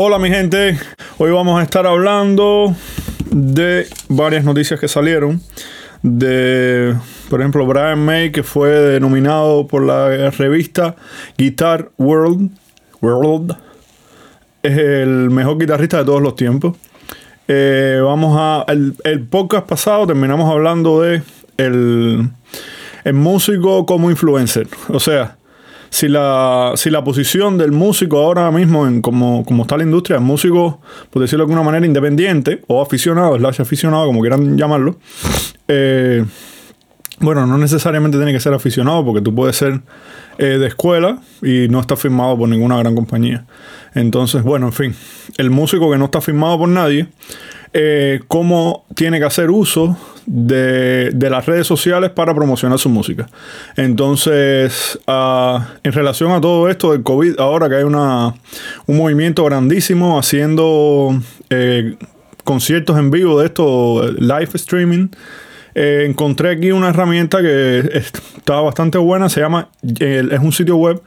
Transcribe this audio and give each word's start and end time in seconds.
Hola 0.00 0.20
mi 0.20 0.28
gente, 0.28 0.78
hoy 1.16 1.32
vamos 1.32 1.58
a 1.58 1.64
estar 1.64 1.84
hablando 1.84 2.72
de 3.32 3.88
varias 4.08 4.44
noticias 4.44 4.78
que 4.78 4.86
salieron. 4.86 5.40
De, 6.04 6.94
por 7.28 7.40
ejemplo, 7.40 7.66
Brian 7.66 7.98
May, 8.04 8.30
que 8.30 8.44
fue 8.44 9.00
nominado 9.00 9.66
por 9.66 9.82
la 9.82 10.30
revista 10.30 10.94
Guitar 11.36 11.90
World. 11.98 12.48
World. 13.00 13.56
Es 14.62 14.78
el 14.78 15.30
mejor 15.30 15.58
guitarrista 15.58 15.98
de 15.98 16.04
todos 16.04 16.22
los 16.22 16.36
tiempos. 16.36 16.76
Eh, 17.48 17.98
vamos 18.00 18.36
a. 18.38 18.66
El, 18.68 18.94
el, 19.02 19.26
podcast 19.26 19.66
pasado 19.66 20.06
terminamos 20.06 20.48
hablando 20.48 21.02
de 21.02 21.22
el, 21.56 22.30
el 23.02 23.14
músico 23.14 23.84
como 23.84 24.12
influencer. 24.12 24.68
O 24.90 25.00
sea, 25.00 25.37
si 25.90 26.08
la, 26.08 26.72
si 26.76 26.90
la 26.90 27.02
posición 27.02 27.58
del 27.58 27.72
músico 27.72 28.18
ahora 28.18 28.50
mismo, 28.50 28.86
en 28.86 29.00
como, 29.00 29.44
como 29.44 29.62
está 29.62 29.76
la 29.76 29.84
industria, 29.84 30.16
el 30.16 30.24
músico, 30.24 30.80
por 31.10 31.22
decirlo 31.22 31.44
de 31.44 31.52
alguna 31.52 31.62
manera, 31.62 31.86
independiente 31.86 32.62
o 32.66 32.82
aficionado, 32.82 33.36
slash 33.36 33.60
aficionado, 33.60 34.06
como 34.06 34.20
quieran 34.20 34.56
llamarlo, 34.56 34.98
eh, 35.66 36.24
bueno, 37.20 37.46
no 37.46 37.58
necesariamente 37.58 38.16
tiene 38.16 38.32
que 38.32 38.40
ser 38.40 38.54
aficionado 38.54 39.04
porque 39.04 39.20
tú 39.20 39.34
puedes 39.34 39.56
ser 39.56 39.80
eh, 40.38 40.44
de 40.44 40.66
escuela 40.68 41.18
y 41.42 41.66
no 41.68 41.80
está 41.80 41.96
firmado 41.96 42.38
por 42.38 42.48
ninguna 42.48 42.78
gran 42.78 42.94
compañía. 42.94 43.44
Entonces, 43.94 44.42
bueno, 44.42 44.66
en 44.66 44.72
fin, 44.72 44.94
el 45.36 45.50
músico 45.50 45.90
que 45.90 45.98
no 45.98 46.04
está 46.04 46.20
firmado 46.20 46.58
por 46.58 46.68
nadie, 46.68 47.08
eh, 47.72 48.20
cómo 48.28 48.86
tiene 48.94 49.18
que 49.18 49.24
hacer 49.24 49.50
uso 49.50 49.96
de, 50.28 51.30
las 51.30 51.46
redes 51.46 51.66
sociales 51.66 52.10
para 52.10 52.34
promocionar 52.34 52.78
su 52.78 52.90
música. 52.90 53.28
Entonces, 53.76 54.98
ah, 55.06 55.68
en 55.82 55.92
relación 55.92 56.32
a 56.32 56.40
todo 56.40 56.68
esto 56.68 56.92
del 56.92 57.02
COVID, 57.02 57.40
ahora 57.40 57.68
que 57.68 57.74
hay 57.76 57.84
una, 57.84 58.34
un 58.86 58.96
movimiento 58.96 59.44
grandísimo 59.44 60.18
haciendo 60.18 61.20
eh, 61.50 61.96
conciertos 62.44 62.98
en 62.98 63.10
vivo 63.10 63.40
de 63.40 63.46
esto, 63.46 64.02
live 64.18 64.50
streaming. 64.54 65.08
Eh, 65.74 66.06
encontré 66.08 66.50
aquí 66.50 66.72
una 66.72 66.88
herramienta 66.90 67.40
que 67.40 67.90
está 67.94 68.60
bastante 68.60 68.98
buena. 68.98 69.28
Se 69.28 69.40
llama, 69.40 69.68
es 69.82 70.40
un 70.40 70.52
sitio 70.52 70.76
web 70.76 71.00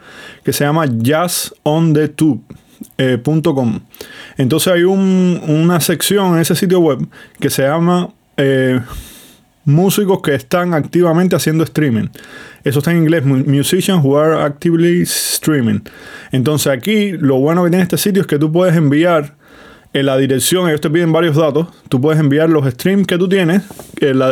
que 0.44 0.52
se 0.52 0.64
llama 0.64 0.86
jazzonThetube.com. 0.86 2.42
Eh, 2.98 3.22
Entonces 4.38 4.72
hay 4.72 4.82
una 4.82 5.80
sección 5.80 6.34
en 6.34 6.40
ese 6.40 6.56
sitio 6.56 6.80
web 6.80 7.06
que 7.38 7.50
se 7.50 7.62
llama 7.62 8.10
músicos 9.64 10.20
que 10.22 10.34
están 10.34 10.74
activamente 10.74 11.36
haciendo 11.36 11.64
streaming. 11.64 12.08
Eso 12.64 12.78
está 12.80 12.90
en 12.90 12.98
inglés, 12.98 13.24
musicians 13.24 14.04
who 14.04 14.16
are 14.18 14.42
actively 14.42 15.02
streaming. 15.02 15.80
Entonces 16.30 16.72
aquí 16.72 17.12
lo 17.12 17.38
bueno 17.38 17.64
que 17.64 17.70
tiene 17.70 17.82
este 17.82 17.98
sitio 17.98 18.22
es 18.22 18.26
que 18.26 18.38
tú 18.38 18.50
puedes 18.50 18.76
enviar 18.76 19.36
en 19.94 20.06
la 20.06 20.16
dirección, 20.16 20.68
ellos 20.68 20.80
te 20.80 20.88
piden 20.88 21.12
varios 21.12 21.36
datos, 21.36 21.68
tú 21.90 22.00
puedes 22.00 22.18
enviar 22.18 22.48
los 22.48 22.66
streams 22.66 23.06
que 23.06 23.18
tú 23.18 23.28
tienes, 23.28 23.62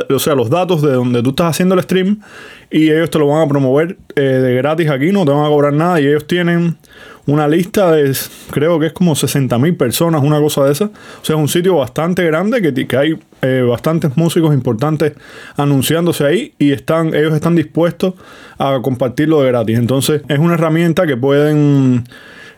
o 0.08 0.19
sea, 0.19 0.34
los 0.34 0.48
datos 0.48 0.81
de 0.81 0.92
donde 0.92 1.23
tú 1.23 1.31
estás 1.31 1.51
haciendo 1.51 1.75
el 1.75 1.83
stream 1.83 2.20
y 2.70 2.91
ellos 2.91 3.11
te 3.11 3.19
lo 3.19 3.27
van 3.27 3.42
a 3.42 3.48
promover 3.48 3.98
eh, 4.17 4.20
de 4.20 4.55
gratis 4.55 4.89
aquí, 4.89 5.12
no 5.12 5.27
te 5.27 5.33
van 5.33 5.45
a 5.45 5.48
cobrar 5.48 5.75
nada 5.75 6.01
y 6.01 6.06
ellos 6.06 6.27
tienen 6.27 6.78
una 7.31 7.47
lista 7.47 7.92
de, 7.92 8.12
creo 8.50 8.78
que 8.81 8.86
es 8.86 8.92
como 8.92 9.14
60 9.14 9.56
mil 9.59 9.77
personas, 9.77 10.23
una 10.23 10.41
cosa 10.41 10.64
de 10.64 10.73
esa. 10.73 10.86
O 10.86 11.25
sea, 11.25 11.36
es 11.36 11.41
un 11.41 11.48
sitio 11.48 11.77
bastante 11.77 12.25
grande 12.25 12.61
que, 12.61 12.86
que 12.86 12.97
hay 12.97 13.19
eh, 13.42 13.64
bastantes 13.67 14.17
músicos 14.17 14.53
importantes 14.53 15.12
anunciándose 15.56 16.25
ahí 16.25 16.55
y 16.58 16.73
están, 16.73 17.14
ellos 17.14 17.33
están 17.33 17.55
dispuestos 17.55 18.14
a 18.58 18.81
compartirlo 18.83 19.42
de 19.42 19.48
gratis. 19.48 19.78
Entonces, 19.78 20.23
es 20.28 20.39
una 20.39 20.55
herramienta 20.55 21.06
que 21.06 21.17
pueden 21.17 22.05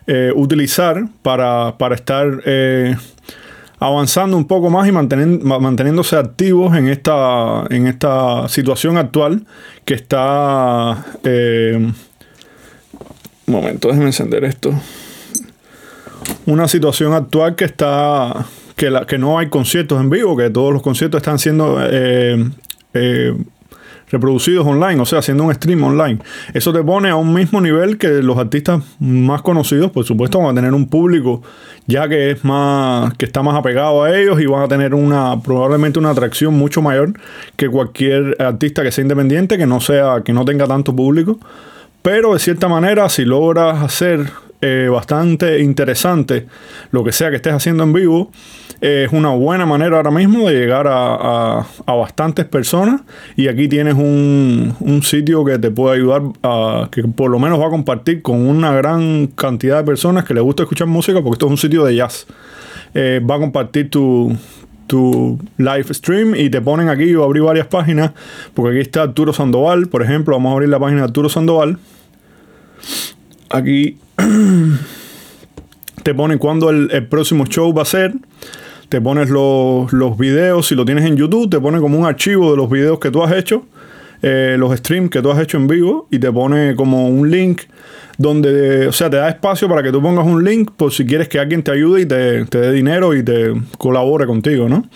eh, 0.07 0.33
utilizar 0.35 1.05
para, 1.21 1.75
estar 1.95 2.43
eh, 2.47 2.97
avanzando 3.79 4.39
un 4.39 4.47
poco 4.47 4.71
más 4.71 4.89
y 4.89 4.93
manteniéndose 4.93 6.17
activos 6.17 6.75
en 6.77 6.89
esta, 6.89 7.67
en 7.69 7.87
esta 7.87 8.49
situación 8.49 8.97
actual 8.97 9.45
que 9.85 9.95
está... 9.95 11.05
momento, 13.47 13.89
déjenme 13.89 14.07
encender 14.07 14.45
esto. 14.45 14.73
Una 16.47 16.69
situación 16.69 17.13
actual 17.15 17.57
que 17.57 17.65
está 17.65 18.47
que, 18.77 18.91
la, 18.91 19.07
que 19.07 19.19
no 19.19 19.39
hay 19.39 19.49
conciertos 19.49 20.01
en 20.01 20.11
vivo, 20.11 20.37
que 20.37 20.51
todos 20.51 20.73
los 20.73 20.83
conciertos 20.83 21.19
están 21.19 21.39
siendo 21.39 21.79
eh, 21.81 22.51
eh, 22.95 23.35
reproducidos 24.11 24.67
online, 24.67 25.01
o 25.01 25.07
sea, 25.07 25.21
haciendo 25.21 25.45
un 25.45 25.55
stream 25.55 25.83
online. 25.83 26.19
Eso 26.53 26.73
te 26.73 26.83
pone 26.83 27.09
a 27.09 27.17
un 27.17 27.33
mismo 27.33 27.61
nivel 27.61 27.99
que 27.99 28.09
los 28.09 28.39
artistas 28.39 28.83
más 28.99 29.43
conocidos, 29.43 29.91
por 29.91 30.05
supuesto, 30.05 30.39
van 30.39 30.51
a 30.51 30.55
tener 30.55 30.75
un 30.75 30.89
público 30.89 31.43
ya 31.87 32.09
que 32.09 32.31
es 32.31 32.45
más, 32.45 33.15
que 33.15 33.25
está 33.25 33.43
más 33.43 33.57
apegado 33.57 34.05
a 34.05 34.17
ellos 34.17 34.41
y 34.41 34.47
van 34.47 34.63
a 34.63 34.69
tener 34.69 34.95
una, 34.95 35.41
probablemente 35.41 35.99
una 35.99 36.11
atracción 36.11 36.55
mucho 36.55 36.83
mayor 36.83 37.15
que 37.57 37.69
cualquier 37.69 38.37
artista 38.41 38.83
que 38.83 38.93
sea 38.93 39.03
independiente, 39.03 39.59
que 39.59 39.67
no 39.67 39.81
sea, 39.81 40.23
que 40.25 40.33
no 40.33 40.45
tenga 40.45 40.67
tanto 40.67 40.95
público. 40.95 41.39
Pero 42.03 42.35
de 42.35 42.41
cierta 42.41 42.69
manera, 42.69 43.09
si 43.09 43.25
logras 43.25 43.83
hacer 43.83 44.31
eh, 44.61 44.89
bastante 44.89 45.61
interesante 45.61 46.47
lo 46.93 47.03
que 47.03 47.11
sea 47.11 47.31
que 47.31 47.37
estés 47.37 47.53
haciendo 47.53 47.83
en 47.83 47.93
vivo. 47.93 48.31
es 48.81 49.13
una 49.13 49.31
buena 49.31 49.67
manera 49.67 49.97
ahora 49.97 50.11
mismo 50.11 50.49
de 50.49 50.55
llegar 50.55 50.87
a, 50.89 51.67
bastantes 51.87 52.45
personas 52.47 53.01
y 53.37 53.49
aquí 53.49 53.69
tienes 53.69 53.95
un, 53.95 55.01
sitio 55.03 55.45
que 55.45 55.59
te 55.59 55.71
puede 55.71 55.97
ayudar 55.97 56.23
a 56.45 56.89
que 56.93 57.03
por 57.05 57.31
lo 57.31 57.39
menos 57.41 57.61
va 57.61 57.67
a 57.67 57.71
compartir 57.71 58.23
con 58.23 58.47
una 58.47 58.73
gran 58.73 59.29
cantidad 59.29 59.79
de 59.79 59.85
personas 59.85 60.25
que 60.25 60.35
les 60.35 60.43
gusta 60.43 60.63
escuchar 60.63 60.87
música 60.87 61.21
porque 61.21 61.35
esto 61.35 61.47
es 61.47 61.51
un 61.53 61.59
sitio 61.59 61.85
de 61.85 61.97
jazz. 61.97 62.27
Eh, 62.95 63.21
va 63.29 63.37
a 63.37 63.39
compartir 63.39 63.91
tu, 63.91 64.37
tu 64.87 65.39
live 65.57 65.95
stream 65.95 66.35
y 66.35 66.51
te 66.51 66.61
ponen 66.61 66.89
aquí, 66.89 67.09
yo 67.09 67.25
abrí 67.25 67.41
varias 67.41 67.67
páginas, 67.67 68.13
porque 68.55 68.79
aquí 68.79 68.81
está 68.81 69.03
Arturo 69.03 69.33
Sandoval, 69.33 69.89
por 69.89 70.03
ejemplo, 70.03 70.35
vamos 70.35 70.51
a 70.51 70.53
abrir 70.55 70.69
la 70.69 70.79
página 70.79 71.01
de 71.01 71.05
Arturo 71.05 71.29
Sandoval. 71.29 71.79
Aquí 73.51 73.99
te 76.03 76.15
pone 76.15 76.39
cuándo 76.39 76.71
el, 76.71 77.07
próximo 77.07 77.47
show 77.47 77.73
va 77.73 77.83
a 77.83 77.87
ser. 77.87 78.15
Te 78.89 79.01
pones 79.01 79.31
los, 79.31 80.19
videos, 80.19 80.67
si 80.67 80.75
lo 80.75 80.85
tienes 80.85 81.05
en 81.07 81.17
YouTube, 81.17 81.49
te 81.49 81.59
pone 81.59 81.81
como 81.81 81.99
un 81.99 82.05
archivo 82.05 82.51
de 82.51 82.57
los 82.59 82.69
videos 82.69 82.99
que 82.99 83.11
tú 83.11 83.23
has 83.23 83.33
hecho, 83.33 83.65
eh, 84.21 84.57
los 84.59 84.77
streams 84.77 85.11
que 85.11 85.23
tú 85.23 85.31
has 85.31 85.39
hecho 85.39 85.57
en 85.57 85.67
vivo, 85.67 86.09
y 86.11 86.19
te 86.19 86.31
pone 86.31 86.75
como 86.77 87.09
un 87.09 87.31
link 87.31 87.63
donde, 88.19 88.87
o 88.87 88.93
sea, 88.93 89.09
te 89.11 89.17
da 89.17 89.29
espacio 89.29 89.69
para 89.69 89.83
que 89.83 89.91
tú 89.91 90.03
pongas 90.03 90.27
un 90.27 90.45
link 90.45 90.71
por 90.77 90.93
si 90.93 91.05
quieres 91.05 91.29
que 91.29 91.39
alguien 91.39 91.63
te 91.63 91.71
ayude 91.71 92.03
y 92.03 92.07
te, 92.07 92.45
te 92.47 92.59
dé 92.59 92.73
dinero 92.73 93.15
y 93.15 93.23
te 93.23 93.53
colabore 93.79 94.27
contigo, 94.27 94.69
¿no? 94.69 94.89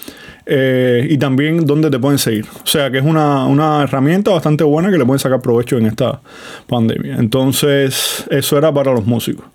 Eh, 0.49 1.09
y 1.11 1.19
también 1.19 1.67
donde 1.67 1.91
te 1.91 1.99
pueden 1.99 2.19
seguir. 2.19 2.47
O 2.63 2.67
sea 2.67 2.91
que 2.91 2.99
es 2.99 3.05
una, 3.05 3.47
una, 3.47 3.83
herramienta 3.83 4.31
bastante 4.31 4.63
buena 4.63 4.91
que 4.93 4.99
le 4.99 5.05
pueden 5.05 5.19
sacar 5.19 5.41
provecho 5.41 5.77
en 5.77 5.87
esta 5.87 6.21
pandemia. 6.69 7.17
Entonces, 7.17 8.25
eso 8.31 8.57
era 8.57 8.73
para 8.73 8.93
los 8.93 9.05
músicos. 9.05 9.47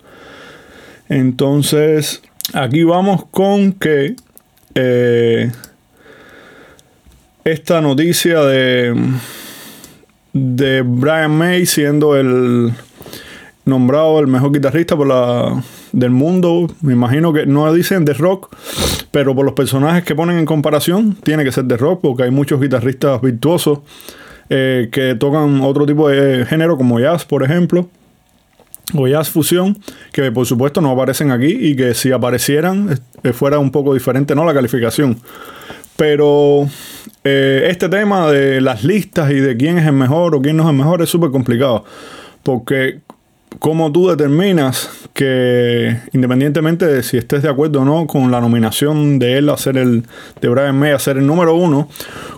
Entonces, 1.08 2.22
aquí 2.54 2.84
vamos 2.84 3.26
con 3.32 3.72
que 3.74 4.16
eh, 4.76 5.52
esta 7.46 7.80
noticia 7.80 8.42
de, 8.42 8.94
de 10.34 10.82
Brian 10.82 11.32
May 11.32 11.66
siendo 11.66 12.18
el 12.18 12.74
nombrado 13.72 14.20
el 14.20 14.28
mejor 14.28 14.52
guitarrista 14.52 14.96
por 14.96 15.08
la, 15.08 15.64
del 15.92 16.12
mundo. 16.12 16.68
Me 16.82 16.94
imagino 16.94 17.34
que 17.34 17.48
no 17.48 17.74
dicen 17.74 18.06
de 18.06 18.14
rock, 18.14 18.56
pero 19.10 19.34
por 19.34 19.46
los 19.46 19.56
personajes 19.56 20.04
que 20.04 20.14
ponen 20.14 20.38
en 20.38 20.46
comparación, 20.46 21.16
tiene 21.24 21.44
que 21.44 21.52
ser 21.52 21.66
de 21.66 21.78
rock, 21.78 22.02
porque 22.02 22.24
hay 22.24 22.32
muchos 22.32 22.62
guitarristas 22.62 23.20
virtuosos 23.22 23.80
eh, 24.50 24.90
que 24.92 25.16
tocan 25.16 25.62
otro 25.62 25.86
tipo 25.86 26.10
de 26.10 26.46
género, 26.46 26.78
como 26.78 27.00
jazz, 27.00 27.26
por 27.26 27.44
ejemplo, 27.44 27.88
o 28.94 29.08
jazz 29.08 29.30
fusión, 29.30 29.78
que 30.12 30.32
por 30.32 30.46
supuesto 30.46 30.82
no 30.82 30.92
aparecen 30.92 31.32
aquí 31.32 31.58
y 31.60 31.76
que 31.76 31.94
si 31.94 32.12
aparecieran 32.12 33.00
eh, 33.24 33.34
fuera 33.34 33.60
un 33.60 33.72
poco 33.72 33.94
diferente, 33.94 34.36
¿no? 34.36 34.46
La 34.46 34.54
calificación. 34.54 35.18
Pero 35.96 36.68
eh, 37.24 37.68
este 37.70 37.90
tema 37.90 38.30
de 38.32 38.60
las 38.60 38.84
listas 38.84 39.32
y 39.32 39.36
de 39.36 39.56
quién 39.56 39.78
es 39.78 39.86
el 39.86 39.94
mejor 39.94 40.36
o 40.36 40.42
quién 40.42 40.58
no 40.58 40.64
es 40.64 40.70
el 40.70 40.76
mejor 40.76 41.02
es 41.02 41.10
súper 41.10 41.32
complicado. 41.32 41.86
Porque 42.44 43.00
cómo 43.60 43.92
tú 43.92 44.10
determinas 44.10 44.90
que, 45.14 45.98
independientemente 46.14 46.86
de 46.86 47.04
si 47.04 47.18
estés 47.18 47.44
de 47.44 47.50
acuerdo 47.50 47.82
o 47.82 47.86
no 47.86 48.08
con 48.08 48.32
la 48.32 48.42
nominación 48.42 49.20
de 49.20 49.38
él 49.38 49.50
a 49.50 49.58
ser 49.58 49.78
el, 49.78 50.04
de 50.40 50.50
Brian 50.50 50.78
May 50.78 50.92
a 50.92 51.00
ser 51.00 51.18
el 51.18 51.28
número 51.28 51.56
uno, 51.56 51.90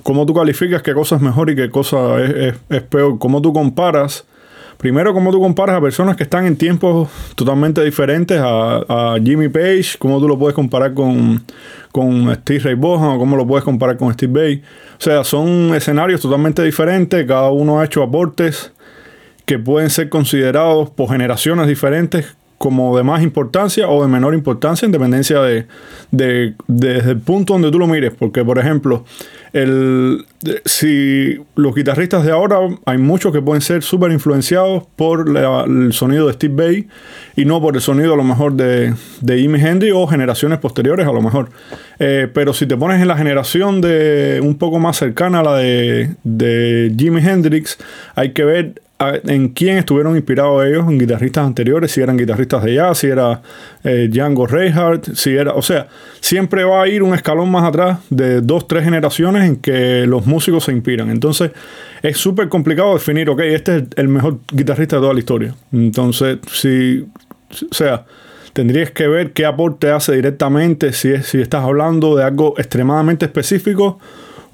cómo 0.01 0.25
tú 0.25 0.33
calificas 0.33 0.81
qué 0.81 0.93
cosa 0.93 1.15
es 1.15 1.21
mejor 1.21 1.49
y 1.49 1.55
qué 1.55 1.69
cosa 1.69 2.19
es, 2.21 2.55
peor, 2.89 3.19
cómo 3.19 3.41
tú 3.41 3.53
comparas. 3.53 4.25
Primero, 4.77 5.13
cómo 5.13 5.31
tú 5.31 5.39
comparas 5.39 5.77
a 5.77 5.81
personas 5.81 6.17
que 6.17 6.23
están 6.23 6.45
en 6.45 6.57
tiempos 6.57 7.07
totalmente 7.35 7.81
diferentes 7.81 8.37
a, 8.43 9.15
Jimmy 9.23 9.47
Page, 9.47 9.95
cómo 9.97 10.19
tú 10.19 10.27
lo 10.27 10.37
puedes 10.37 10.55
comparar 10.55 10.93
con, 10.93 11.41
con 11.91 12.35
Steve 12.35 12.59
Ray 12.59 12.75
Vaughan 12.75 13.11
o 13.11 13.19
cómo 13.19 13.37
lo 13.37 13.47
puedes 13.47 13.63
comparar 13.63 13.95
con 13.95 14.11
Steve 14.13 14.33
Bay. 14.33 14.63
O 14.97 15.01
sea, 15.01 15.23
son 15.23 15.73
escenarios 15.73 16.19
totalmente 16.19 16.63
diferentes, 16.63 17.25
cada 17.25 17.49
uno 17.51 17.79
ha 17.79 17.85
hecho 17.85 18.03
aportes 18.03 18.73
que 19.45 19.59
pueden 19.59 19.89
ser 19.89 20.09
considerados 20.09 20.89
por 20.89 21.09
generaciones 21.09 21.67
diferentes 21.67 22.35
como 22.63 22.95
de 22.95 23.03
más 23.03 23.21
importancia 23.21 23.89
o 23.89 24.01
de 24.01 24.07
menor 24.07 24.33
importancia 24.33 24.85
en 24.85 24.93
dependencia 24.93 25.41
de, 25.41 25.65
de, 26.11 26.53
desde 26.67 27.11
el 27.11 27.17
punto 27.17 27.51
donde 27.51 27.69
tú 27.69 27.77
lo 27.77 27.87
mires. 27.87 28.13
Porque, 28.17 28.45
por 28.45 28.57
ejemplo, 28.57 29.03
el, 29.51 30.25
si 30.63 31.39
los 31.55 31.75
guitarristas 31.75 32.23
de 32.23 32.31
ahora, 32.31 32.59
hay 32.85 32.97
muchos 32.99 33.33
que 33.33 33.41
pueden 33.41 33.61
ser 33.61 33.83
súper 33.83 34.13
influenciados 34.13 34.83
por 34.95 35.27
el 35.27 35.91
sonido 35.91 36.27
de 36.27 36.33
Steve 36.35 36.53
Bay 36.55 36.87
y 37.35 37.43
no 37.43 37.59
por 37.59 37.75
el 37.75 37.81
sonido 37.81 38.13
a 38.13 38.15
lo 38.15 38.23
mejor 38.23 38.53
de, 38.53 38.93
de 39.19 39.37
Jimi 39.39 39.59
Hendrix 39.59 39.93
o 39.93 40.07
generaciones 40.07 40.59
posteriores 40.59 41.05
a 41.05 41.11
lo 41.11 41.21
mejor. 41.21 41.49
Eh, 41.99 42.29
pero 42.33 42.53
si 42.53 42.65
te 42.65 42.77
pones 42.77 43.01
en 43.01 43.09
la 43.09 43.17
generación 43.17 43.81
de 43.81 44.39
un 44.41 44.55
poco 44.57 44.79
más 44.79 44.95
cercana 44.95 45.41
a 45.41 45.43
la 45.43 45.57
de, 45.57 46.15
de 46.23 46.95
Jimi 46.97 47.19
Hendrix, 47.19 47.77
hay 48.15 48.31
que 48.31 48.45
ver 48.45 48.82
en 49.11 49.49
quién 49.49 49.77
estuvieron 49.77 50.15
inspirados 50.15 50.65
ellos 50.65 50.85
en 50.89 50.97
guitarristas 50.97 51.45
anteriores, 51.45 51.91
si 51.91 52.01
eran 52.01 52.17
guitarristas 52.17 52.63
de 52.63 52.75
jazz, 52.75 52.97
si 52.97 53.07
era 53.07 53.41
eh, 53.83 54.07
Django 54.11 54.47
Reinhardt, 54.47 55.13
si 55.15 55.35
era, 55.35 55.53
o 55.53 55.61
sea, 55.61 55.87
siempre 56.19 56.63
va 56.63 56.83
a 56.83 56.87
ir 56.87 57.03
un 57.03 57.13
escalón 57.13 57.51
más 57.51 57.63
atrás 57.63 57.99
de 58.09 58.41
dos, 58.41 58.67
tres 58.67 58.83
generaciones 58.83 59.43
en 59.45 59.57
que 59.57 60.05
los 60.07 60.25
músicos 60.25 60.65
se 60.65 60.71
inspiran. 60.71 61.09
Entonces, 61.09 61.51
es 62.01 62.17
súper 62.17 62.49
complicado 62.49 62.93
definir, 62.93 63.29
ok, 63.29 63.39
este 63.41 63.77
es 63.77 63.83
el 63.95 64.07
mejor 64.07 64.39
guitarrista 64.51 64.97
de 64.97 65.01
toda 65.01 65.13
la 65.13 65.19
historia. 65.19 65.55
Entonces, 65.71 66.39
si, 66.51 67.05
o 67.69 67.73
sea, 67.73 68.05
tendrías 68.53 68.91
que 68.91 69.07
ver 69.07 69.33
qué 69.33 69.45
aporte 69.45 69.89
hace 69.89 70.13
directamente, 70.15 70.93
si, 70.93 71.09
es, 71.09 71.25
si 71.27 71.41
estás 71.41 71.63
hablando 71.63 72.15
de 72.15 72.23
algo 72.23 72.55
extremadamente 72.57 73.25
específico, 73.25 73.99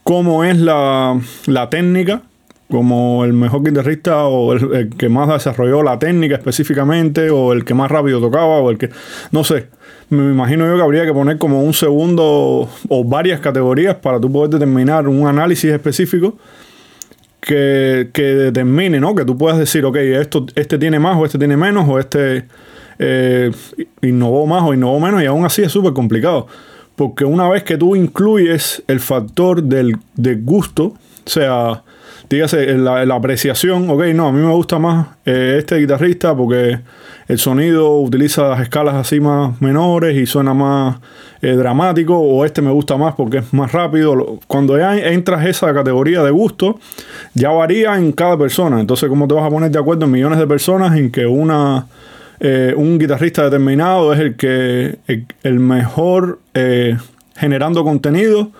cómo 0.04 0.44
es 0.44 0.58
la, 0.58 1.20
la 1.46 1.70
técnica 1.70 2.24
como 2.70 3.26
el 3.26 3.34
mejor 3.34 3.64
guitarrista 3.64 4.26
o 4.26 4.54
el, 4.54 4.90
que 4.90 5.10
más 5.10 5.28
desarrolló 5.28 5.82
la 5.82 5.98
técnica 5.98 6.36
específicamente 6.36 7.30
o 7.32 7.52
el 7.52 7.66
que 7.66 7.74
más 7.74 7.90
rápido 7.90 8.20
tocaba 8.22 8.60
o 8.60 8.70
el 8.70 8.78
que 8.78 8.90
no 9.32 9.44
sé 9.44 9.68
me 10.10 10.24
imagino 10.24 10.66
yo 10.68 10.76
que 10.76 10.82
habría 10.82 11.06
que 11.06 11.14
poner 11.14 11.38
como 11.38 11.64
un 11.64 11.74
segundo 11.74 12.70
o 12.90 13.04
varias 13.04 13.40
categorías 13.40 13.96
para 13.96 14.20
tú 14.20 14.32
poder 14.32 14.52
determinar 14.52 15.08
un 15.08 15.28
análisis 15.28 15.72
específico 15.72 16.38
que, 17.40 18.10
que 18.12 18.24
determine, 18.24 19.00
¿no? 19.00 19.16
Que 19.16 19.24
tú 19.24 19.38
puedas 19.38 19.58
decir, 19.58 19.86
ok, 19.86 19.96
esto, 19.98 20.46
este 20.56 20.78
tiene 20.78 21.00
más 21.00 21.18
o 21.18 21.26
este 21.26 21.38
tiene 21.38 21.58
menos 21.58 21.88
o 21.88 22.00
este 22.00 22.46
eh, 22.98 23.52
innovó 24.02 24.46
más 24.46 24.64
o 24.64 24.74
innovó 24.74 25.00
menos 25.00 25.22
y 25.22 25.26
aún 25.26 25.46
así 25.46 25.62
es 25.62 25.72
súper 25.72 25.94
complicado. 25.94 26.48
Porque 26.96 27.24
una 27.24 27.48
vez 27.48 27.64
que 27.64 27.78
tú 27.78 27.96
incluyes 27.96 28.84
el 28.88 29.00
factor 29.00 29.64
del, 29.64 29.96
del 30.16 30.44
gusto, 30.44 30.86
o 30.86 31.30
sea, 31.30 31.84
dígase, 32.30 32.78
la, 32.78 33.16
apreciación, 33.16 33.90
ok, 33.90 34.04
no, 34.14 34.28
a 34.28 34.32
mí 34.32 34.40
me 34.40 34.54
gusta 34.54 34.78
más 34.78 35.08
eh, 35.26 35.56
este 35.58 35.78
guitarrista 35.78 36.36
porque 36.36 36.80
el 37.28 37.40
sonido 37.40 38.00
utiliza 38.00 38.48
las 38.50 38.62
escalas 38.62 38.94
así 38.96 39.20
más 39.20 39.60
menores 39.62 40.16
y 40.16 40.28
suena 40.28 40.54
más 40.54 40.98
eh, 41.42 41.54
dramático, 41.54 42.18
o 42.18 42.46
este 42.46 42.62
me 42.62 42.72
gusta 42.72 42.98
más 42.98 43.16
porque 43.16 43.40
es 43.40 43.54
más 43.54 43.72
rápido. 43.72 44.40
Cuando 44.46 44.78
ya 44.78 44.96
entras 44.98 45.46
esa 45.48 45.74
categoría 45.74 46.24
de 46.24 46.32
gusto, 46.32 46.80
ya 47.34 47.50
varía 47.50 47.96
en 47.96 48.12
cada 48.12 48.38
persona. 48.38 48.80
Entonces, 48.80 49.10
¿cómo 49.10 49.28
te 49.28 49.34
vas 49.34 49.46
a 49.46 49.50
poner 49.50 49.72
de 49.72 49.80
acuerdo 49.80 50.06
en 50.06 50.12
millones 50.12 50.38
de 50.40 50.48
personas 50.48 50.98
en 50.98 51.12
que 51.12 51.26
una... 51.26 51.88
Eh, 52.42 52.74
un 52.78 52.98
guitarrista 52.98 53.44
determinado 53.44 54.14
es 54.14 54.20
el 54.22 54.36
que 54.38 54.98
el 55.44 55.60
mejor 55.60 56.40
generando 57.36 57.84
contenido 57.84 58.52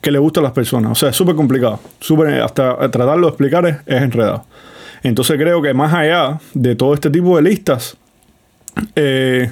que 0.00 0.10
le 0.10 0.18
gusta 0.18 0.40
a 0.40 0.42
las 0.42 0.52
personas. 0.52 0.92
O 0.92 0.94
sea, 0.94 1.10
es 1.10 1.16
súper 1.16 1.34
complicado. 1.34 1.80
Super, 2.00 2.42
hasta 2.42 2.76
tratarlo 2.90 3.26
de 3.26 3.30
explicar 3.30 3.66
es, 3.66 3.76
enredado. 3.86 4.44
Entonces 5.02 5.36
creo 5.36 5.62
que 5.62 5.74
más 5.74 5.92
allá 5.94 6.38
de 6.54 6.74
todo 6.74 6.94
este 6.94 7.10
tipo 7.10 7.36
de 7.36 7.42
listas, 7.42 7.96
eh, 8.94 9.50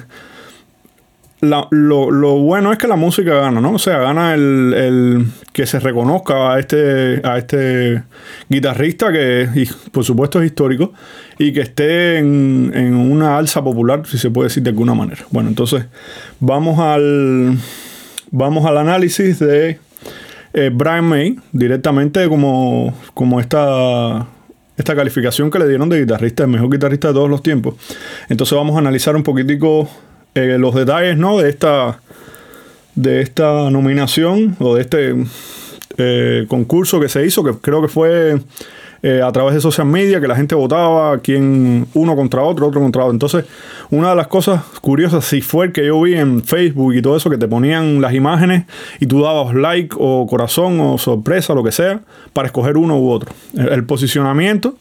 lo, 1.41 2.39
bueno 2.39 2.71
es 2.71 2.77
que 2.77 2.87
la 2.87 2.95
música 2.95 3.35
gana, 3.35 3.61
¿no? 3.61 3.73
O 3.73 3.79
sea, 3.79 3.99
gana 3.99 4.33
el, 4.33 5.25
que 5.53 5.65
se 5.65 5.79
reconozca 5.79 6.53
a 6.53 6.59
este, 6.59 7.21
a 7.23 7.37
este 7.37 8.03
guitarrista 8.49 9.11
que, 9.11 9.67
por 9.91 10.03
supuesto, 10.03 10.41
es 10.41 10.47
histórico 10.47 10.93
y 11.37 11.53
que 11.53 11.61
esté 11.61 12.17
en, 12.17 12.71
en, 12.73 12.95
una 12.95 13.37
alza 13.37 13.63
popular, 13.63 14.03
si 14.05 14.17
se 14.17 14.29
puede 14.31 14.47
decir 14.49 14.63
de 14.63 14.69
alguna 14.71 14.93
manera. 14.93 15.25
Bueno, 15.31 15.49
entonces 15.49 15.85
vamos 16.39 16.79
al, 16.79 17.57
vamos 18.31 18.65
al 18.65 18.77
análisis 18.77 19.39
de 19.39 19.79
eh, 20.57 20.71
Brian 20.73 21.03
May, 21.03 21.35
directamente 21.51 22.29
como, 22.29 22.97
como 23.13 23.41
esta, 23.41 24.25
esta 24.77 24.95
calificación 24.95 25.51
que 25.51 25.59
le 25.59 25.67
dieron 25.67 25.89
de 25.89 25.99
guitarrista, 25.99 26.43
el 26.43 26.49
mejor 26.49 26.69
guitarrista 26.69 27.09
de 27.09 27.13
todos 27.15 27.29
los 27.29 27.43
tiempos. 27.43 27.75
Entonces 28.29 28.55
vamos 28.55 28.77
a 28.77 28.79
analizar 28.79 29.17
un 29.17 29.23
poquitico 29.23 29.89
eh, 30.33 30.55
los 30.57 30.73
detalles 30.73 31.17
¿no? 31.17 31.39
de, 31.39 31.49
esta, 31.49 31.99
de 32.95 33.21
esta 33.21 33.69
nominación 33.69 34.55
o 34.59 34.75
de 34.75 34.81
este 34.81 35.15
eh, 35.97 36.45
concurso 36.47 37.01
que 37.01 37.09
se 37.09 37.25
hizo, 37.25 37.43
que 37.43 37.51
creo 37.59 37.81
que 37.81 37.89
fue 37.89 38.39
eh, 39.07 39.21
a 39.21 39.31
través 39.31 39.53
de 39.53 39.61
social 39.61 39.85
media, 39.85 40.19
que 40.19 40.27
la 40.27 40.35
gente 40.35 40.55
votaba, 40.55 41.19
quién 41.19 41.85
uno 41.93 42.15
contra 42.15 42.41
otro, 42.41 42.65
otro 42.65 42.81
contra 42.81 43.03
otro. 43.03 43.13
Entonces, 43.13 43.45
una 43.91 44.09
de 44.09 44.15
las 44.15 44.25
cosas 44.25 44.63
curiosas, 44.81 45.23
si 45.25 45.41
fue 45.41 45.67
el 45.67 45.71
que 45.71 45.85
yo 45.85 46.01
vi 46.01 46.15
en 46.15 46.43
Facebook 46.43 46.95
y 46.95 47.03
todo 47.03 47.15
eso, 47.15 47.29
que 47.29 47.37
te 47.37 47.47
ponían 47.47 48.01
las 48.01 48.15
imágenes 48.15 48.65
y 48.99 49.05
tú 49.05 49.21
dabas 49.21 49.53
like 49.53 49.95
o 49.99 50.25
corazón 50.25 50.79
o 50.79 50.97
sorpresa, 50.97 51.53
lo 51.53 51.63
que 51.63 51.71
sea, 51.71 51.99
para 52.33 52.47
escoger 52.47 52.77
uno 52.77 52.97
u 52.97 53.11
otro. 53.11 53.31
el 53.55 53.83
posicionamiento 53.85 54.75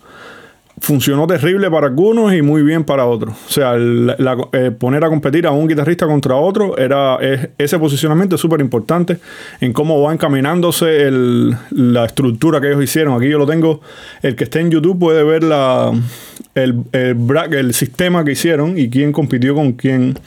funcionó 0.85 1.27
terrible 1.27 1.71
para 1.71 1.87
algunos 1.87 2.35
y 2.35 2.43
muy 2.43 2.63
bien 2.63 2.85
para 2.85 3.07
otros. 3.07 3.35
O 3.49 3.51
sea, 3.51 3.75
eh, 3.77 4.71
poner 4.79 5.03
a 5.05 5.09
competir 5.09 5.47
a 5.47 5.51
un 5.51 5.67
guitarrista 5.67 6.07
contra 6.07 6.37
otro 6.37 6.77
era 6.77 7.19
ese 7.57 7.79
posicionamiento 7.79 8.37
es 8.37 8.41
súper 8.41 8.61
importante 8.61 9.19
en 9.61 9.73
cómo 9.73 10.03
va 10.03 10.13
encaminándose 10.13 11.11
la 11.71 12.05
estructura 12.05 12.61
que 12.61 12.69
ellos 12.69 12.85
hicieron. 12.85 13.17
Aquí 13.17 13.31
yo 13.31 13.39
lo 13.39 13.47
tengo, 13.47 13.81
el 14.23 14.37
que 14.37 14.45
esté 14.45 14.61
en 14.61 14.71
YouTube 14.71 14.99
puede 14.99 15.25
ver 15.25 15.43
la, 15.43 15.91
el, 16.55 16.85
el, 16.93 17.75
sistema 17.75 18.25
que 18.25 18.33
hicieron 18.33 18.79
y 18.79 18.91
quién 18.91 19.13
compitió 19.13 19.55
con 19.55 19.73
quién 19.73 20.19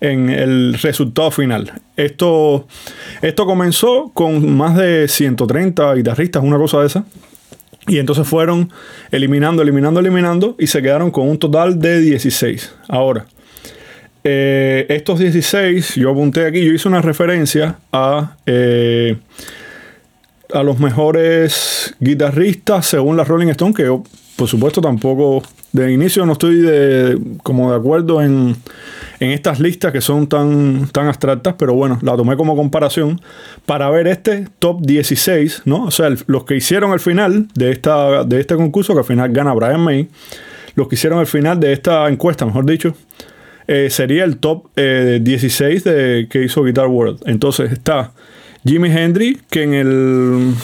en 0.00 0.30
el 0.30 0.74
resultado 0.74 1.30
final. 1.30 1.72
Esto, 1.96 2.66
esto 3.20 3.46
comenzó 3.46 4.10
con 4.14 4.56
más 4.56 4.76
de 4.76 5.08
130 5.08 5.94
guitarristas, 5.94 6.42
una 6.42 6.56
cosa 6.56 6.80
de 6.80 6.86
esa. 6.86 7.04
Y 7.86 7.98
entonces 7.98 8.26
fueron 8.26 8.70
eliminando, 9.10 9.62
eliminando, 9.62 10.00
eliminando 10.00 10.56
y 10.58 10.66
se 10.66 10.80
quedaron 10.80 11.10
con 11.10 11.28
un 11.28 11.38
total 11.38 11.78
de 11.78 12.00
16. 12.00 12.74
Ahora, 12.88 13.26
eh, 14.22 14.86
estos 14.88 15.18
16, 15.18 15.96
yo 15.96 16.10
apunté 16.10 16.46
aquí, 16.46 16.64
yo 16.64 16.72
hice 16.72 16.88
una 16.88 17.02
referencia 17.02 17.76
a, 17.92 18.36
eh, 18.46 19.16
a 20.52 20.62
los 20.62 20.78
mejores 20.78 21.94
guitarristas 22.00 22.86
según 22.86 23.18
la 23.18 23.24
Rolling 23.24 23.48
Stone, 23.48 23.74
que 23.74 23.84
yo, 23.84 24.02
por 24.36 24.48
supuesto, 24.48 24.80
tampoco 24.80 25.42
de 25.74 25.92
inicio 25.92 26.24
no 26.24 26.34
estoy 26.34 26.60
de, 26.60 27.18
como 27.42 27.72
de 27.72 27.76
acuerdo 27.76 28.22
en, 28.22 28.54
en 29.18 29.30
estas 29.32 29.58
listas 29.58 29.90
que 29.92 30.00
son 30.00 30.28
tan, 30.28 30.86
tan 30.92 31.08
abstractas, 31.08 31.56
pero 31.58 31.74
bueno, 31.74 31.98
la 32.00 32.16
tomé 32.16 32.36
como 32.36 32.54
comparación 32.54 33.20
para 33.66 33.90
ver 33.90 34.06
este 34.06 34.46
top 34.60 34.82
16, 34.82 35.62
¿no? 35.64 35.86
O 35.86 35.90
sea, 35.90 36.14
los 36.28 36.44
que 36.44 36.54
hicieron 36.54 36.92
al 36.92 37.00
final 37.00 37.48
de, 37.54 37.72
esta, 37.72 38.22
de 38.22 38.40
este 38.40 38.54
concurso, 38.54 38.92
que 38.92 39.00
al 39.00 39.04
final 39.04 39.32
gana 39.32 39.52
Brian 39.52 39.80
May, 39.80 40.08
los 40.76 40.86
que 40.86 40.94
hicieron 40.94 41.18
al 41.18 41.26
final 41.26 41.58
de 41.58 41.72
esta 41.72 42.08
encuesta, 42.08 42.46
mejor 42.46 42.66
dicho, 42.66 42.94
eh, 43.66 43.88
sería 43.90 44.22
el 44.22 44.36
top 44.36 44.68
16 44.76 45.86
eh, 45.86 45.90
de, 45.90 46.28
que 46.28 46.44
hizo 46.44 46.62
Guitar 46.62 46.86
World. 46.86 47.20
Entonces 47.26 47.72
está 47.72 48.12
Jimi 48.64 48.90
Hendrix, 48.90 49.42
que 49.50 49.64
en 49.64 49.74
el. 49.74 50.54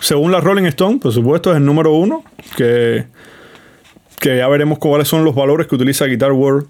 Según 0.00 0.32
la 0.32 0.40
Rolling 0.40 0.64
Stone, 0.64 0.98
por 0.98 1.12
supuesto, 1.12 1.50
es 1.50 1.56
el 1.56 1.64
número 1.64 1.92
uno, 1.94 2.24
que, 2.56 3.06
que 4.18 4.36
ya 4.36 4.48
veremos 4.48 4.78
cuáles 4.78 5.08
son 5.08 5.24
los 5.24 5.34
valores 5.34 5.66
que 5.66 5.74
utiliza 5.74 6.06
Guitar 6.06 6.32
World 6.32 6.66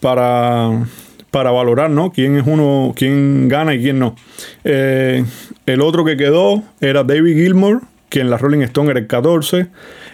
para, 0.00 0.86
para 1.30 1.50
valorar, 1.50 1.90
¿no? 1.90 2.12
Quién 2.12 2.36
es 2.36 2.46
uno, 2.46 2.92
quién 2.94 3.48
gana 3.48 3.74
y 3.74 3.80
quién 3.80 3.98
no. 3.98 4.16
Eh, 4.64 5.24
el 5.66 5.80
otro 5.80 6.04
que 6.04 6.16
quedó 6.16 6.62
era 6.80 7.04
David 7.04 7.36
Gilmour, 7.36 7.82
que 8.08 8.20
en 8.20 8.30
la 8.30 8.38
Rolling 8.38 8.62
Stone 8.62 8.90
era 8.90 9.00
el 9.00 9.06
14. 9.06 9.68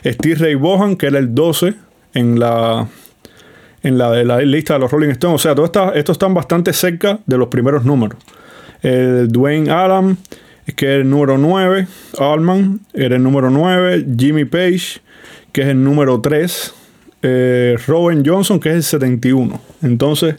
Steve 0.05 0.35
Ray 0.37 0.55
Bohan, 0.55 0.97
que 0.97 1.07
era 1.07 1.19
el 1.19 1.35
12 1.35 1.75
en 2.15 2.39
la, 2.39 2.87
en 3.83 3.99
la, 3.99 4.11
de 4.13 4.25
la 4.25 4.41
lista 4.41 4.75
de 4.75 4.81
los 4.81 4.91
Rolling 4.91 5.11
Stones. 5.11 5.41
O 5.41 5.43
sea, 5.43 5.55
todo 5.55 5.95
estos 5.95 6.15
están 6.15 6.35
bastante 6.35 6.73
cerca 6.73 7.19
de 7.27 7.39
los 7.39 7.49
primeros 7.49 7.85
números. 7.85 8.19
El 8.83 9.29
Dwayne 9.29 9.71
Adam, 9.71 10.17
que 10.77 10.97
es 10.97 11.01
el 11.01 11.11
número 11.11 11.39
9. 11.39 11.87
Allman 12.19 12.81
era 12.93 13.17
el 13.17 13.23
número 13.23 13.51
9. 13.51 14.07
Jimmy 14.17 14.45
Page, 14.45 15.01
que 15.57 15.63
es 15.63 15.69
el 15.69 15.83
número 15.83 16.21
3 16.21 16.75
eh, 17.23 17.79
Robert 17.87 18.23
Johnson, 18.27 18.61
que 18.61 18.69
es 18.69 18.75
el 18.75 18.83
71. 18.83 19.59
Entonces, 19.81 20.37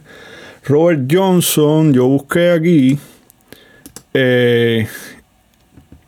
Robert 0.63 1.11
Johnson, 1.11 1.91
yo 1.91 2.05
busqué 2.05 2.51
aquí 2.51 2.99
eh, 4.13 4.87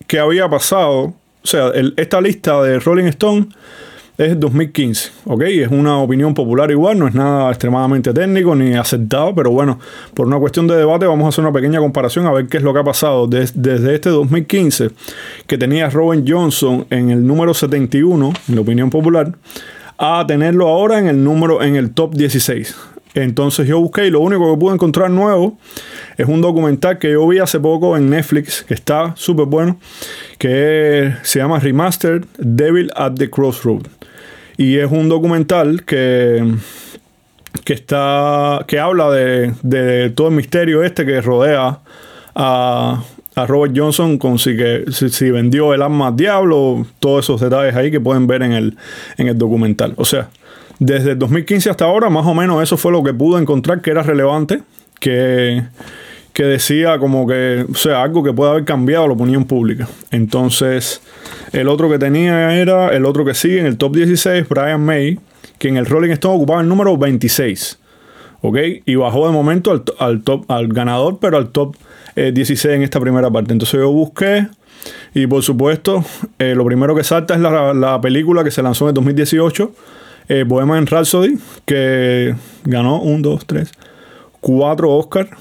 qué 0.05 0.19
había 0.19 0.47
pasado. 0.47 1.15
O 1.43 1.47
sea, 1.47 1.71
esta 1.97 2.21
lista 2.21 2.61
de 2.61 2.79
Rolling 2.79 3.05
Stone 3.05 3.47
es 4.19 4.38
2015, 4.38 5.11
¿ok? 5.27 5.43
Es 5.43 5.71
una 5.71 5.97
opinión 5.97 6.33
popular 6.33 6.69
igual, 6.71 6.99
no 6.99 7.07
es 7.07 7.15
nada 7.15 7.49
extremadamente 7.49 8.13
técnico 8.13 8.53
ni 8.53 8.73
aceptado, 8.73 9.33
pero 9.33 9.49
bueno, 9.51 9.79
por 10.13 10.27
una 10.27 10.38
cuestión 10.38 10.67
de 10.67 10.75
debate 10.75 11.05
vamos 11.05 11.25
a 11.25 11.29
hacer 11.29 11.41
una 11.41 11.53
pequeña 11.53 11.79
comparación 11.79 12.27
a 12.27 12.33
ver 12.33 12.47
qué 12.47 12.57
es 12.57 12.63
lo 12.63 12.73
que 12.73 12.79
ha 12.81 12.83
pasado 12.83 13.27
desde 13.27 13.95
este 13.95 14.09
2015, 14.09 14.89
que 15.47 15.57
tenía 15.57 15.89
Robin 15.89 16.25
Johnson 16.27 16.85
en 16.89 17.11
el 17.11 17.25
número 17.25 17.53
71, 17.53 18.33
en 18.49 18.55
la 18.55 18.61
opinión 18.61 18.89
popular, 18.89 19.31
a 19.97 20.25
tenerlo 20.27 20.67
ahora 20.67 20.99
en 20.99 21.07
el 21.07 21.23
número, 21.23 21.63
en 21.63 21.77
el 21.77 21.91
top 21.91 22.13
16. 22.13 22.75
Entonces 23.13 23.67
yo 23.67 23.79
busqué 23.79 24.07
y 24.07 24.09
lo 24.11 24.19
único 24.19 24.53
que 24.53 24.59
pude 24.59 24.73
encontrar 24.73 25.09
nuevo 25.09 25.57
es 26.17 26.27
un 26.27 26.41
documental 26.41 26.99
que 26.99 27.13
yo 27.13 27.25
vi 27.25 27.39
hace 27.39 27.59
poco 27.59 27.95
en 27.95 28.09
Netflix, 28.09 28.63
que 28.63 28.73
está 28.73 29.13
súper 29.15 29.45
bueno, 29.45 29.79
que 30.38 31.13
se 31.23 31.39
llama 31.39 31.59
Remastered 31.59 32.25
Devil 32.38 32.91
at 32.97 33.13
the 33.13 33.29
Crossroad. 33.29 33.88
Y 34.59 34.77
es 34.77 34.91
un 34.91 35.07
documental 35.07 35.85
que, 35.85 36.43
que, 37.63 37.71
está, 37.71 38.65
que 38.67 38.77
habla 38.77 39.09
de, 39.09 40.11
todo 40.13 40.27
el 40.27 40.33
misterio 40.33 40.83
este 40.83 41.05
que 41.05 41.21
rodea 41.21 41.79
a, 42.35 43.01
Robert 43.47 43.73
Johnson 43.73 44.17
con 44.17 44.37
si, 44.37 44.57
que, 44.57 44.83
si, 44.91 45.31
vendió 45.31 45.73
el 45.73 45.81
arma 45.81 46.07
al 46.07 46.17
diablo, 46.17 46.85
todos 46.99 47.23
esos 47.23 47.39
detalles 47.39 47.73
ahí 47.73 47.89
que 47.89 48.01
pueden 48.01 48.27
ver 48.27 48.41
en 48.41 48.51
el, 48.51 48.77
en 49.15 49.29
el 49.29 49.37
documental. 49.37 49.93
O 49.95 50.03
sea, 50.03 50.27
desde 50.77 51.11
el 51.11 51.19
2015 51.19 51.69
hasta 51.69 51.85
ahora, 51.85 52.09
más 52.09 52.25
o 52.25 52.33
menos 52.33 52.61
eso 52.61 52.75
fue 52.75 52.91
lo 52.91 53.01
que 53.01 53.13
pude 53.13 53.41
encontrar 53.41 53.79
que 53.81 53.91
era 53.91 54.03
relevante, 54.03 54.61
que, 54.99 55.63
que 56.39 56.46
decía 56.46 57.00
como 57.00 57.27
que, 57.27 57.65
o 57.69 57.75
sea, 57.75 58.01
algo 58.01 58.24
que 58.24 58.31
puede 58.31 58.51
haber 58.51 58.63
cambiado 58.63 59.05
la 59.08 59.13
opinión 59.13 59.43
pública. 59.43 59.89
Entonces, 60.10 61.01
el 61.51 61.67
otro 61.67 61.89
que 61.89 62.00
tenía 62.00 62.55
era, 62.55 62.96
el 62.96 63.03
otro 63.03 63.25
que 63.25 63.34
sigue 63.34 63.60
en 63.60 63.65
el 63.65 63.75
top 63.75 63.98
16, 63.98 64.48
Brian 64.48 64.79
May, 64.79 65.19
que 65.58 65.67
en 65.67 65.75
el 65.75 65.86
Rolling 65.86 66.12
Stone 66.12 66.38
ocupaba 66.38 66.62
el 66.62 66.69
número 66.69 66.96
26. 66.96 67.77
¿Ok? 68.39 68.58
Y 68.86 68.96
bajó 68.96 69.27
de 69.27 69.34
momento 69.34 69.84
al, 70.00 70.22
top, 70.22 70.50
al 70.50 70.69
ganador, 70.69 71.17
pero 71.19 71.36
al 71.36 71.50
top 71.50 71.75
16 72.15 72.63
eh, 72.63 72.75
en 72.75 72.84
esta 72.84 73.01
primera 73.01 73.29
parte. 73.29 73.51
Entonces 73.51 73.77
yo 73.77 73.91
busqué 73.91 74.48
y 75.13 75.27
por 75.27 75.43
supuesto, 75.43 76.05
eh, 76.38 76.53
lo 76.55 76.63
primero 76.63 76.96
que 76.96 77.03
salta 77.03 77.34
es 77.34 77.41
la, 77.41 77.74
la, 77.74 78.00
película 78.00 78.46
que 78.46 78.51
se 78.51 78.63
lanzó 78.63 78.86
en 78.86 78.89
el 78.91 78.93
2018, 78.93 79.74
eh, 80.29 80.46
Bohemian 80.48 80.88
Rhapsody, 80.88 81.38
que 81.65 82.34
ganó 82.63 83.01
un, 83.01 83.22
dos, 83.22 83.46
tres, 83.46 83.74
cuatro 84.39 84.89
Oscars 84.91 85.31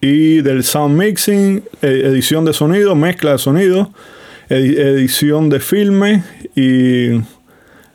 y 0.00 0.40
del 0.40 0.64
sound 0.64 0.98
mixing, 0.98 1.62
e-, 1.82 1.86
edición 1.86 2.44
de 2.44 2.52
sonido, 2.52 2.94
mezcla 2.94 3.32
de 3.32 3.38
sonido, 3.38 3.90
edición 4.48 5.48
de 5.48 5.60
filme 5.60 6.24
y 6.56 7.20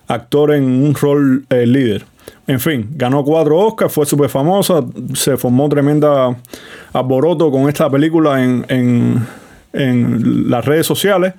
actor 0.07 0.53
en 0.53 0.63
un 0.63 0.95
rol 0.95 1.45
eh, 1.50 1.65
líder. 1.65 2.05
En 2.47 2.59
fin, 2.59 2.89
ganó 2.91 3.24
cuatro 3.24 3.57
Oscars, 3.57 3.91
fue 3.91 4.05
súper 4.05 4.29
famosa, 4.29 4.83
se 5.13 5.35
formó 5.35 5.67
tremenda 5.67 6.38
alboroto 6.93 7.50
con 7.50 7.67
esta 7.67 7.89
película 7.89 8.43
en, 8.43 8.65
en, 8.69 9.27
en 9.74 10.50
las 10.50 10.63
redes 10.63 10.85
sociales. 10.85 11.33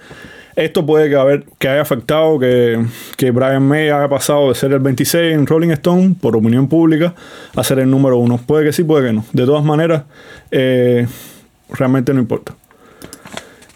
Esto 0.57 0.87
puede 0.87 1.11
que, 1.11 1.17
haber, 1.17 1.45
que 1.59 1.69
haya 1.69 1.83
afectado 1.83 2.39
que, 2.39 2.83
que, 3.17 3.31
Brian 3.31 3.63
May 3.63 3.91
haya 3.91 4.09
pasado 4.09 4.49
de 4.49 4.55
ser 4.55 4.73
el 4.73 4.81
26 4.81 5.35
en 5.35 5.47
Rolling 5.47 5.71
Stone, 5.71 6.17
por 6.21 6.35
opinión 6.35 6.67
pública, 6.67 7.15
a 7.55 7.63
ser 7.63 7.79
el 7.79 7.91
número 7.91 8.17
uno. 8.17 8.41
Puede 8.45 8.65
que 8.65 8.73
sí, 8.73 8.83
puede 8.83 9.09
que 9.09 9.13
no. 9.13 9.25
De 9.33 9.45
todas 9.45 9.63
maneras, 9.63 10.05
eh, 10.51 11.07
realmente 11.71 12.15
no 12.15 12.21
importa. 12.21 12.55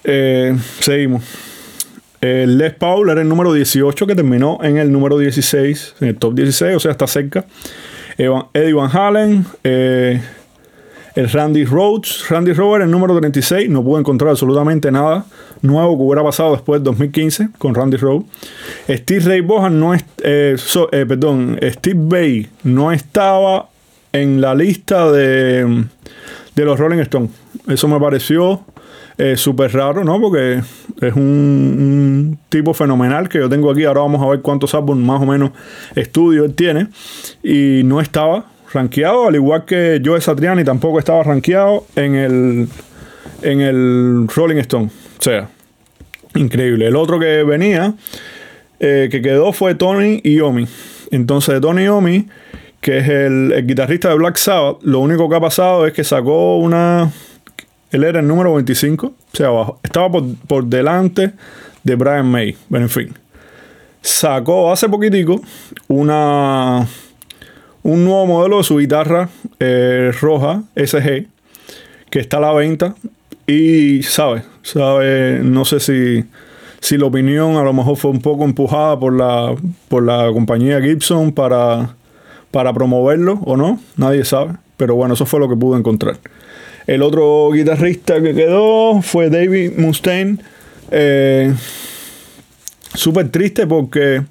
Eh, 0.04 0.56
seguimos. 0.80 1.22
Les 2.22 2.74
Paul 2.74 3.08
era 3.08 3.22
el 3.22 3.28
número 3.28 3.52
18 3.52 4.06
que 4.06 4.14
terminó 4.14 4.58
en 4.62 4.76
el 4.76 4.90
número 4.92 5.16
16, 5.18 5.96
en 6.00 6.08
el 6.08 6.16
top 6.16 6.34
16, 6.34 6.76
o 6.76 6.80
sea, 6.80 6.90
está 6.90 7.06
cerca. 7.06 7.44
Eddie 8.52 8.74
Van 8.74 8.90
Halen. 8.90 9.46
Eh, 9.64 10.20
el 11.14 11.28
Randy 11.28 11.64
Rhodes, 11.64 12.28
Randy 12.28 12.52
Rover, 12.52 12.82
el 12.82 12.90
número 12.90 13.18
36, 13.18 13.68
no 13.68 13.82
pude 13.82 14.00
encontrar 14.00 14.30
absolutamente 14.30 14.90
nada 14.90 15.24
nuevo 15.62 15.96
que 15.96 16.02
hubiera 16.04 16.22
pasado 16.22 16.52
después 16.52 16.80
del 16.80 16.84
2015 16.84 17.48
con 17.58 17.74
Randy 17.74 17.96
Rhodes. 17.96 18.24
Steve 18.88 19.20
Ray 19.24 19.40
Bohan 19.40 19.78
no 19.78 19.94
es, 19.94 20.04
eh, 20.22 20.56
eh, 20.92 21.06
perdón, 21.06 21.58
Steve 21.62 22.00
Bay 22.00 22.48
no 22.62 22.92
estaba 22.92 23.68
en 24.12 24.40
la 24.40 24.54
lista 24.54 25.10
de, 25.10 25.84
de 26.54 26.64
los 26.64 26.78
Rolling 26.78 26.98
Stones. 27.00 27.30
Eso 27.68 27.88
me 27.88 28.00
pareció 28.00 28.64
eh, 29.18 29.36
súper 29.36 29.72
raro, 29.72 30.02
¿no? 30.02 30.20
Porque 30.20 30.62
es 31.00 31.14
un, 31.14 31.22
un, 31.22 32.38
tipo 32.48 32.72
fenomenal 32.72 33.28
que 33.28 33.38
yo 33.38 33.48
tengo 33.48 33.70
aquí. 33.70 33.84
Ahora 33.84 34.00
vamos 34.00 34.22
a 34.22 34.26
ver 34.30 34.40
cuántos 34.40 34.74
álbumes 34.74 35.04
más 35.04 35.20
o 35.20 35.26
menos 35.26 35.50
estudio 35.94 36.44
él 36.44 36.54
tiene. 36.54 36.88
Y 37.42 37.82
no 37.84 38.00
estaba 38.00 38.46
rankeado, 38.72 39.28
al 39.28 39.34
igual 39.34 39.64
que 39.64 40.00
Joe 40.04 40.20
Satriani 40.20 40.64
tampoco 40.64 40.98
estaba 40.98 41.22
rankeado 41.22 41.86
en 41.96 42.14
el, 42.14 42.68
en 43.42 43.60
el 43.60 44.28
Rolling 44.28 44.58
Stone. 44.58 44.90
O 45.18 45.22
sea, 45.22 45.48
increíble. 46.34 46.86
El 46.86 46.96
otro 46.96 47.18
que 47.18 47.42
venía, 47.42 47.94
eh, 48.78 49.08
que 49.10 49.20
quedó 49.22 49.52
fue 49.52 49.74
Tony 49.74 50.20
Iommi. 50.22 50.66
Entonces, 51.10 51.60
Tony 51.60 51.84
Iommi, 51.84 52.28
que 52.80 52.98
es 52.98 53.08
el, 53.08 53.64
guitarrista 53.66 54.08
de 54.08 54.14
Black 54.14 54.36
Sabbath, 54.36 54.82
lo 54.82 55.00
único 55.00 55.28
que 55.28 55.36
ha 55.36 55.40
pasado 55.40 55.86
es 55.86 55.92
que 55.92 56.04
sacó 56.04 56.58
una. 56.58 57.10
Él 57.90 58.04
era 58.04 58.20
el 58.20 58.28
número 58.28 58.54
25, 58.54 59.06
o 59.06 59.36
sea, 59.36 59.48
abajo. 59.48 59.80
Estaba 59.82 60.10
por, 60.10 60.24
por 60.46 60.64
delante 60.64 61.32
de 61.82 61.94
Brian 61.96 62.30
May. 62.30 62.56
Bueno, 62.68 62.86
en 62.86 62.90
fin. 62.90 63.14
Sacó 64.00 64.72
hace 64.72 64.88
poquitico 64.88 65.42
una 65.88 66.86
un 67.82 68.04
nuevo 68.04 68.26
modelo 68.26 68.58
de 68.58 68.64
su 68.64 68.78
guitarra 68.78 69.28
eh, 69.58 70.12
roja 70.20 70.62
SG 70.76 71.26
que 72.10 72.18
está 72.18 72.38
a 72.38 72.40
la 72.40 72.52
venta. 72.52 72.94
Y 73.46 74.02
sabe, 74.02 74.42
sabe, 74.62 75.40
no 75.42 75.64
sé 75.64 75.80
si, 75.80 76.24
si 76.80 76.96
la 76.96 77.06
opinión 77.06 77.56
a 77.56 77.62
lo 77.62 77.72
mejor 77.72 77.96
fue 77.96 78.10
un 78.10 78.20
poco 78.20 78.44
empujada 78.44 78.98
por 78.98 79.12
la, 79.12 79.54
por 79.88 80.04
la 80.04 80.30
compañía 80.32 80.80
Gibson 80.80 81.32
para, 81.32 81.96
para 82.52 82.72
promoverlo 82.72 83.40
o 83.44 83.56
no, 83.56 83.80
nadie 83.96 84.24
sabe, 84.24 84.52
pero 84.76 84.94
bueno, 84.94 85.14
eso 85.14 85.26
fue 85.26 85.40
lo 85.40 85.48
que 85.48 85.56
pude 85.56 85.78
encontrar. 85.78 86.18
El 86.86 87.02
otro 87.02 87.50
guitarrista 87.52 88.22
que 88.22 88.34
quedó 88.34 89.02
fue 89.02 89.30
David 89.30 89.72
Mustaine. 89.76 90.38
Eh, 90.92 91.52
Súper 92.94 93.28
triste 93.28 93.66
porque 93.66 94.22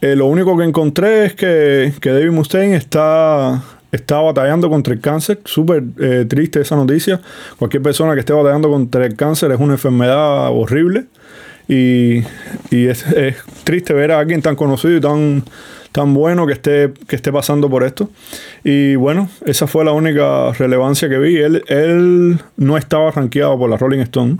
eh, 0.00 0.16
lo 0.16 0.26
único 0.26 0.56
que 0.56 0.64
encontré 0.64 1.26
es 1.26 1.34
que, 1.34 1.92
que 2.00 2.10
David 2.10 2.30
Mustaine 2.30 2.76
está, 2.76 3.62
está 3.92 4.20
batallando 4.20 4.68
contra 4.70 4.94
el 4.94 5.00
cáncer. 5.00 5.40
Súper 5.44 5.84
eh, 6.00 6.24
triste 6.28 6.60
esa 6.60 6.76
noticia. 6.76 7.20
Cualquier 7.58 7.82
persona 7.82 8.14
que 8.14 8.20
esté 8.20 8.32
batallando 8.32 8.70
contra 8.70 9.04
el 9.04 9.16
cáncer 9.16 9.52
es 9.52 9.60
una 9.60 9.74
enfermedad 9.74 10.50
horrible. 10.50 11.04
Y, 11.68 12.24
y 12.70 12.86
es, 12.86 13.04
triste 13.64 13.92
ver 13.92 14.12
a 14.12 14.18
alguien 14.18 14.42
tan 14.42 14.56
conocido 14.56 14.96
y 14.96 15.00
tan, 15.00 15.44
tan 15.92 16.14
bueno 16.14 16.46
que 16.46 16.54
esté, 16.54 16.92
que 17.06 17.16
esté 17.16 17.32
pasando 17.32 17.68
por 17.68 17.84
esto. 17.84 18.10
Y 18.64 18.94
bueno, 18.96 19.28
esa 19.44 19.66
fue 19.66 19.84
la 19.84 19.92
única 19.92 20.52
relevancia 20.52 21.08
que 21.08 21.18
vi. 21.18 21.36
Él, 21.36 21.62
él 21.68 22.40
no 22.56 22.76
estaba 22.76 23.10
rankeado 23.10 23.58
por 23.58 23.70
la 23.70 23.76
Rolling 23.76 24.00
Stone 24.00 24.38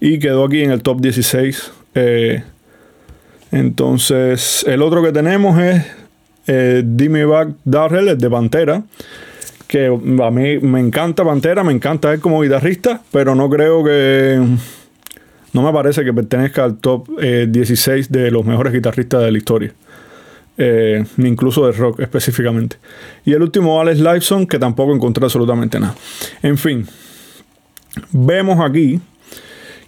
y 0.00 0.18
quedó 0.18 0.44
aquí 0.44 0.62
en 0.62 0.70
el 0.70 0.82
top 0.82 1.00
16. 1.00 1.72
Eh, 1.94 2.42
entonces, 3.52 4.64
el 4.66 4.82
otro 4.82 5.02
que 5.02 5.12
tenemos 5.12 5.60
es 5.60 5.84
eh, 6.46 6.82
Back 7.26 7.50
Darrell, 7.64 8.08
el 8.08 8.18
de 8.18 8.30
Pantera. 8.30 8.82
Que 9.66 9.86
a 9.86 10.30
mí 10.30 10.58
me 10.58 10.80
encanta 10.80 11.24
Pantera, 11.24 11.62
me 11.62 11.72
encanta 11.72 12.12
él 12.12 12.20
como 12.20 12.42
guitarrista, 12.42 13.02
pero 13.12 13.34
no 13.34 13.48
creo 13.48 13.84
que. 13.84 14.40
No 15.52 15.62
me 15.62 15.72
parece 15.72 16.04
que 16.04 16.12
pertenezca 16.12 16.64
al 16.64 16.78
top 16.78 17.08
16 17.20 18.06
eh, 18.06 18.08
de 18.08 18.30
los 18.30 18.44
mejores 18.44 18.72
guitarristas 18.72 19.22
de 19.22 19.32
la 19.32 19.38
historia. 19.38 19.72
Eh, 20.62 21.04
ni 21.16 21.28
incluso 21.28 21.66
de 21.66 21.72
rock 21.72 22.00
específicamente. 22.00 22.76
Y 23.24 23.32
el 23.32 23.42
último, 23.42 23.80
Alex 23.80 23.98
Lifeson, 23.98 24.46
que 24.46 24.58
tampoco 24.58 24.94
encontré 24.94 25.24
absolutamente 25.24 25.80
nada. 25.80 25.94
En 26.42 26.58
fin, 26.58 26.86
vemos 28.12 28.60
aquí 28.60 29.00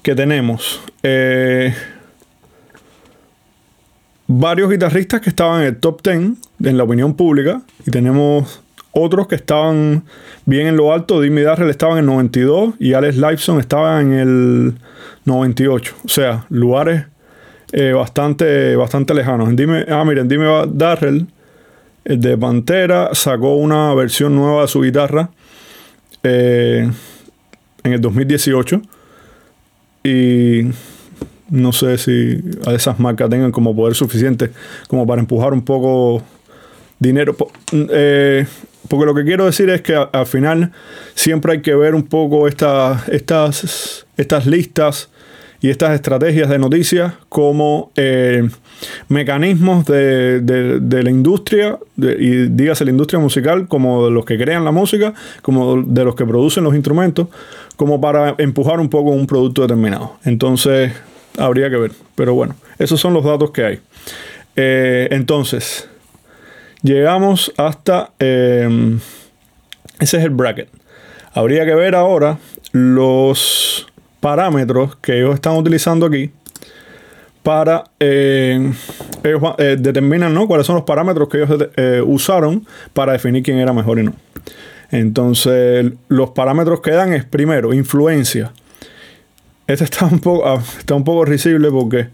que 0.02 0.14
tenemos. 0.14 0.80
Eh, 1.02 1.74
varios 4.38 4.70
guitarristas 4.70 5.20
que 5.20 5.30
estaban 5.30 5.62
en 5.62 5.68
el 5.68 5.76
top 5.76 6.02
10 6.02 6.16
en 6.64 6.76
la 6.76 6.84
opinión 6.84 7.14
pública 7.14 7.62
y 7.86 7.90
tenemos 7.90 8.62
otros 8.92 9.26
que 9.26 9.34
estaban 9.34 10.04
bien 10.44 10.66
en 10.66 10.76
lo 10.76 10.92
alto. 10.92 11.20
Dimmy 11.20 11.42
Darrell 11.42 11.70
estaba 11.70 11.94
en 11.94 12.00
el 12.00 12.06
92 12.06 12.74
y 12.78 12.94
Alex 12.94 13.16
Lifeson 13.16 13.60
estaba 13.60 14.00
en 14.00 14.12
el 14.12 14.74
98. 15.24 15.94
O 16.04 16.08
sea, 16.08 16.46
lugares 16.50 17.06
eh, 17.72 17.92
bastante, 17.92 18.76
bastante 18.76 19.14
lejanos. 19.14 19.48
ah, 19.88 20.04
miren, 20.04 20.28
Dimmy 20.28 20.46
Darrell, 20.68 21.26
el 22.04 22.20
de 22.20 22.36
Pantera, 22.36 23.10
sacó 23.12 23.56
una 23.56 23.94
versión 23.94 24.34
nueva 24.34 24.62
de 24.62 24.68
su 24.68 24.80
guitarra 24.82 25.30
eh, 26.22 26.90
en 27.84 27.92
el 27.92 28.00
2018. 28.00 28.82
Y 30.04 30.66
no 31.52 31.72
sé 31.72 31.98
si 31.98 32.42
a 32.66 32.72
esas 32.72 32.98
marcas 32.98 33.28
tengan 33.28 33.52
como 33.52 33.76
poder 33.76 33.94
suficiente 33.94 34.50
como 34.88 35.06
para 35.06 35.20
empujar 35.20 35.52
un 35.52 35.62
poco 35.62 36.22
dinero. 36.98 37.36
Eh, 37.72 38.46
porque 38.88 39.06
lo 39.06 39.14
que 39.14 39.24
quiero 39.24 39.46
decir 39.46 39.70
es 39.70 39.82
que 39.82 39.94
al 39.94 40.26
final 40.26 40.72
siempre 41.14 41.52
hay 41.52 41.62
que 41.62 41.74
ver 41.74 41.94
un 41.94 42.04
poco 42.04 42.48
estas, 42.48 43.06
estas 43.08 44.46
listas 44.46 45.10
y 45.60 45.70
estas 45.70 45.94
estrategias 45.94 46.48
de 46.48 46.58
noticias 46.58 47.12
como 47.28 47.92
eh, 47.94 48.48
mecanismos 49.08 49.84
de, 49.84 51.00
la 51.04 51.10
industria, 51.10 51.78
y 51.96 52.48
dígase 52.48 52.84
la 52.84 52.90
industria 52.90 53.20
musical, 53.20 53.68
como 53.68 54.06
de 54.06 54.10
los 54.10 54.24
que 54.24 54.36
crean 54.36 54.64
la 54.64 54.72
música, 54.72 55.14
como 55.40 55.82
de 55.82 56.04
los 56.04 56.16
que 56.16 56.26
producen 56.26 56.64
los 56.64 56.74
instrumentos, 56.74 57.28
como 57.76 58.00
para 58.00 58.34
empujar 58.38 58.80
un 58.80 58.88
poco 58.88 59.10
un 59.10 59.26
producto 59.28 59.62
determinado. 59.62 60.16
Entonces, 60.24 60.92
habría 61.38 61.70
que 61.70 61.76
ver. 61.76 61.92
Pero 62.14 62.34
bueno, 62.34 62.54
esos 62.78 63.00
son 63.00 63.14
los 63.14 63.24
datos 63.24 63.50
que 63.50 63.64
hay. 63.64 63.80
Eh, 64.56 65.08
entonces, 65.10 65.88
llegamos 66.82 67.52
hasta... 67.56 68.10
Eh, 68.18 68.98
ese 70.00 70.16
es 70.18 70.24
el 70.24 70.30
bracket. 70.30 70.68
Habría 71.32 71.64
que 71.64 71.74
ver 71.74 71.94
ahora 71.94 72.38
los 72.72 73.86
parámetros 74.20 74.96
que 74.96 75.18
ellos 75.18 75.34
están 75.34 75.56
utilizando 75.56 76.06
aquí 76.06 76.30
para 77.42 77.84
eh, 77.98 78.72
ellos 79.24 79.42
eh, 79.58 79.76
determinan 79.78 80.32
¿no? 80.32 80.46
cuáles 80.46 80.66
son 80.66 80.76
los 80.76 80.84
parámetros 80.84 81.28
que 81.28 81.42
ellos 81.42 81.68
eh, 81.76 82.02
usaron 82.04 82.66
para 82.92 83.12
definir 83.12 83.42
quién 83.42 83.58
era 83.58 83.72
mejor 83.72 83.98
y 83.98 84.04
no. 84.04 84.14
Entonces, 84.90 85.90
los 86.08 86.30
parámetros 86.30 86.80
que 86.80 86.90
dan 86.90 87.14
es 87.14 87.24
primero, 87.24 87.72
influencia. 87.72 88.52
Este 89.66 89.84
está 89.84 90.06
un 90.06 90.18
poco, 90.18 90.46
ah, 90.46 90.62
está 90.78 90.94
un 90.94 91.04
poco 91.04 91.24
risible 91.24 91.70
porque 91.70 92.08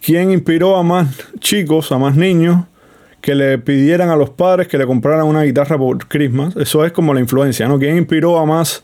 ¿quién 0.00 0.30
inspiró 0.30 0.76
a 0.76 0.82
más 0.82 1.08
chicos, 1.40 1.92
a 1.92 1.98
más 1.98 2.16
niños 2.16 2.64
que 3.20 3.34
le 3.34 3.58
pidieran 3.58 4.10
a 4.10 4.16
los 4.16 4.30
padres 4.30 4.68
que 4.68 4.78
le 4.78 4.86
compraran 4.86 5.26
una 5.26 5.42
guitarra 5.42 5.76
por 5.76 6.06
Christmas? 6.08 6.56
Eso 6.56 6.84
es 6.84 6.92
como 6.92 7.12
la 7.12 7.20
influencia, 7.20 7.68
¿no? 7.68 7.78
¿Quién 7.78 7.96
inspiró 7.96 8.38
a 8.38 8.46
más 8.46 8.82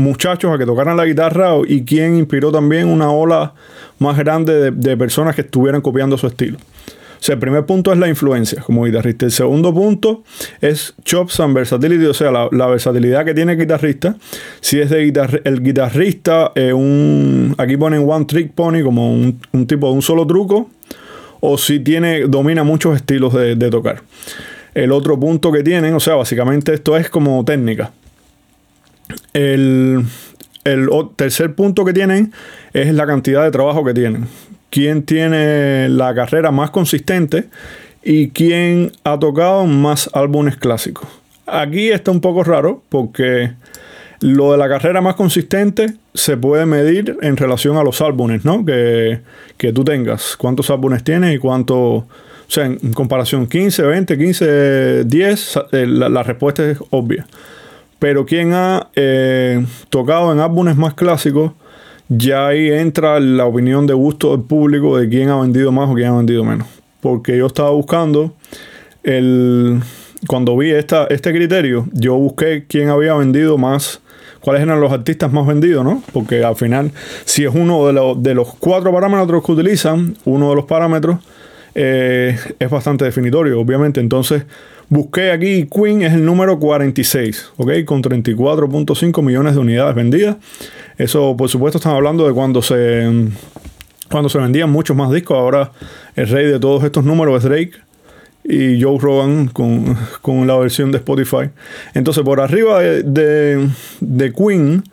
muchachos 0.00 0.52
a 0.52 0.58
que 0.58 0.66
tocaran 0.66 0.96
la 0.96 1.04
guitarra 1.04 1.52
y 1.66 1.84
quien 1.84 2.16
inspiró 2.16 2.50
también 2.50 2.88
una 2.88 3.10
ola 3.10 3.54
más 3.98 4.16
grande 4.16 4.70
de, 4.72 4.96
personas 4.96 5.34
que 5.34 5.42
estuvieran 5.42 5.82
copiando 5.82 6.18
su 6.18 6.26
estilo. 6.26 6.58
Sea, 7.20 7.34
el 7.34 7.38
primer 7.38 7.66
punto 7.66 7.92
es 7.92 7.98
la 7.98 8.08
influencia 8.08 8.62
como 8.62 8.84
guitarrista. 8.84 9.26
El 9.26 9.32
segundo 9.32 9.72
punto 9.72 10.24
es 10.60 10.94
chops 11.04 11.40
and 11.40 11.54
versatility, 11.54 12.06
o 12.06 12.14
sea, 12.14 12.30
la, 12.30 12.66
versatilidad 12.66 13.24
que 13.24 13.34
tiene 13.34 13.52
el 13.52 13.58
guitarrista. 13.58 14.16
Si 14.60 14.80
es 14.80 14.90
de 14.90 15.02
el 15.44 15.62
guitarrista, 15.62 16.52
eh, 16.54 16.72
un, 16.72 17.54
aquí 17.58 17.76
ponen 17.76 18.08
one 18.08 18.24
trick 18.24 18.52
pony 18.52 18.82
como 18.82 19.12
un, 19.12 19.66
tipo 19.66 19.88
de 19.88 19.94
un 19.94 20.02
solo 20.02 20.26
truco, 20.26 20.70
o 21.40 21.58
si 21.58 21.80
tiene, 21.80 22.22
domina 22.26 22.64
muchos 22.64 22.96
estilos 22.96 23.34
de, 23.34 23.54
de 23.54 23.70
tocar. 23.70 24.02
El 24.74 24.92
otro 24.92 25.18
punto 25.18 25.52
que 25.52 25.62
tienen, 25.62 25.94
o 25.94 26.00
sea, 26.00 26.14
básicamente 26.14 26.72
esto 26.72 26.96
es 26.96 27.10
como 27.10 27.44
técnica. 27.44 27.92
El, 29.32 30.04
tercer 31.16 31.54
punto 31.54 31.84
que 31.84 31.92
tienen 31.92 32.32
es 32.72 32.92
la 32.94 33.06
cantidad 33.06 33.42
de 33.44 33.50
trabajo 33.50 33.84
que 33.84 33.94
tienen. 33.94 34.26
¿Quién 34.70 35.02
tiene 35.02 35.88
la 35.88 36.14
carrera 36.14 36.52
más 36.52 36.70
consistente 36.70 37.48
y 38.02 38.28
quién 38.30 38.92
ha 39.02 39.18
tocado 39.18 39.66
más 39.66 40.08
álbumes 40.12 40.56
clásicos? 40.56 41.08
Aquí 41.46 41.90
está 41.90 42.12
un 42.12 42.20
poco 42.20 42.44
raro 42.44 42.82
porque 42.88 43.50
lo 44.20 44.52
de 44.52 44.58
la 44.58 44.68
carrera 44.68 45.00
más 45.00 45.16
consistente 45.16 45.94
se 46.14 46.36
puede 46.36 46.66
medir 46.66 47.18
en 47.22 47.36
relación 47.36 47.76
a 47.78 47.82
los 47.82 48.00
álbumes, 48.00 48.44
¿no? 48.44 48.64
Que, 48.64 49.20
tú 49.74 49.82
tengas. 49.82 50.36
¿Cuántos 50.36 50.70
álbumes 50.70 51.02
tienes 51.02 51.34
y 51.34 51.38
cuánto... 51.38 51.76
O 51.76 52.52
sea, 52.52 52.66
en 52.66 52.92
comparación 52.92 53.46
15, 53.46 53.82
20, 53.82 54.18
15, 54.18 55.04
10, 55.04 55.58
la 55.72 56.22
respuesta 56.22 56.68
es 56.68 56.78
obvia. 56.90 57.26
Pero 58.00 58.26
quien 58.26 58.52
ha 58.54 58.88
eh, 58.96 59.64
tocado 59.88 60.32
en 60.32 60.40
álbumes 60.40 60.76
más 60.76 60.94
clásicos, 60.94 61.52
ya 62.10 62.48
ahí 62.48 62.70
entra 62.70 63.20
la 63.20 63.46
opinión 63.46 63.86
de 63.86 63.94
gusto 63.94 64.32
del 64.32 64.44
público 64.44 64.98
de 64.98 65.08
quién 65.08 65.28
ha 65.28 65.40
vendido 65.40 65.70
más 65.70 65.88
o 65.88 65.94
quién 65.94 66.08
ha 66.08 66.16
vendido 66.16 66.44
menos. 66.44 66.66
Porque 67.00 67.38
yo 67.38 67.46
estaba 67.46 67.70
buscando 67.70 68.34
el. 69.04 69.80
Cuando 70.26 70.56
vi 70.56 70.72
esta, 70.72 71.06
este 71.06 71.32
criterio, 71.32 71.86
yo 71.92 72.16
busqué 72.16 72.66
quién 72.68 72.90
había 72.90 73.14
vendido 73.14 73.56
más, 73.56 74.02
cuáles 74.40 74.62
eran 74.62 74.78
los 74.80 74.92
artistas 74.92 75.32
más 75.32 75.46
vendidos, 75.46 75.82
¿no? 75.82 76.02
Porque 76.12 76.44
al 76.44 76.56
final, 76.56 76.90
si 77.24 77.44
es 77.44 77.54
uno 77.54 77.86
de, 77.86 78.14
de 78.18 78.34
los 78.34 78.54
cuatro 78.56 78.92
parámetros 78.92 79.42
que 79.42 79.52
utilizan, 79.52 80.16
uno 80.26 80.50
de 80.50 80.56
los 80.56 80.66
parámetros 80.66 81.20
eh, 81.74 82.36
es 82.58 82.70
bastante 82.70 83.04
definitorio, 83.04 83.60
obviamente. 83.60 84.00
Entonces, 84.00 84.44
busqué 84.88 85.30
aquí 85.30 85.68
Queen 85.72 86.02
es 86.02 86.12
el 86.12 86.24
número 86.24 86.58
46, 86.58 87.52
¿ok? 87.56 87.70
Con 87.84 88.02
34.5 88.02 89.22
millones 89.22 89.54
de 89.54 89.60
unidades 89.60 89.94
vendidas. 89.94 90.36
Eso, 91.00 91.34
por 91.34 91.48
supuesto, 91.48 91.78
estamos 91.78 91.96
hablando 91.96 92.26
de 92.26 92.34
cuando 92.34 92.60
se, 92.60 93.08
cuando 94.10 94.28
se 94.28 94.36
vendían 94.36 94.68
muchos 94.68 94.94
más 94.94 95.10
discos. 95.10 95.38
Ahora, 95.38 95.72
el 96.14 96.28
rey 96.28 96.44
de 96.44 96.60
todos 96.60 96.84
estos 96.84 97.04
números 97.04 97.38
es 97.38 97.48
Drake 97.48 97.72
y 98.44 98.82
Joe 98.82 98.98
Rogan 98.98 99.48
con, 99.48 100.46
la 100.46 100.58
versión 100.58 100.92
de 100.92 100.98
Spotify. 100.98 101.48
Entonces, 101.94 102.22
por 102.22 102.38
arriba 102.38 102.80
de, 102.80 103.70
de, 104.00 104.32
Queen, 104.34 104.84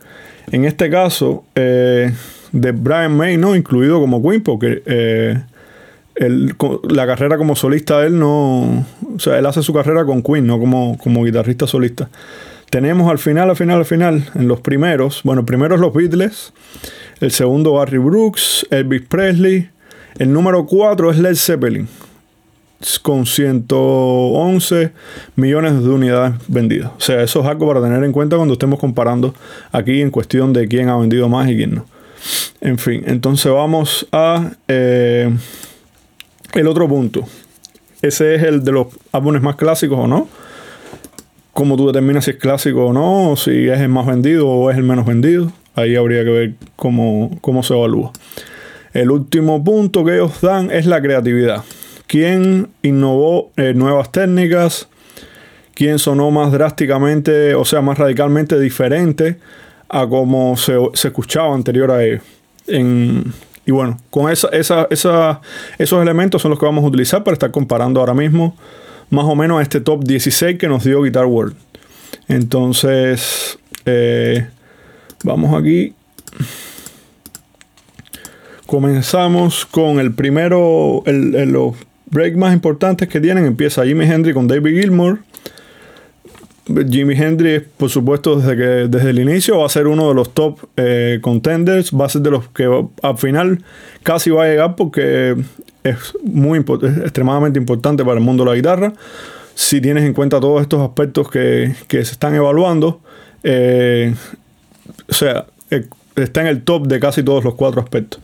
en 0.50 0.64
este 0.64 0.88
caso, 0.88 1.44
eh, 1.54 2.10
de 2.52 2.72
Brian 2.72 3.14
May, 3.14 3.36
¿no? 3.36 3.54
Incluido 3.54 4.00
como 4.00 4.22
Queen, 4.22 4.42
porque 4.42 4.82
eh, 4.86 5.38
la 6.88 7.06
carrera 7.06 7.36
como 7.36 7.54
solista 7.54 8.02
él 8.06 8.18
no. 8.18 8.86
O 9.14 9.18
sea, 9.18 9.38
él 9.38 9.44
hace 9.44 9.62
su 9.62 9.74
carrera 9.74 10.06
con 10.06 10.22
Queen, 10.22 10.46
no 10.46 10.58
como, 10.58 10.96
como 10.96 11.22
guitarrista 11.22 11.66
solista. 11.66 12.08
Tenemos 12.70 13.10
al 13.10 13.18
final, 13.18 13.48
al 13.48 13.56
final, 13.56 13.78
al 13.78 13.84
final, 13.86 14.30
en 14.34 14.46
los 14.46 14.60
primeros, 14.60 15.22
bueno, 15.24 15.46
primero 15.46 15.76
los 15.78 15.92
Beatles, 15.94 16.52
el 17.20 17.30
segundo 17.30 17.72
Barry 17.72 17.98
Brooks, 17.98 18.66
Elvis 18.70 19.02
Presley, 19.02 19.70
el 20.18 20.32
número 20.32 20.66
4 20.66 21.10
es 21.10 21.18
Led 21.18 21.34
Zeppelin, 21.34 21.88
con 23.02 23.24
111 23.24 24.92
millones 25.36 25.82
de 25.82 25.88
unidades 25.88 26.34
vendidas. 26.46 26.90
O 26.96 27.00
sea, 27.00 27.22
eso 27.22 27.40
es 27.40 27.46
algo 27.46 27.66
para 27.66 27.80
tener 27.80 28.04
en 28.04 28.12
cuenta 28.12 28.36
cuando 28.36 28.52
estemos 28.52 28.78
comparando 28.78 29.34
aquí 29.72 30.02
en 30.02 30.10
cuestión 30.10 30.52
de 30.52 30.68
quién 30.68 30.90
ha 30.90 30.96
vendido 30.96 31.28
más 31.28 31.48
y 31.48 31.56
quién 31.56 31.74
no. 31.74 31.86
En 32.60 32.78
fin, 32.78 33.02
entonces 33.06 33.50
vamos 33.50 34.06
a... 34.12 34.50
Eh, 34.66 35.34
el 36.54 36.66
otro 36.66 36.88
punto, 36.88 37.24
ese 38.02 38.34
es 38.34 38.42
el 38.42 38.64
de 38.64 38.72
los 38.72 38.88
álbumes 39.12 39.42
más 39.42 39.56
clásicos 39.56 39.98
o 39.98 40.06
no. 40.06 40.28
Cómo 41.58 41.76
tú 41.76 41.88
determinas 41.88 42.26
si 42.26 42.30
es 42.30 42.36
clásico 42.36 42.86
o 42.86 42.92
no, 42.92 43.34
si 43.34 43.68
es 43.68 43.80
el 43.80 43.88
más 43.88 44.06
vendido 44.06 44.46
o 44.46 44.70
es 44.70 44.76
el 44.76 44.84
menos 44.84 45.04
vendido. 45.04 45.50
Ahí 45.74 45.96
habría 45.96 46.22
que 46.22 46.30
ver 46.30 46.52
cómo, 46.76 47.36
cómo 47.40 47.64
se 47.64 47.74
evalúa. 47.74 48.12
El 48.92 49.10
último 49.10 49.64
punto 49.64 50.04
que 50.04 50.14
ellos 50.14 50.40
dan 50.40 50.70
es 50.70 50.86
la 50.86 51.02
creatividad. 51.02 51.64
¿Quién 52.06 52.68
innovó 52.84 53.50
eh, 53.56 53.74
nuevas 53.74 54.12
técnicas? 54.12 54.88
¿Quién 55.74 55.98
sonó 55.98 56.30
más 56.30 56.52
drásticamente, 56.52 57.56
o 57.56 57.64
sea, 57.64 57.80
más 57.80 57.98
radicalmente 57.98 58.60
diferente 58.60 59.38
a 59.88 60.06
cómo 60.06 60.56
se, 60.56 60.76
escuchaba 60.94 61.56
anterior 61.56 61.90
a 61.90 62.04
ellos? 62.04 62.22
En, 62.68 63.32
y 63.66 63.72
bueno, 63.72 63.96
con 64.10 64.30
esa, 64.30 64.48
esos 64.52 66.02
elementos 66.02 66.40
son 66.40 66.52
los 66.52 66.60
que 66.60 66.66
vamos 66.66 66.84
a 66.84 66.86
utilizar 66.86 67.24
para 67.24 67.32
estar 67.32 67.50
comparando 67.50 67.98
ahora 67.98 68.14
mismo 68.14 68.54
más 69.10 69.24
o 69.24 69.34
menos 69.34 69.58
a 69.58 69.62
este 69.62 69.80
top 69.80 70.04
16 70.04 70.58
que 70.58 70.68
nos 70.68 70.84
dio 70.84 71.02
Guitar 71.02 71.26
World. 71.26 71.56
Entonces, 72.28 73.58
eh, 73.84 74.46
vamos 75.24 75.58
aquí. 75.58 75.94
Comenzamos 78.66 79.64
con 79.64 79.98
el 79.98 80.12
primero, 80.12 81.02
el, 81.06 81.30
los 81.50 81.74
breaks 82.10 82.36
más 82.36 82.52
importantes 82.52 83.08
que 83.08 83.20
tienen. 83.20 83.46
Empieza 83.46 83.84
Jimi 83.84 84.04
Hendrix 84.04 84.34
con 84.34 84.46
David 84.46 84.82
Gilmour. 84.82 85.20
Jimi 86.66 87.14
Hendrix, 87.14 87.64
por 87.78 87.88
supuesto, 87.88 88.36
desde 88.36 88.56
que 88.56 88.88
desde 88.88 89.08
el 89.08 89.20
inicio 89.20 89.58
va 89.58 89.66
a 89.66 89.70
ser 89.70 89.86
uno 89.86 90.08
de 90.08 90.14
los 90.14 90.34
top 90.34 90.58
eh, 90.76 91.18
contenders, 91.22 91.92
va 91.92 92.04
a 92.04 92.08
ser 92.10 92.20
de 92.20 92.30
los 92.30 92.48
que 92.48 92.68
al 93.02 93.16
final 93.16 93.64
casi 94.02 94.28
va 94.28 94.44
a 94.44 94.48
llegar 94.48 94.76
porque 94.76 95.34
es 95.90 96.14
muy 96.22 96.58
extremadamente 96.58 97.58
importante 97.58 98.04
para 98.04 98.18
el 98.18 98.24
mundo 98.24 98.44
de 98.44 98.50
la 98.50 98.56
guitarra. 98.56 98.92
Si 99.54 99.80
tienes 99.80 100.04
en 100.04 100.12
cuenta 100.12 100.40
todos 100.40 100.62
estos 100.62 100.80
aspectos 100.80 101.30
que, 101.30 101.74
se 101.88 101.98
están 101.98 102.34
evaluando, 102.34 103.00
eh, 103.42 104.14
o 105.08 105.14
sea, 105.14 105.46
eh, 105.70 105.84
está 106.16 106.42
en 106.42 106.46
el 106.46 106.62
top 106.62 106.86
de 106.86 107.00
casi 107.00 107.22
todos 107.22 107.42
los 107.44 107.54
cuatro 107.54 107.80
aspectos. 107.80 108.20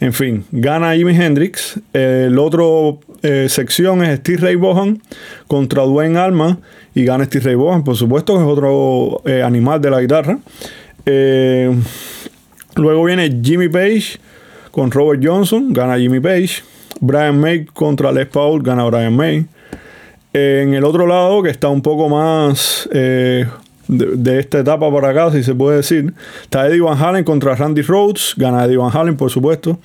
En 0.00 0.12
fin, 0.12 0.44
gana 0.50 0.94
Jimi 0.94 1.14
Hendrix. 1.14 1.78
el 1.92 2.38
otro 2.38 3.00
sección 3.48 4.02
es 4.02 4.20
Steve 4.20 4.38
Ray 4.38 4.56
Vaughan 4.56 5.02
contra 5.46 5.82
Dwayne 5.82 6.18
Alma 6.18 6.58
y 6.94 7.04
gana 7.04 7.26
Steve 7.26 7.44
Ray 7.44 7.54
Vaughan, 7.54 7.84
por 7.84 7.96
supuesto, 7.96 8.34
que 8.34 8.40
es 8.40 8.48
otro 8.48 9.20
eh, 9.26 9.42
animal 9.42 9.80
de 9.80 9.90
la 9.90 10.00
guitarra. 10.00 10.38
Eh, 11.04 11.70
Luego 12.76 13.04
viene 13.04 13.40
Jimmy 13.42 13.68
Page 13.68 14.18
con 14.70 14.90
Robert 14.90 15.20
Johnson, 15.24 15.72
gana 15.72 15.98
Jimmy 15.98 16.20
Page. 16.20 16.62
Brian 17.00 17.40
May 17.40 17.64
contra 17.64 18.12
Les 18.12 18.26
Paul, 18.26 18.62
gana 18.62 18.84
Brian 18.84 19.16
May. 19.16 19.46
En 20.32 20.74
el 20.74 20.84
otro 20.84 21.06
lado, 21.06 21.42
que 21.42 21.50
está 21.50 21.68
un 21.68 21.82
poco 21.82 22.08
más 22.08 22.88
eh, 22.92 23.46
de, 23.88 24.38
esta 24.38 24.60
etapa 24.60 24.92
para 24.92 25.08
acá, 25.08 25.32
si 25.32 25.42
se 25.42 25.54
puede 25.54 25.78
decir, 25.78 26.14
está 26.42 26.68
Eddie 26.68 26.80
Van 26.80 26.96
Halen 26.96 27.24
contra 27.24 27.56
Randy 27.56 27.82
Rhodes, 27.82 28.34
gana 28.36 28.64
Eddie 28.64 28.76
Van 28.76 28.96
Halen, 28.96 29.16
por 29.16 29.30
supuesto. 29.30 29.78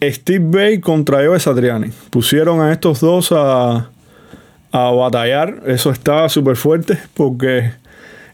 Steve 0.00 0.44
Bay 0.46 0.80
contra 0.80 1.24
Joe 1.24 1.40
Satriani. 1.40 1.90
Pusieron 2.10 2.60
a 2.60 2.70
estos 2.70 3.00
dos 3.00 3.32
a, 3.32 3.88
a 4.70 4.90
batallar. 4.90 5.62
Eso 5.66 5.90
está 5.90 6.28
súper 6.28 6.56
fuerte 6.56 6.98
porque 7.14 7.72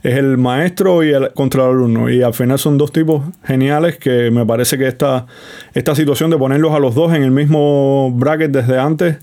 es 0.03 0.17
el 0.17 0.37
maestro 0.39 1.03
y 1.03 1.11
el 1.11 1.33
contra 1.33 1.65
el 1.65 1.71
alumno. 1.71 2.11
Y 2.11 2.23
al 2.23 2.35
final 2.35 2.59
son 2.59 2.79
dos 2.79 2.93
tipos 2.93 3.23
geniales 3.45 3.99
que 3.99 4.31
me 4.31 4.45
parece 4.45 4.79
que 4.79 4.89
esta, 4.89 5.27
esta 5.75 5.95
situación 5.95 6.31
de 6.31 6.39
ponerlos 6.39 6.73
a 6.73 6.79
los 6.79 6.95
dos 6.95 7.15
en 7.15 7.23
el 7.23 7.31
mismo 7.31 8.13
bracket 8.13 8.51
desde 8.51 8.79
antes 8.79 9.17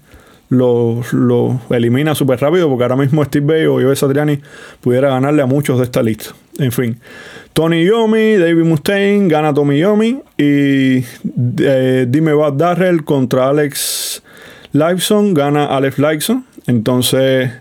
lo, 0.49 1.61
elimina 1.69 2.15
súper 2.15 2.39
rápido 2.39 2.67
porque 2.69 2.83
ahora 2.83 2.95
mismo 2.95 3.23
Steve 3.23 3.45
Bay 3.45 3.65
o 3.65 3.75
Joe 3.75 3.95
Satriani 3.95 4.39
pudiera 4.81 5.09
ganarle 5.09 5.41
a 5.41 5.45
muchos 5.45 5.77
de 5.77 5.83
esta 5.83 6.01
lista. 6.01 6.31
En 6.57 6.71
fin, 6.71 6.99
Tony 7.53 7.85
Yomi, 7.85 8.35
David 8.35 8.63
Mustaine 8.63 9.27
gana 9.27 9.53
Tommy 9.53 9.79
Yomi 9.79 10.19
y 10.37 11.03
eh, 11.61 12.05
Dime 12.09 12.33
Bad 12.33 12.53
Darrell 12.53 13.03
contra 13.03 13.49
Alex 13.49 14.23
Lifeson 14.71 15.33
gana 15.33 15.65
Alex 15.65 15.99
Lifeson. 15.99 16.45
Entonces 16.67 17.51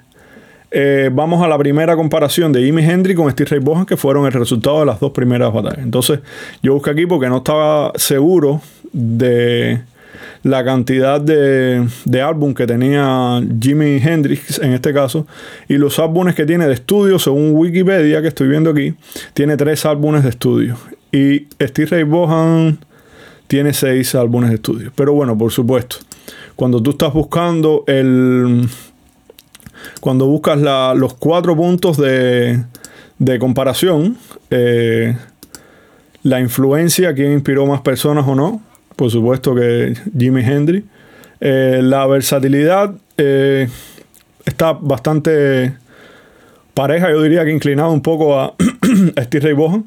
eh, 0.70 1.10
vamos 1.12 1.42
a 1.42 1.48
la 1.48 1.56
primera 1.56 1.96
comparación 1.96 2.52
de 2.52 2.62
Jimi 2.62 2.82
Hendrix 2.82 3.16
con 3.16 3.30
Steve 3.30 3.50
Ray 3.50 3.60
Vaughan, 3.60 3.86
que 3.86 3.96
fueron 3.96 4.26
el 4.26 4.32
resultado 4.32 4.80
de 4.80 4.86
las 4.86 5.00
dos 5.00 5.12
primeras 5.12 5.52
batallas. 5.52 5.84
Entonces, 5.84 6.20
yo 6.62 6.74
busqué 6.74 6.90
aquí 6.90 7.06
porque 7.06 7.28
no 7.28 7.38
estaba 7.38 7.92
seguro 7.96 8.60
de 8.92 9.80
la 10.42 10.64
cantidad 10.64 11.20
de, 11.20 11.86
de 12.04 12.22
álbum 12.22 12.54
que 12.54 12.66
tenía 12.66 13.42
Jimi 13.60 13.96
Hendrix 13.96 14.58
en 14.58 14.72
este 14.72 14.92
caso. 14.92 15.26
Y 15.68 15.78
los 15.78 15.98
álbumes 15.98 16.34
que 16.34 16.46
tiene 16.46 16.66
de 16.66 16.74
estudio 16.74 17.18
según 17.18 17.52
Wikipedia 17.54 18.22
que 18.22 18.28
estoy 18.28 18.48
viendo 18.48 18.70
aquí 18.70 18.94
tiene 19.34 19.56
tres 19.56 19.84
álbumes 19.86 20.22
de 20.22 20.30
estudio. 20.30 20.76
Y 21.10 21.46
Steve 21.60 21.88
Ray 21.90 22.04
Vaughan 22.04 22.78
tiene 23.46 23.72
seis 23.72 24.14
álbumes 24.14 24.50
de 24.50 24.56
estudio. 24.56 24.92
Pero 24.94 25.14
bueno 25.14 25.36
por 25.36 25.50
supuesto 25.50 25.96
cuando 26.58 26.82
tú 26.82 26.90
estás 26.90 27.12
buscando 27.12 27.84
el 27.86 28.68
cuando 30.00 30.26
buscas 30.26 30.58
los 30.96 31.14
cuatro 31.14 31.56
puntos 31.56 31.96
de, 31.96 32.64
comparación, 33.38 34.16
eh, 34.50 35.16
la 36.22 36.40
influencia, 36.40 37.14
quién 37.14 37.32
inspiró 37.32 37.66
más 37.66 37.80
personas 37.80 38.26
o 38.26 38.34
no, 38.34 38.62
por 38.96 39.10
supuesto 39.10 39.54
que 39.54 39.94
Jimi 40.16 40.42
Hendrix. 40.42 40.86
Eh, 41.40 41.80
la 41.82 42.04
versatilidad 42.06 42.94
eh, 43.16 43.68
está 44.44 44.72
bastante 44.72 45.74
pareja, 46.74 47.10
yo 47.10 47.22
diría 47.22 47.44
que 47.44 47.52
inclinado 47.52 47.92
un 47.92 48.02
poco 48.02 48.38
a 48.38 48.54
Steve 49.22 49.44
Ray 49.44 49.54
Vaughan. 49.54 49.84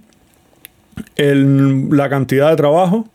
la 1.17 2.10
cantidad 2.10 2.49
de 2.49 2.56
trabajo. 2.56 3.08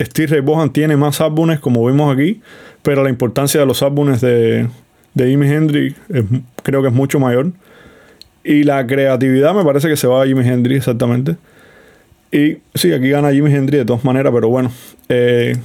Steve 0.00 0.26
Ray 0.28 0.40
Vaughan 0.40 0.72
tiene 0.72 0.96
más 0.96 1.20
álbumes, 1.20 1.58
como 1.60 1.84
vimos 1.86 2.12
aquí, 2.14 2.40
pero 2.82 3.02
la 3.02 3.10
importancia 3.10 3.60
de 3.60 3.66
los 3.66 3.82
álbumes 3.82 4.20
de, 4.20 4.68
de 5.14 5.28
Jimi 5.28 5.48
Hendrix 5.48 5.96
creo 6.62 6.82
que 6.82 6.88
es 6.88 6.94
mucho 6.94 7.18
mayor. 7.18 7.52
Y 8.44 8.64
la 8.64 8.86
creatividad 8.86 9.54
me 9.54 9.64
parece 9.64 9.88
que 9.88 9.96
se 9.96 10.06
va 10.06 10.22
a 10.22 10.26
Jimi 10.26 10.46
Hendrix 10.46 10.78
exactamente. 10.78 11.36
Y 12.32 12.58
sí, 12.74 12.92
aquí 12.92 13.10
gana 13.10 13.30
Jimi 13.30 13.52
Hendrix 13.52 13.80
de 13.80 13.84
todas 13.84 14.04
maneras, 14.04 14.32
pero 14.34 14.48
bueno, 14.48 14.72
eh, 15.08 15.56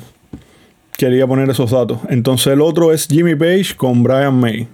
quería 0.97 1.25
poner 1.25 1.49
esos 1.49 1.71
datos. 1.71 1.99
Entonces 2.09 2.53
el 2.53 2.61
otro 2.61 2.91
es 2.91 3.07
Jimmy 3.07 3.35
Page 3.35 3.75
con 3.75 4.03
Brian 4.03 4.35
May. 4.39 4.67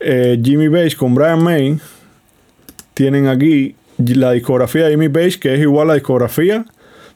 Eh, 0.00 0.38
Jimmy 0.42 0.68
Page 0.68 0.96
con 0.96 1.14
Brian 1.14 1.42
May 1.42 1.78
tienen 2.92 3.28
aquí 3.28 3.76
la 3.98 4.32
discografía 4.32 4.84
de 4.84 4.90
Jimmy 4.90 5.08
Page, 5.08 5.38
que 5.38 5.54
es 5.54 5.60
igual 5.60 5.88
a 5.88 5.88
la 5.88 5.94
discografía 5.94 6.66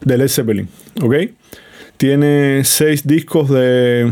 de 0.03 0.17
Led 0.17 0.29
Zeppelin. 0.29 0.69
¿Ok? 1.01 1.15
Tiene 1.97 2.63
seis 2.63 3.05
discos 3.05 3.49
de, 3.49 4.11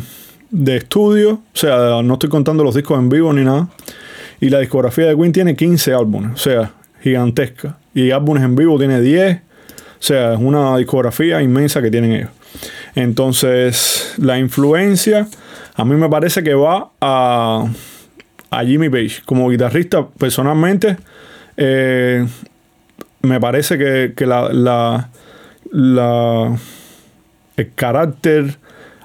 de 0.50 0.78
estudio, 0.78 1.34
o 1.34 1.58
sea, 1.58 2.02
no 2.04 2.14
estoy 2.14 2.30
contando 2.30 2.64
los 2.64 2.76
discos 2.76 2.98
en 3.00 3.10
vivo 3.10 3.32
ni 3.34 3.44
nada. 3.44 3.68
Y 4.42 4.50
la 4.50 4.60
discografía 4.60 5.06
de 5.06 5.16
Queen 5.16 5.32
tiene 5.32 5.56
15 5.56 5.94
álbumes, 5.94 6.32
o 6.34 6.38
sea, 6.38 6.72
gigantesca. 7.02 7.78
Y 7.94 8.12
álbumes 8.12 8.44
en 8.44 8.56
vivo 8.56 8.78
tiene 8.78 9.02
10, 9.02 9.38
o 9.38 9.42
sea, 10.00 10.34
es 10.34 10.40
una 10.40 10.78
discografía 10.78 11.42
inmensa 11.42 11.82
que 11.82 11.92
tienen 11.92 12.14
ellos. 12.14 12.30
Entonces, 12.96 14.14
la 14.18 14.40
influencia 14.40 15.28
a 15.80 15.86
mí 15.86 15.96
me 15.96 16.10
parece 16.10 16.44
que 16.44 16.54
va 16.54 16.90
a, 17.00 17.66
a 18.50 18.66
Jimmy 18.66 18.90
Page. 18.90 19.22
Como 19.26 19.50
guitarrista, 19.50 20.06
personalmente, 20.08 20.98
eh, 21.56 22.28
me 23.22 23.40
parece 23.40 23.78
que, 23.78 24.14
que 24.14 24.26
la, 24.26 24.52
la, 24.52 25.10
la, 25.72 26.58
el 27.56 27.74
carácter 27.76 28.58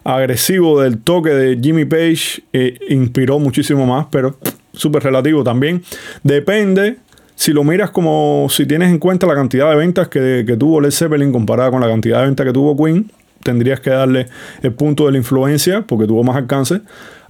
agresivo 0.04 0.80
del 0.80 0.98
toque 0.98 1.30
de 1.30 1.58
Jimmy 1.60 1.86
Page 1.86 2.42
eh, 2.52 2.78
inspiró 2.90 3.38
muchísimo 3.38 3.86
más, 3.86 4.06
pero 4.10 4.36
súper 4.72 5.02
relativo 5.02 5.42
también. 5.42 5.82
Depende 6.22 6.98
si 7.34 7.52
lo 7.52 7.64
miras 7.64 7.90
como 7.90 8.46
si 8.50 8.66
tienes 8.66 8.90
en 8.90 8.98
cuenta 8.98 9.26
la 9.26 9.34
cantidad 9.34 9.70
de 9.70 9.76
ventas 9.76 10.08
que, 10.08 10.44
tuvo 10.58 10.80
Led 10.80 10.92
Zeppelin 10.92 11.32
comparada 11.32 11.70
con 11.70 11.80
la 11.80 11.88
cantidad 11.88 12.20
de 12.20 12.26
ventas 12.26 12.46
que 12.46 12.52
tuvo 12.52 12.76
Queen, 12.76 13.10
tendrías 13.42 13.80
que 13.80 13.90
darle 13.90 14.28
el 14.62 14.72
punto 14.72 15.06
de 15.06 15.12
la 15.12 15.18
influencia, 15.18 15.82
porque 15.82 16.06
tuvo 16.06 16.22
más 16.22 16.36
alcance, 16.36 16.80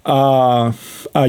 a, 0.05 0.73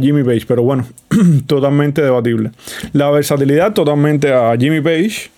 Jimmy 0.02 0.24
Page. 0.24 0.46
Pero 0.48 0.64
bueno, 0.64 0.86
totalmente 1.48 2.02
debatible. 2.02 2.52
La 2.92 3.10
versatilidad, 3.12 3.74
totalmente 3.74 4.34
a 4.34 4.56
Jimmy 4.58 4.82
Page. 4.82 5.32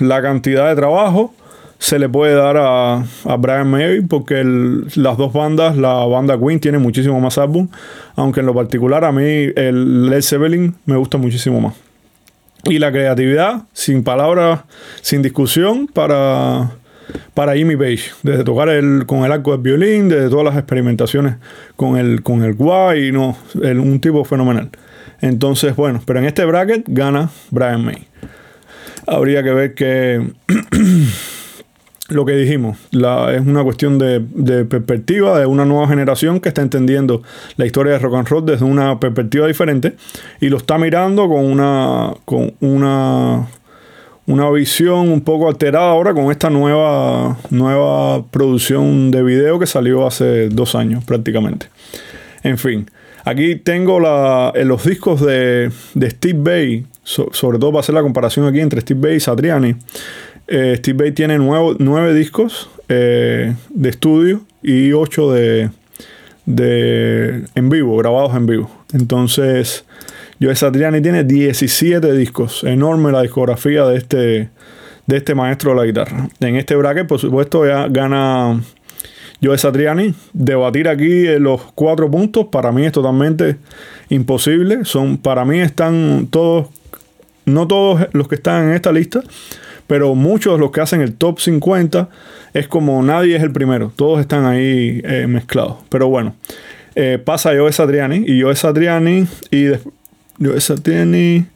La 0.00 0.22
cantidad 0.22 0.70
de 0.70 0.74
trabajo 0.74 1.34
se 1.78 1.98
le 1.98 2.08
puede 2.08 2.34
dar 2.34 2.56
a, 2.58 3.04
Brian 3.38 3.70
May 3.70 4.00
porque 4.00 4.42
las 4.44 5.16
dos 5.16 5.32
bandas, 5.32 5.76
la 5.76 6.04
banda 6.06 6.38
Queen 6.38 6.60
tiene 6.60 6.78
muchísimo 6.78 7.20
más 7.20 7.38
álbum, 7.38 7.68
aunque 8.16 8.40
en 8.40 8.46
lo 8.46 8.54
particular 8.54 9.04
a 9.04 9.12
mí 9.12 9.22
el 9.54 10.10
Led 10.10 10.22
Zeppelin 10.22 10.74
me 10.86 10.96
gusta 10.96 11.18
muchísimo 11.18 11.60
más. 11.60 11.74
Y 12.64 12.78
la 12.80 12.90
creatividad, 12.90 13.62
sin 13.72 14.02
palabras, 14.02 14.60
sin 15.00 15.22
discusión, 15.22 15.86
para, 15.86 16.72
para 17.32 17.54
Jimmy 17.54 17.76
Page. 17.76 18.10
Desde 18.22 18.42
tocar 18.42 18.68
el, 18.68 19.06
con 19.06 19.24
el 19.24 19.30
arco 19.30 19.52
del 19.52 19.60
violín, 19.60 20.08
desde 20.08 20.28
todas 20.28 20.44
las 20.44 20.56
experimentaciones 20.56 21.36
con 21.76 21.96
el, 21.96 22.22
con 22.22 22.42
el 22.42 22.54
guay, 22.54 23.12
no, 23.12 23.36
un 23.54 24.00
tipo 24.00 24.24
fenomenal. 24.24 24.70
Entonces, 25.20 25.74
bueno, 25.76 26.02
pero 26.04 26.18
en 26.18 26.26
este 26.26 26.44
bracket 26.44 26.84
gana 26.88 27.30
Brian 27.50 27.84
May. 27.84 28.06
Habría 29.06 29.42
que 29.42 29.52
ver 29.52 29.74
que 29.74 30.32
lo 32.08 32.24
que 32.24 32.32
dijimos, 32.32 32.78
es 32.90 33.40
una 33.46 33.62
cuestión 33.62 33.98
de, 33.98 34.20
perspectiva 34.64 35.38
de 35.38 35.46
una 35.46 35.66
nueva 35.66 35.86
generación 35.88 36.40
que 36.40 36.48
está 36.48 36.62
entendiendo 36.62 37.22
la 37.56 37.66
historia 37.66 37.92
de 37.92 37.98
rock 37.98 38.14
and 38.14 38.28
roll 38.28 38.46
desde 38.46 38.64
una 38.64 38.98
perspectiva 38.98 39.46
diferente 39.46 39.94
y 40.40 40.48
lo 40.48 40.56
está 40.56 40.78
mirando 40.78 41.28
con 41.28 41.44
una, 41.44 42.14
con 42.24 42.54
una, 42.60 43.46
una 44.26 44.50
visión 44.50 45.10
un 45.10 45.20
poco 45.20 45.48
alterada 45.48 45.90
ahora 45.90 46.14
con 46.14 46.30
esta 46.30 46.48
nueva, 46.48 47.36
nueva 47.50 48.24
producción 48.30 49.10
de 49.10 49.22
video 49.22 49.58
que 49.58 49.66
salió 49.66 50.06
hace 50.06 50.48
dos 50.48 50.74
años 50.74 51.04
prácticamente. 51.04 51.66
En 52.42 52.56
fin, 52.56 52.90
aquí 53.24 53.56
tengo 53.56 54.00
la, 54.00 54.52
los 54.64 54.84
discos 54.84 55.20
de, 55.20 55.70
Steve 55.94 56.38
Bay, 56.38 56.86
sobre 57.02 57.58
todo 57.58 57.70
para 57.72 57.80
hacer 57.80 57.94
la 57.94 58.02
comparación 58.02 58.46
aquí 58.46 58.60
entre 58.60 58.80
Steve 58.80 59.00
Bay 59.00 59.16
y 59.16 59.20
Satriani. 59.20 59.76
Eh, 60.48 60.76
Steve 60.78 61.04
Bay 61.04 61.12
tiene 61.12 61.38
nueve 61.38 62.14
discos 62.14 62.70
eh, 62.88 63.54
de 63.68 63.88
estudio 63.88 64.40
y 64.62 64.92
ocho 64.92 65.30
de, 65.30 65.70
de 66.46 67.44
en 67.54 67.68
vivo, 67.68 67.96
grabados 67.98 68.34
en 68.34 68.46
vivo. 68.46 68.70
Entonces, 68.94 69.84
Joe 70.40 70.56
Satriani 70.56 71.02
tiene 71.02 71.24
17 71.24 72.12
discos. 72.14 72.64
Enorme 72.64 73.12
la 73.12 73.20
discografía 73.20 73.84
de 73.84 73.98
este, 73.98 74.48
de 75.06 75.16
este 75.16 75.34
maestro 75.34 75.72
de 75.72 75.76
la 75.76 75.84
guitarra. 75.84 76.28
En 76.40 76.56
este 76.56 76.76
bracket, 76.76 77.06
por 77.06 77.18
supuesto, 77.18 77.66
ya 77.66 77.88
gana 77.88 78.58
Joe 79.42 79.58
Satriani. 79.58 80.14
Debatir 80.32 80.88
aquí 80.88 81.26
los 81.38 81.60
cuatro 81.74 82.10
puntos 82.10 82.46
para 82.46 82.72
mí 82.72 82.86
es 82.86 82.92
totalmente 82.92 83.56
imposible. 84.08 84.84
Son, 84.84 85.18
para 85.18 85.44
mí 85.44 85.60
están 85.60 86.28
todos, 86.30 86.68
no 87.44 87.68
todos 87.68 88.06
los 88.12 88.28
que 88.28 88.36
están 88.36 88.68
en 88.68 88.74
esta 88.74 88.92
lista, 88.92 89.22
pero 89.88 90.14
muchos 90.14 90.52
de 90.52 90.60
los 90.60 90.70
que 90.70 90.80
hacen 90.80 91.00
el 91.00 91.14
top 91.14 91.40
50 91.40 92.08
es 92.54 92.68
como 92.68 93.02
nadie 93.02 93.34
es 93.34 93.42
el 93.42 93.50
primero, 93.50 93.90
todos 93.96 94.20
están 94.20 94.44
ahí 94.44 95.00
eh, 95.02 95.26
mezclados. 95.26 95.78
Pero 95.88 96.08
bueno, 96.08 96.36
eh, 96.94 97.18
pasa 97.22 97.50
Joe 97.56 97.72
Satriani 97.72 98.22
y 98.26 98.42
Joe 98.42 98.54
Satriani 98.54 99.26
y 99.50 99.68
Joe 100.40 100.60
Satriani 100.60 101.46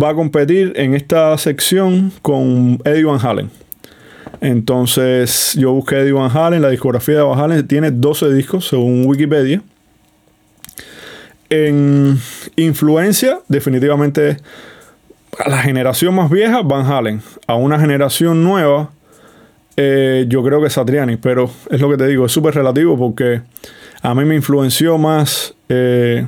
va 0.00 0.10
a 0.10 0.14
competir 0.14 0.72
en 0.76 0.94
esta 0.94 1.36
sección 1.38 2.12
con 2.22 2.78
Eddie 2.84 3.04
Van 3.04 3.18
Halen. 3.20 3.50
Entonces 4.40 5.54
yo 5.58 5.72
busqué 5.72 5.96
Eddie 5.96 6.12
Van 6.12 6.30
Halen, 6.30 6.62
la 6.62 6.70
discografía 6.70 7.16
de 7.16 7.22
Van 7.22 7.38
Halen 7.38 7.66
tiene 7.66 7.90
12 7.90 8.32
discos 8.32 8.68
según 8.68 9.06
Wikipedia. 9.06 9.60
En 11.48 12.18
influencia, 12.56 13.40
definitivamente 13.48 14.36
a 15.38 15.48
la 15.48 15.58
generación 15.58 16.14
más 16.14 16.30
vieja, 16.30 16.62
Van 16.62 16.86
Halen. 16.86 17.22
A 17.46 17.54
una 17.54 17.78
generación 17.78 18.42
nueva, 18.42 18.90
eh, 19.76 20.24
yo 20.28 20.42
creo 20.42 20.62
que 20.62 20.70
Satriani, 20.70 21.16
pero 21.16 21.50
es 21.70 21.80
lo 21.80 21.90
que 21.90 21.96
te 21.96 22.06
digo, 22.06 22.26
es 22.26 22.32
súper 22.32 22.54
relativo 22.54 22.96
porque 22.96 23.42
a 24.02 24.14
mí 24.14 24.24
me 24.24 24.34
influenció 24.34 24.98
más 24.98 25.54
eh, 25.68 26.26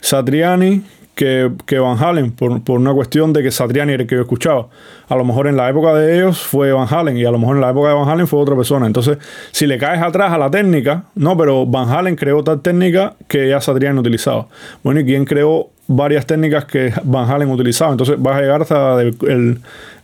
Satriani 0.00 0.82
que, 1.16 1.78
Van 1.78 1.98
Halen, 1.98 2.30
por, 2.30 2.60
una 2.78 2.92
cuestión 2.92 3.32
de 3.32 3.42
que 3.42 3.50
Satriani 3.50 3.94
era 3.94 4.02
el 4.02 4.08
que 4.08 4.16
yo 4.16 4.20
escuchaba. 4.20 4.68
A 5.08 5.16
lo 5.16 5.24
mejor 5.24 5.46
en 5.46 5.56
la 5.56 5.68
época 5.68 5.94
de 5.94 6.14
ellos 6.14 6.38
fue 6.38 6.72
Van 6.72 6.86
Halen 6.88 7.16
y 7.16 7.24
a 7.24 7.30
lo 7.30 7.38
mejor 7.38 7.56
en 7.56 7.62
la 7.62 7.70
época 7.70 7.88
de 7.88 7.94
Van 7.94 8.06
Halen 8.06 8.26
fue 8.26 8.38
otra 8.38 8.54
persona. 8.54 8.86
Entonces, 8.86 9.16
si 9.50 9.66
le 9.66 9.78
caes 9.78 10.02
atrás 10.02 10.32
a 10.32 10.38
la 10.38 10.50
técnica, 10.50 11.04
no, 11.14 11.34
pero 11.34 11.64
Van 11.64 11.88
Halen 11.88 12.16
creó 12.16 12.44
tal 12.44 12.60
técnica 12.60 13.14
que 13.28 13.48
ya 13.48 13.62
Satriani 13.62 13.98
utilizaba. 13.98 14.46
Bueno, 14.84 15.00
¿y 15.00 15.06
quién 15.06 15.24
creó 15.24 15.70
varias 15.88 16.26
técnicas 16.26 16.66
que 16.66 16.92
Van 17.04 17.30
Halen 17.30 17.50
utilizaba? 17.50 17.92
Entonces, 17.92 18.16
vas 18.18 18.36
a 18.36 18.42
llegar 18.42 18.60
hasta 18.60 18.98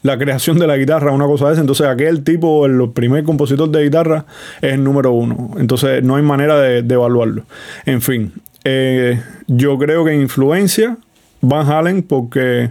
la 0.02 0.18
creación 0.18 0.58
de 0.58 0.66
la 0.66 0.78
guitarra, 0.78 1.12
una 1.12 1.26
cosa 1.26 1.48
de 1.48 1.52
esa. 1.52 1.60
Entonces, 1.60 1.86
aquel 1.88 2.24
tipo, 2.24 2.64
el 2.64 2.90
primer 2.90 3.22
compositor 3.24 3.68
de 3.68 3.84
guitarra, 3.84 4.24
es 4.62 4.72
el 4.72 4.82
número 4.82 5.12
uno. 5.12 5.50
Entonces, 5.58 6.02
no 6.02 6.16
hay 6.16 6.22
manera 6.22 6.58
de 6.58 6.78
evaluarlo. 6.94 7.42
En 7.84 8.00
fin, 8.00 8.32
eh, 8.64 9.20
yo 9.46 9.78
creo 9.78 10.04
que 10.04 10.14
influencia 10.14 10.96
Van 11.40 11.66
Halen 11.66 12.02
porque 12.02 12.70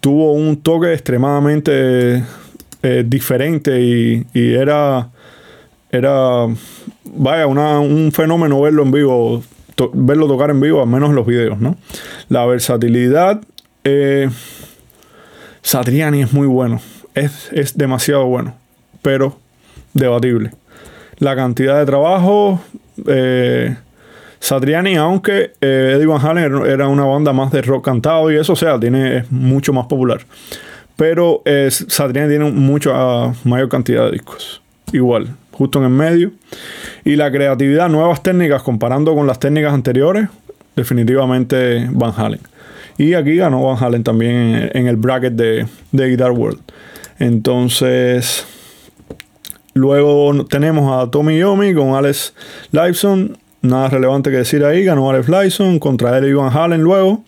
tuvo 0.00 0.32
un 0.32 0.56
toque 0.62 0.92
extremadamente 0.92 2.22
eh, 2.82 3.04
diferente 3.06 3.80
y, 3.80 4.24
era, 4.34 5.10
era, 5.90 6.46
vaya, 7.04 7.46
un 7.46 8.12
fenómeno 8.12 8.60
verlo 8.60 8.84
en 8.84 8.92
vivo, 8.92 9.42
verlo 9.92 10.28
tocar 10.28 10.50
en 10.50 10.60
vivo, 10.60 10.80
al 10.80 10.88
menos 10.88 11.10
en 11.10 11.16
los 11.16 11.26
videos, 11.26 11.58
¿no? 11.58 11.76
La 12.28 12.46
versatilidad, 12.46 13.40
eh, 13.82 14.30
Satriani 15.62 16.22
es 16.22 16.32
muy 16.32 16.46
bueno, 16.46 16.80
es, 17.14 17.50
es 17.52 17.76
demasiado 17.76 18.26
bueno, 18.26 18.54
pero 19.02 19.36
debatible. 19.92 20.52
La 21.18 21.34
cantidad 21.34 21.80
de 21.80 21.86
trabajo, 21.86 22.60
eh, 23.08 23.76
Satriani, 24.40 24.96
aunque 24.96 25.52
eh, 25.60 25.94
Eddie 25.96 26.06
Van 26.06 26.24
Halen 26.24 26.64
era 26.66 26.88
una 26.88 27.04
banda 27.04 27.32
más 27.32 27.50
de 27.50 27.62
rock 27.62 27.84
cantado 27.84 28.30
y 28.30 28.36
eso, 28.36 28.52
o 28.52 28.56
sea, 28.56 28.78
tiene, 28.78 29.18
es 29.18 29.32
mucho 29.32 29.72
más 29.72 29.86
popular. 29.86 30.20
Pero 30.96 31.42
eh, 31.44 31.68
Satriani 31.70 32.28
tiene 32.28 32.50
mucho 32.50 32.92
ah, 32.94 33.32
mayor 33.44 33.68
cantidad 33.68 34.06
de 34.06 34.12
discos. 34.12 34.62
Igual, 34.92 35.28
justo 35.52 35.78
en 35.78 35.84
el 35.84 35.90
medio. 35.90 36.32
Y 37.04 37.16
la 37.16 37.30
creatividad, 37.30 37.88
nuevas 37.88 38.22
técnicas 38.22 38.62
comparando 38.62 39.14
con 39.14 39.26
las 39.26 39.38
técnicas 39.38 39.72
anteriores, 39.72 40.28
definitivamente 40.76 41.88
Van 41.90 42.12
Halen. 42.16 42.40
Y 42.96 43.14
aquí 43.14 43.36
ganó 43.36 43.62
Van 43.62 43.82
Halen 43.82 44.02
también 44.02 44.70
en, 44.72 44.86
el 44.88 44.96
bracket 44.96 45.34
de, 45.34 45.66
de 45.92 46.08
Guitar 46.08 46.32
World. 46.32 46.60
Entonces, 47.18 48.44
luego 49.74 50.44
tenemos 50.46 50.92
a 50.92 51.10
Tommy 51.10 51.38
Yomi 51.38 51.74
con 51.74 51.94
Alex 51.94 52.34
Lifeson 52.72 53.36
Nada 53.68 53.88
relevante 53.88 54.30
que 54.30 54.38
decir 54.38 54.64
ahí. 54.64 54.84
Ganó 54.84 55.10
Alex 55.10 55.28
Lyson 55.28 55.78
contra 55.78 56.18
Eddie 56.18 56.34
Van 56.34 56.56
Halen 56.56 56.80
luego. 56.80 57.22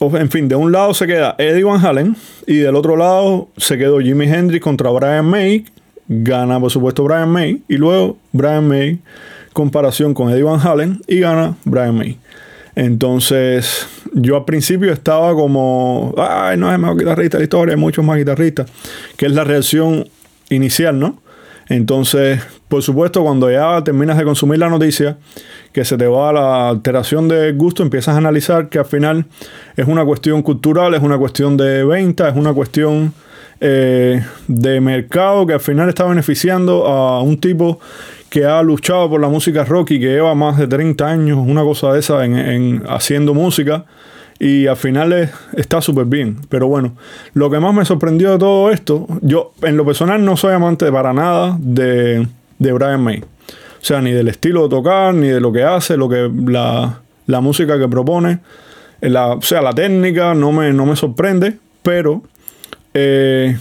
En 0.00 0.30
fin, 0.30 0.48
de 0.48 0.56
un 0.56 0.72
lado 0.72 0.92
se 0.92 1.06
queda 1.06 1.34
Eddie 1.38 1.64
Van 1.64 1.84
Halen 1.84 2.16
y 2.46 2.56
del 2.58 2.74
otro 2.74 2.96
lado 2.96 3.48
se 3.56 3.78
quedó 3.78 4.00
Jimi 4.00 4.26
Hendrix 4.26 4.62
contra 4.62 4.90
Brian 4.90 5.26
May. 5.26 5.64
Gana, 6.08 6.58
por 6.58 6.70
supuesto, 6.70 7.04
Brian 7.04 7.30
May. 7.30 7.62
Y 7.68 7.76
luego 7.76 8.18
Brian 8.32 8.66
May, 8.66 8.98
comparación 9.52 10.14
con 10.14 10.30
Eddie 10.30 10.42
Van 10.42 10.60
Halen, 10.60 11.00
y 11.06 11.20
gana 11.20 11.56
Brian 11.64 11.96
May. 11.96 12.18
Entonces, 12.74 13.86
yo 14.14 14.36
al 14.36 14.44
principio 14.44 14.92
estaba 14.92 15.34
como, 15.34 16.14
ay, 16.16 16.56
no 16.56 16.68
es 16.68 16.74
el 16.74 16.80
mejor 16.80 16.96
guitarrista 16.96 17.36
de 17.36 17.42
la 17.42 17.44
historia, 17.44 17.74
hay 17.74 17.80
muchos 17.80 18.04
más 18.04 18.16
guitarristas, 18.18 18.70
que 19.16 19.26
es 19.26 19.32
la 19.32 19.44
reacción 19.44 20.08
inicial, 20.48 20.98
¿no? 20.98 21.20
Entonces, 21.68 22.40
por 22.68 22.82
supuesto, 22.82 23.22
cuando 23.22 23.50
ya 23.50 23.82
terminas 23.82 24.18
de 24.18 24.24
consumir 24.24 24.58
la 24.58 24.68
noticia, 24.68 25.16
que 25.72 25.84
se 25.84 25.96
te 25.96 26.06
va 26.06 26.32
la 26.32 26.68
alteración 26.68 27.28
de 27.28 27.52
gusto, 27.52 27.82
empiezas 27.82 28.14
a 28.14 28.18
analizar 28.18 28.68
que 28.68 28.78
al 28.78 28.84
final 28.84 29.24
es 29.76 29.86
una 29.86 30.04
cuestión 30.04 30.42
cultural, 30.42 30.94
es 30.94 31.02
una 31.02 31.18
cuestión 31.18 31.56
de 31.56 31.84
venta, 31.84 32.28
es 32.28 32.36
una 32.36 32.52
cuestión 32.52 33.14
eh, 33.60 34.22
de 34.46 34.80
mercado 34.80 35.46
que 35.46 35.54
al 35.54 35.60
final 35.60 35.88
está 35.88 36.04
beneficiando 36.04 36.86
a 36.86 37.22
un 37.22 37.38
tipo 37.38 37.80
que 38.28 38.44
ha 38.44 38.62
luchado 38.62 39.08
por 39.08 39.20
la 39.20 39.28
música 39.28 39.64
rock 39.64 39.92
y 39.92 40.00
que 40.00 40.06
lleva 40.06 40.34
más 40.34 40.58
de 40.58 40.66
30 40.66 41.06
años, 41.06 41.38
una 41.38 41.62
cosa 41.62 41.92
de 41.94 42.00
esa, 42.00 42.24
en 42.24 42.82
haciendo 42.86 43.32
música 43.32 43.86
y 44.38 44.66
al 44.66 44.76
final 44.76 45.30
está 45.56 45.80
súper 45.80 46.04
bien. 46.04 46.36
Pero 46.48 46.68
bueno, 46.68 46.94
lo 47.34 47.50
que 47.50 47.58
más 47.58 47.74
me 47.74 47.84
sorprendió 47.84 48.32
de 48.32 48.38
todo 48.38 48.70
esto, 48.70 49.06
yo 49.22 49.52
en 49.62 49.76
lo 49.76 49.84
personal 49.84 50.24
no 50.24 50.36
soy 50.36 50.54
amante 50.54 50.90
para 50.92 51.12
nada 51.12 51.56
de, 51.58 52.26
de 52.58 52.72
Brian 52.72 53.02
May. 53.02 53.20
O 53.20 53.84
sea, 53.84 54.00
ni 54.00 54.12
del 54.12 54.28
estilo 54.28 54.64
de 54.64 54.68
tocar, 54.68 55.14
ni 55.14 55.28
de 55.28 55.40
lo 55.40 55.52
que 55.52 55.62
hace, 55.62 55.96
lo 55.96 56.08
que 56.08 56.30
la, 56.46 57.00
la 57.26 57.40
música 57.40 57.78
que 57.78 57.88
propone. 57.88 58.40
O 59.00 59.42
sea, 59.42 59.62
la 59.62 59.72
técnica 59.72 60.34
no 60.34 60.50
me, 60.50 60.72
no 60.72 60.84
me 60.84 60.96
sorprende, 60.96 61.56
pero 61.82 62.22
eh, 62.94 63.56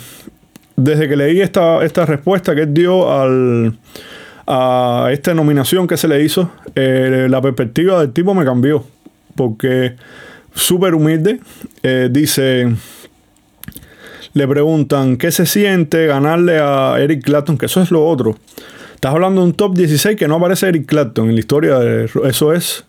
desde 0.75 1.07
que 1.07 1.15
leí 1.15 1.41
esta, 1.41 1.83
esta 1.83 2.05
respuesta 2.05 2.55
que 2.55 2.65
dio 2.65 3.12
al, 3.12 3.77
a 4.47 5.10
esta 5.12 5.33
nominación 5.33 5.86
que 5.86 5.97
se 5.97 6.07
le 6.07 6.23
hizo, 6.23 6.51
eh, 6.73 7.27
la 7.29 7.41
perspectiva 7.41 7.99
del 7.99 8.13
tipo 8.13 8.33
me 8.33 8.43
cambió. 8.43 8.83
Porque 9.36 9.95
súper 10.55 10.95
humilde. 10.95 11.39
Eh, 11.83 12.10
dice, 12.12 12.73
le 14.33 14.47
preguntan, 14.47 15.17
¿qué 15.17 15.31
se 15.31 15.45
siente 15.45 16.07
ganarle 16.07 16.57
a 16.60 16.95
Eric 16.99 17.23
Clapton? 17.23 17.57
Que 17.57 17.67
eso 17.67 17.81
es 17.81 17.91
lo 17.91 18.07
otro. 18.07 18.36
Estás 18.97 19.13
hablando 19.13 19.41
de 19.41 19.47
un 19.49 19.53
top 19.53 19.75
16 19.75 20.15
que 20.17 20.27
no 20.27 20.38
aparece 20.38 20.67
Eric 20.69 20.88
Clapton 20.88 21.29
en 21.29 21.36
la 21.36 21.39
historia. 21.39 21.77
De, 21.77 22.10
eso 22.23 22.51
es 22.51 22.83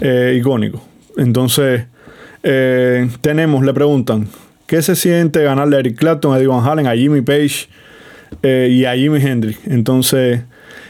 eh, 0.00 0.38
icónico. 0.40 0.82
Entonces, 1.18 1.84
eh, 2.42 3.10
tenemos, 3.20 3.62
le 3.62 3.74
preguntan, 3.74 4.26
¿qué 4.66 4.80
se 4.80 4.96
siente 4.96 5.42
ganarle 5.42 5.76
a 5.76 5.80
Eric 5.80 5.98
Clapton, 5.98 6.32
a 6.32 6.38
Eddie 6.38 6.46
Van 6.46 6.66
Halen, 6.66 6.86
a 6.86 6.96
Jimmy 6.96 7.20
Page 7.20 7.68
y 8.70 8.86
a 8.86 8.94
Jimi 8.94 9.20
Hendrix? 9.20 9.58
Entonces, 9.66 10.40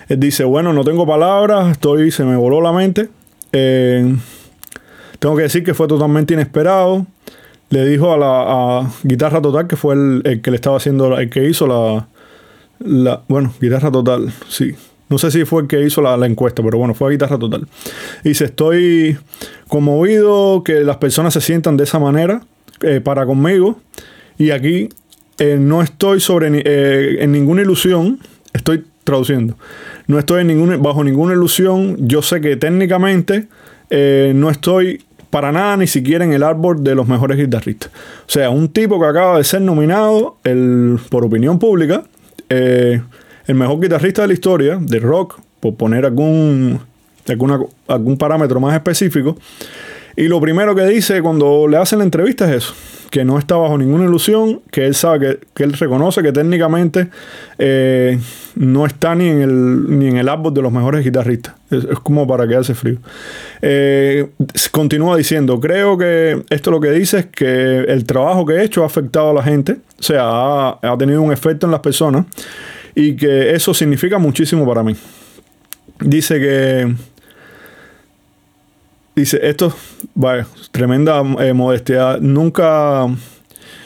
él 0.08 0.20
dice, 0.20 0.44
bueno, 0.44 0.72
no 0.72 0.84
tengo 0.84 1.04
palabras, 1.04 1.72
estoy, 1.72 2.12
se 2.12 2.22
me 2.22 2.36
voló 2.36 2.60
la 2.60 2.70
mente. 2.70 3.08
Tengo 3.50 5.34
que 5.34 5.42
decir 5.42 5.64
que 5.64 5.74
fue 5.74 5.88
totalmente 5.88 6.32
inesperado. 6.34 7.04
Le 7.70 7.84
dijo 7.86 8.12
a 8.12 8.16
la 8.16 8.88
Guitarra 9.02 9.42
Total, 9.42 9.66
que 9.66 9.74
fue 9.74 9.96
el, 9.96 10.40
que 10.44 10.52
le 10.52 10.54
estaba 10.54 10.76
haciendo, 10.76 11.18
el 11.18 11.28
que 11.28 11.48
hizo 11.48 11.66
la, 11.66 12.06
la. 12.84 13.22
Bueno, 13.28 13.52
Guitarra 13.60 13.90
Total, 13.90 14.32
sí. 14.48 14.74
No 15.08 15.18
sé 15.18 15.30
si 15.30 15.44
fue 15.44 15.62
el 15.62 15.68
que 15.68 15.84
hizo 15.84 16.00
la, 16.00 16.26
encuesta, 16.26 16.62
pero 16.62 16.78
bueno, 16.78 16.94
fue 16.94 17.12
Guitarra 17.12 17.38
Total. 17.38 17.66
Dice: 18.22 18.46
Estoy 18.46 19.18
conmovido 19.68 20.62
que 20.64 20.80
las 20.80 20.98
personas 20.98 21.34
se 21.34 21.40
sientan 21.40 21.76
de 21.76 21.84
esa 21.84 21.98
manera 21.98 22.42
eh, 22.82 23.00
para 23.00 23.26
conmigo. 23.26 23.80
Y 24.38 24.50
aquí 24.50 24.88
eh, 25.38 25.56
no 25.60 25.82
estoy 25.82 26.20
sobre 26.20 26.62
eh, 26.64 27.22
en 27.22 27.32
ninguna 27.32 27.62
ilusión. 27.62 28.18
Estoy 28.52 28.84
traduciendo. 29.04 29.56
No 30.06 30.18
estoy 30.18 30.44
bajo 30.78 31.04
ninguna 31.04 31.34
ilusión. 31.34 31.96
Yo 32.08 32.22
sé 32.22 32.40
que 32.40 32.56
técnicamente 32.56 33.48
no 33.90 34.50
estoy 34.50 35.04
para 35.34 35.50
nada 35.50 35.76
ni 35.76 35.88
siquiera 35.88 36.24
en 36.24 36.32
el 36.32 36.44
árbol 36.44 36.84
de 36.84 36.94
los 36.94 37.08
mejores 37.08 37.36
guitarristas. 37.36 37.90
O 38.20 38.30
sea, 38.30 38.50
un 38.50 38.68
tipo 38.68 39.00
que 39.00 39.06
acaba 39.06 39.38
de 39.38 39.42
ser 39.42 39.62
nominado 39.62 40.36
el, 40.44 40.96
por 41.08 41.24
opinión 41.24 41.58
pública, 41.58 42.04
eh, 42.54 43.02
el 43.46 43.54
mejor 43.54 43.80
guitarrista 43.80 44.22
de 44.22 44.28
la 44.28 44.34
historia 44.34 44.78
de 44.80 44.98
rock, 45.00 45.40
por 45.60 45.74
poner 45.74 46.04
algún, 46.04 46.80
algún 47.88 48.18
parámetro 48.18 48.60
más 48.60 48.74
específico. 48.74 49.36
Y 50.16 50.28
lo 50.28 50.40
primero 50.40 50.74
que 50.74 50.86
dice 50.86 51.20
cuando 51.22 51.66
le 51.66 51.76
hacen 51.76 51.98
la 51.98 52.04
entrevista 52.04 52.48
es 52.48 52.64
eso, 52.64 52.74
que 53.14 53.24
no 53.24 53.38
está 53.38 53.54
bajo 53.54 53.78
ninguna 53.78 54.06
ilusión, 54.06 54.60
que 54.72 54.86
él 54.86 54.96
sabe, 54.96 55.38
que, 55.54 55.62
él 55.62 55.72
reconoce 55.74 56.20
que 56.20 56.32
técnicamente 56.32 57.10
eh, 57.58 58.18
no 58.56 58.86
está 58.86 59.14
ni 59.14 59.28
en, 59.28 59.40
el, 59.40 59.98
ni 60.00 60.08
en 60.08 60.16
el 60.16 60.28
árbol 60.28 60.52
de 60.52 60.60
los 60.62 60.72
mejores 60.72 61.04
guitarristas. 61.04 61.54
Es, 61.70 61.86
como 62.02 62.26
para 62.26 62.48
quedarse 62.48 62.74
frío. 62.74 62.96
Eh, 63.62 64.30
continúa 64.72 65.16
diciendo, 65.16 65.60
creo 65.60 65.96
que 65.96 66.42
esto 66.50 66.72
lo 66.72 66.80
que 66.80 66.90
dice 66.90 67.20
es 67.20 67.26
que 67.26 67.82
el 67.82 68.04
trabajo 68.04 68.44
que 68.44 68.54
he 68.54 68.64
hecho 68.64 68.82
ha 68.82 68.86
afectado 68.86 69.30
a 69.30 69.34
la 69.34 69.44
gente, 69.44 69.76
o 69.96 70.02
sea, 70.02 70.22
ha, 70.24 70.78
ha 70.82 70.98
tenido 70.98 71.22
un 71.22 71.32
efecto 71.32 71.66
en 71.66 71.70
las 71.70 71.82
personas 71.82 72.26
y 72.96 73.14
que 73.14 73.54
eso 73.54 73.72
significa 73.74 74.18
muchísimo 74.18 74.66
para 74.66 74.82
mí. 74.82 74.96
Dice 76.00 76.40
que 76.40 76.92
dice, 79.14 79.38
esto, 79.42 79.72
vaya, 80.14 80.46
tremenda 80.70 81.22
eh, 81.40 81.52
modestia. 81.52 82.18
Nunca, 82.20 83.06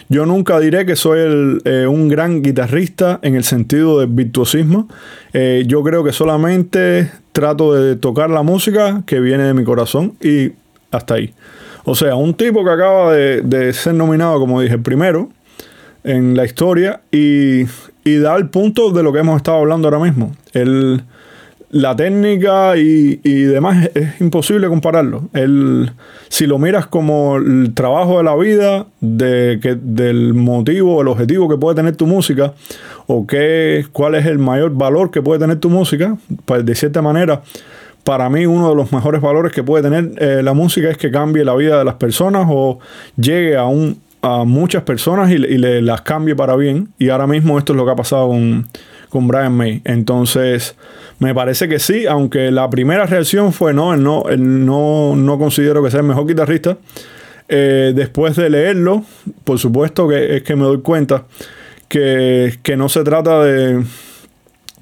yo 0.08 0.26
nunca 0.26 0.58
diré 0.60 0.86
que 0.86 0.96
soy 0.96 1.60
eh, 1.64 1.86
un 1.86 2.08
gran 2.08 2.42
guitarrista 2.42 3.18
en 3.22 3.34
el 3.34 3.44
sentido 3.44 4.00
de 4.00 4.06
virtuosismo. 4.06 4.88
Eh, 5.32 5.64
yo 5.66 5.82
creo 5.82 6.02
que 6.04 6.12
solamente 6.12 7.10
trato 7.32 7.74
de 7.74 7.96
tocar 7.96 8.30
la 8.30 8.42
música 8.42 9.02
que 9.06 9.20
viene 9.20 9.44
de 9.44 9.54
mi 9.54 9.64
corazón 9.64 10.14
y 10.20 10.52
hasta 10.90 11.14
ahí. 11.14 11.34
O 11.84 11.94
sea, 11.94 12.16
un 12.16 12.34
tipo 12.34 12.64
que 12.64 12.70
acaba 12.70 13.12
de, 13.14 13.72
ser 13.72 13.94
nominado, 13.94 14.38
como 14.40 14.60
dije, 14.60 14.78
primero 14.78 15.30
en 16.04 16.36
la 16.36 16.44
historia 16.44 17.00
y, 17.10 17.62
y 18.04 18.16
da 18.18 18.36
el 18.36 18.48
punto 18.48 18.90
de 18.92 19.02
lo 19.02 19.12
que 19.12 19.18
hemos 19.20 19.36
estado 19.36 19.58
hablando 19.58 19.88
ahora 19.88 20.00
mismo. 20.00 20.34
El 20.52 21.02
la 21.70 21.94
técnica 21.94 22.76
y, 22.76 23.16
demás 23.42 23.90
es, 23.94 24.20
imposible 24.20 24.68
compararlo. 24.68 25.28
El, 25.32 25.90
si 26.28 26.46
lo 26.46 26.58
miras 26.58 26.86
como 26.86 27.36
el 27.36 27.74
trabajo 27.74 28.18
de 28.18 28.24
la 28.24 28.34
vida, 28.36 28.86
de, 29.00 29.58
que, 29.60 29.76
del 29.80 30.34
motivo, 30.34 31.02
el 31.02 31.08
objetivo 31.08 31.48
que 31.48 31.56
puede 31.56 31.76
tener 31.76 31.96
tu 31.96 32.06
música, 32.06 32.54
o 33.06 33.26
qué, 33.26 33.84
cuál 33.92 34.14
es 34.14 34.26
el 34.26 34.38
mayor 34.38 34.74
valor 34.74 35.10
que 35.10 35.20
puede 35.22 35.40
tener 35.40 35.58
tu 35.58 35.68
música, 35.68 36.16
pues 36.46 36.64
de 36.64 36.74
cierta 36.74 37.02
manera, 37.02 37.42
para 38.04 38.30
mí 38.30 38.46
uno 38.46 38.70
de 38.70 38.74
los 38.74 38.90
mejores 38.90 39.20
valores 39.20 39.52
que 39.52 39.62
puede 39.62 39.82
tener 39.82 40.12
eh, 40.16 40.42
la 40.42 40.54
música 40.54 40.88
es 40.88 40.96
que 40.96 41.10
cambie 41.10 41.44
la 41.44 41.54
vida 41.54 41.78
de 41.78 41.84
las 41.84 41.96
personas 41.96 42.46
o 42.48 42.78
llegue 43.16 43.56
a, 43.56 43.66
un, 43.66 44.00
a 44.22 44.44
muchas 44.44 44.82
personas 44.84 45.30
y, 45.30 45.34
y 45.34 45.58
le, 45.58 45.82
las 45.82 46.00
cambie 46.00 46.34
para 46.34 46.56
bien. 46.56 46.88
Y 46.98 47.10
ahora 47.10 47.26
mismo 47.26 47.58
esto 47.58 47.74
es 47.74 47.76
lo 47.76 47.84
que 47.84 47.90
ha 47.90 47.96
pasado 47.96 48.28
con, 48.28 48.66
con 49.10 49.28
Brian 49.28 49.52
May. 49.52 49.82
Entonces 49.84 50.74
me 51.18 51.34
parece 51.34 51.68
que 51.68 51.78
sí, 51.78 52.06
aunque 52.06 52.50
la 52.50 52.70
primera 52.70 53.04
reacción 53.06 53.52
fue 53.52 53.74
no, 53.74 53.92
él 53.92 54.02
no, 54.02 54.24
no, 54.36 55.16
no 55.16 55.38
considero 55.38 55.82
que 55.82 55.90
sea 55.90 56.00
el 56.00 56.06
mejor 56.06 56.26
guitarrista. 56.26 56.78
Eh, 57.48 57.92
después 57.94 58.36
de 58.36 58.50
leerlo, 58.50 59.04
por 59.42 59.58
supuesto 59.58 60.06
que 60.06 60.36
es 60.36 60.42
que 60.42 60.54
me 60.54 60.64
doy 60.64 60.82
cuenta 60.82 61.24
que, 61.88 62.58
no 62.76 62.88
se 62.88 63.02
trata 63.02 63.42
de, 63.42 63.82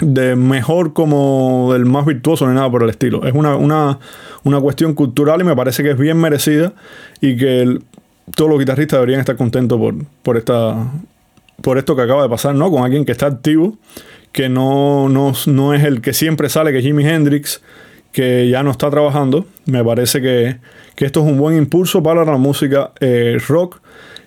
de 0.01 0.37
mejor 0.37 0.93
como 0.93 1.73
del 1.73 1.87
más 1.87 2.05
virtuoso 2.05 2.47
ni 2.49 2.55
nada 2.55 2.71
por 2.71 2.83
el 2.83 2.91
estilo. 2.91 3.25
Es 3.25 3.33
una, 3.33 3.57
una, 3.57 4.61
cuestión 4.61 4.95
cultural 4.95 5.41
y 5.41 5.45
me 5.45 5.57
parece 5.57 5.83
que 5.83 5.91
es 5.91 5.99
bien 5.99 6.19
merecida 6.19 6.73
y 7.21 7.37
que 7.37 7.79
todos 8.35 8.51
los 8.51 8.59
guitarristas 8.59 8.99
deberían 8.99 9.21
estar 9.21 9.37
contentos 9.37 9.79
por, 9.79 9.95
por, 10.23 10.37
esta, 10.37 10.75
por 11.63 11.79
esto 11.79 11.95
que 11.95 12.03
acaba 12.03 12.25
de 12.25 12.29
pasar, 12.29 12.55
¿no? 12.55 12.71
Con 12.71 12.83
alguien 12.83 13.05
que 13.05 13.13
está 13.13 13.27
activo 13.27 13.79
que 14.37 14.51
no, 14.51 15.09
no, 15.09 15.73
es 15.73 15.83
el 15.83 16.03
que 16.03 16.13
siempre 16.13 16.51
sale, 16.51 16.71
que 16.71 16.83
Jimi 16.83 17.09
Hendrix, 17.09 17.63
que 18.13 18.51
ya 18.51 18.63
no 18.63 18.71
está 18.71 18.91
trabajando. 18.91 19.47
Me 19.65 19.83
parece 19.83 20.21
que, 20.21 20.59
esto 20.99 21.21
es 21.21 21.27
un 21.27 21.39
buen 21.39 21.57
impulso 21.57 22.03
para 22.03 22.23
la 22.23 22.37
música 22.37 22.93
eh, 23.01 23.39
rock 23.49 23.81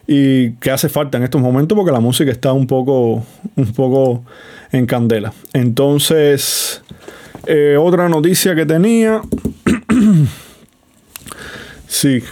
y 0.07 0.53
que 0.53 0.71
hace 0.71 0.89
falta 0.89 1.19
en 1.19 1.25
estos 1.25 1.39
momentos 1.39 1.75
porque 1.75 1.91
la 1.91 1.99
música 1.99 2.31
está 2.31 2.53
un 2.53 2.65
poco, 2.65 3.23
un 3.55 3.73
poco 3.75 4.23
en 4.71 4.87
candela. 4.87 5.31
Entonces, 5.53 6.81
eh, 7.45 7.77
otra 7.79 8.09
noticia 8.09 8.55
que 8.55 8.65
tenía. 8.65 9.21
sí, 11.87 12.23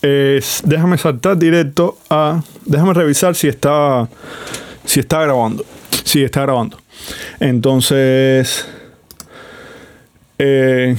déjame 0.00 0.98
saltar 0.98 1.36
directo 1.36 1.98
a. 2.08 2.44
Déjame 2.64 2.94
revisar 2.94 3.34
si 3.34 3.48
está, 3.48 4.08
si 4.84 5.00
está 5.00 5.22
grabando. 5.22 5.64
Sí, 6.04 6.22
está 6.22 6.42
grabando. 6.42 6.83
Entonces, 7.40 8.66
eh, 10.38 10.96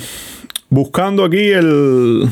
buscando 0.70 1.24
aquí 1.24 1.50
el... 1.50 2.30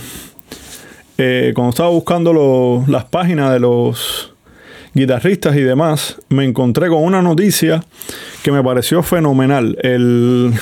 Eh, 1.17 1.51
cuando 1.55 1.69
estaba 1.69 1.89
buscando 1.89 2.83
las 2.87 3.05
páginas 3.05 3.53
de 3.53 3.59
los 3.59 4.33
guitarristas 4.93 5.55
y 5.55 5.61
demás, 5.61 6.17
me 6.29 6.43
encontré 6.43 6.89
con 6.89 7.03
una 7.03 7.21
noticia 7.21 7.83
que 8.43 8.51
me 8.51 8.63
pareció 8.63 9.03
fenomenal. 9.03 9.77
El 9.81 10.53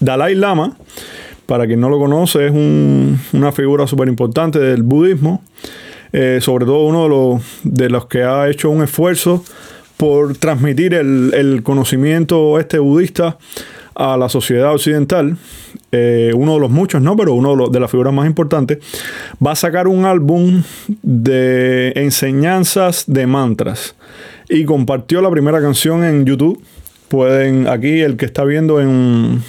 Dalai 0.00 0.34
Lama, 0.34 0.76
para 1.46 1.66
quien 1.66 1.80
no 1.80 1.88
lo 1.88 1.98
conoce, 1.98 2.46
es 2.46 2.52
una 2.52 3.52
figura 3.52 3.86
súper 3.86 4.08
importante 4.08 4.58
del 4.58 4.82
budismo. 4.82 5.42
Eh, 6.12 6.38
sobre 6.40 6.64
todo 6.64 6.86
uno 6.86 7.02
de 7.02 7.08
los, 7.10 7.42
de 7.64 7.90
los 7.90 8.06
que 8.06 8.22
ha 8.22 8.48
hecho 8.48 8.70
un 8.70 8.82
esfuerzo 8.82 9.44
por 9.98 10.36
transmitir 10.36 10.94
el, 10.94 11.60
conocimiento 11.64 12.58
este 12.58 12.78
budista 12.78 13.36
a 13.96 14.16
la 14.16 14.28
sociedad 14.28 14.72
occidental, 14.72 15.36
eh, 15.90 16.30
uno 16.34 16.54
de 16.54 16.60
los 16.60 16.70
muchos, 16.70 17.02
no, 17.02 17.16
pero 17.16 17.34
uno 17.34 17.68
de, 17.68 17.80
las 17.80 17.90
figuras 17.90 18.14
más 18.14 18.26
importantes, 18.28 18.78
va 19.44 19.50
a 19.52 19.56
sacar 19.56 19.88
un 19.88 20.04
álbum 20.04 20.62
de 21.02 21.92
enseñanzas 21.96 23.04
de 23.08 23.26
mantras. 23.26 23.96
Y 24.48 24.64
compartió 24.64 25.20
la 25.20 25.30
primera 25.30 25.60
canción 25.60 26.04
en 26.04 26.24
YouTube. 26.24 26.62
Pueden, 27.08 27.66
aquí 27.66 28.00
el 28.00 28.16
que 28.16 28.26
está 28.26 28.44
viendo 28.44 28.80
en, 28.80 29.42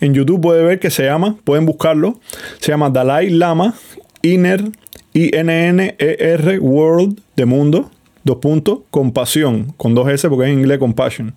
en 0.00 0.12
YouTube 0.12 0.40
puede 0.40 0.64
ver 0.64 0.80
que 0.80 0.90
se 0.90 1.04
llama, 1.04 1.36
pueden 1.44 1.66
buscarlo, 1.66 2.18
se 2.58 2.72
llama 2.72 2.90
Dalai 2.90 3.30
Lama 3.30 3.74
Inner, 4.22 4.64
I-N-N-E-R 5.12 6.58
World 6.58 7.20
de 7.36 7.44
mundo 7.44 7.90
dos 8.24 8.38
puntos, 8.38 8.80
compasión, 8.90 9.72
con 9.76 9.94
dos 9.94 10.08
S 10.08 10.28
porque 10.28 10.46
es 10.46 10.52
en 10.52 10.60
inglés 10.60 10.78
compassion. 10.78 11.34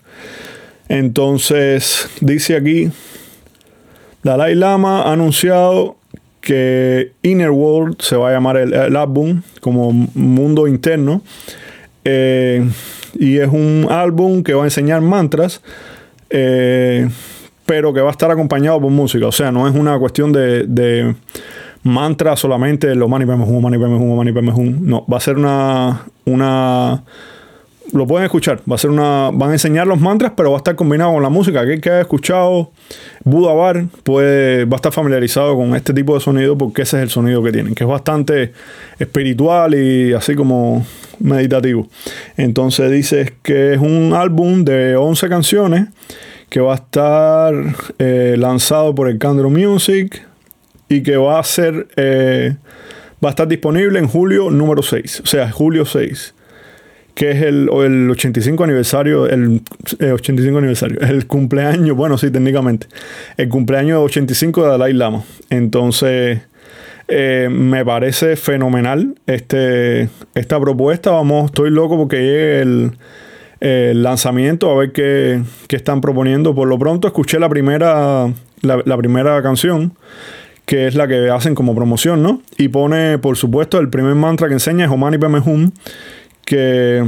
Entonces, 0.90 2.10
dice 2.22 2.56
aquí, 2.56 2.90
Dalai 4.24 4.56
Lama 4.56 5.04
ha 5.04 5.14
anunciado 5.14 5.98
que 6.40 7.12
Inner 7.24 7.52
World 7.52 8.02
se 8.02 8.16
va 8.16 8.30
a 8.30 8.32
llamar 8.32 8.56
el, 8.58 8.96
álbum 8.96 9.42
como 9.60 9.92
mundo 9.92 10.68
interno. 10.68 11.22
Eh, 12.06 12.66
y 13.20 13.38
es 13.38 13.50
un 13.50 13.88
álbum 13.90 14.44
que 14.44 14.54
va 14.54 14.64
a 14.64 14.66
enseñar 14.66 15.02
mantras, 15.02 15.62
eh, 16.30 17.10
pero 17.66 17.94
que 17.94 18.00
va 18.00 18.08
a 18.08 18.12
estar 18.12 18.32
acompañado 18.32 18.80
por 18.80 18.92
música. 18.92 19.28
O 19.28 19.32
sea, 19.34 19.52
no 19.52 19.68
es 19.68 19.76
una 19.76 20.00
cuestión 20.00 20.32
de 20.32 21.16
mantra 21.88 22.36
solamente 22.36 22.94
lo 22.96 23.08
mani 23.08 23.26
peme 23.26 23.46
mani 23.46 23.78
peme 23.78 24.52
mani. 24.52 24.76
No, 24.82 25.06
va 25.12 25.18
a 25.18 25.22
ser 25.22 25.38
una, 25.38 26.06
una 26.26 27.04
lo 27.94 28.06
pueden 28.06 28.26
escuchar. 28.26 28.62
Va 28.70 28.76
a 28.76 28.78
ser 28.78 28.90
una. 28.90 29.30
Van 29.34 29.50
a 29.50 29.54
enseñar 29.54 29.88
los 29.88 30.00
mantras, 30.00 30.34
pero 30.36 30.52
va 30.52 30.58
a 30.58 30.60
estar 30.60 30.76
combinado 30.76 31.14
con 31.14 31.24
la 31.24 31.30
música. 31.30 31.62
Aquel 31.62 31.82
que 31.82 31.90
haya 31.90 32.02
escuchado 32.02 32.72
Buda 33.24 33.54
Bar 33.54 33.86
puede, 34.04 34.66
va 34.66 34.76
a 34.76 34.78
estar 34.78 34.92
familiarizado 34.92 35.56
con 35.56 35.76
este 35.76 35.94
tipo 35.94 36.14
de 36.14 36.20
sonido 36.20 36.58
porque 36.58 36.84
ese 36.84 36.98
es 36.98 37.04
el 37.04 37.10
sonido 37.10 37.42
que 37.44 37.52
tienen, 37.52 37.76
que 37.76 37.84
es 37.84 37.90
bastante 37.90 38.54
espiritual 39.00 39.76
y 39.76 40.14
así 40.14 40.36
como 40.36 40.86
meditativo. 41.20 41.88
Entonces 42.36 42.92
dice 42.92 43.34
que 43.42 43.74
es 43.74 43.80
un 43.80 44.14
álbum 44.14 44.64
de 44.64 44.96
11 44.96 45.30
canciones 45.30 45.88
que 46.50 46.60
va 46.60 46.74
a 46.74 46.76
estar 46.76 47.54
eh, 48.00 48.36
lanzado 48.38 48.96
por 48.96 49.10
el 49.10 49.18
Candro 49.18 49.50
Music 49.50 50.27
y 50.90 51.04
que 51.04 51.18
va 51.18 51.40
a 51.40 51.44
ser 51.44 51.88
eh, 51.96 52.56
va 53.24 53.30
a 53.30 53.32
estar 53.32 53.48
disponible 53.48 54.00
en 54.00 54.08
julio 54.08 54.50
número 54.50 54.82
6, 54.82 55.22
o 55.24 55.26
sea, 55.26 55.52
julio 55.52 55.86
6, 55.86 56.34
que 57.16 57.32
es 57.32 57.42
el, 57.42 57.70
el 57.84 58.10
85 58.12 58.64
aniversario, 58.64 59.28
el 59.28 59.62
85 60.00 60.56
eh, 60.56 60.58
aniversario, 60.58 61.00
el 61.02 61.26
cumpleaños, 61.26 61.98
bueno, 61.98 62.18
sí, 62.18 62.30
técnicamente, 62.30 62.88
el 63.38 63.50
cumpleaños 63.50 64.04
85 64.04 64.64
de 64.64 64.70
Dalai 64.70 64.94
Lama. 64.94 65.24
Entonces, 65.50 66.42
eh, 67.08 67.48
me 67.50 67.84
parece 67.84 68.36
fenomenal 68.36 69.16
este, 69.26 70.10
esta 70.36 70.60
propuesta. 70.60 71.10
Vamos, 71.10 71.46
estoy 71.46 71.72
loco 71.72 71.98
porque 71.98 72.18
llegue 72.18 72.62
el, 72.62 74.04
lanzamiento, 74.04 74.70
a 74.70 74.76
ver 74.76 74.92
qué, 74.92 75.42
qué, 75.68 75.76
están 75.76 76.02
proponiendo. 76.02 76.54
Por 76.54 76.68
lo 76.68 76.78
pronto, 76.78 77.08
escuché 77.08 77.40
la 77.40 77.50
primera, 77.50 78.32
la 78.62 78.98
primera 78.98 79.42
canción 79.42 79.94
que 80.68 80.86
es 80.86 80.96
la 80.96 81.08
que 81.08 81.30
hacen 81.30 81.56
como 81.56 81.74
promoción, 81.74 82.22
¿no? 82.22 82.42
Y 82.58 82.68
pone, 82.68 83.18
por 83.20 83.38
supuesto, 83.38 83.80
el 83.80 83.90
primer 83.90 84.16
mantra 84.16 84.50
que 84.50 84.54
enseña 84.54 84.84
es 84.84 84.92
Omani 84.92 85.18
Peme 85.18 85.40
Hum, 85.40 85.72
que 86.44 87.06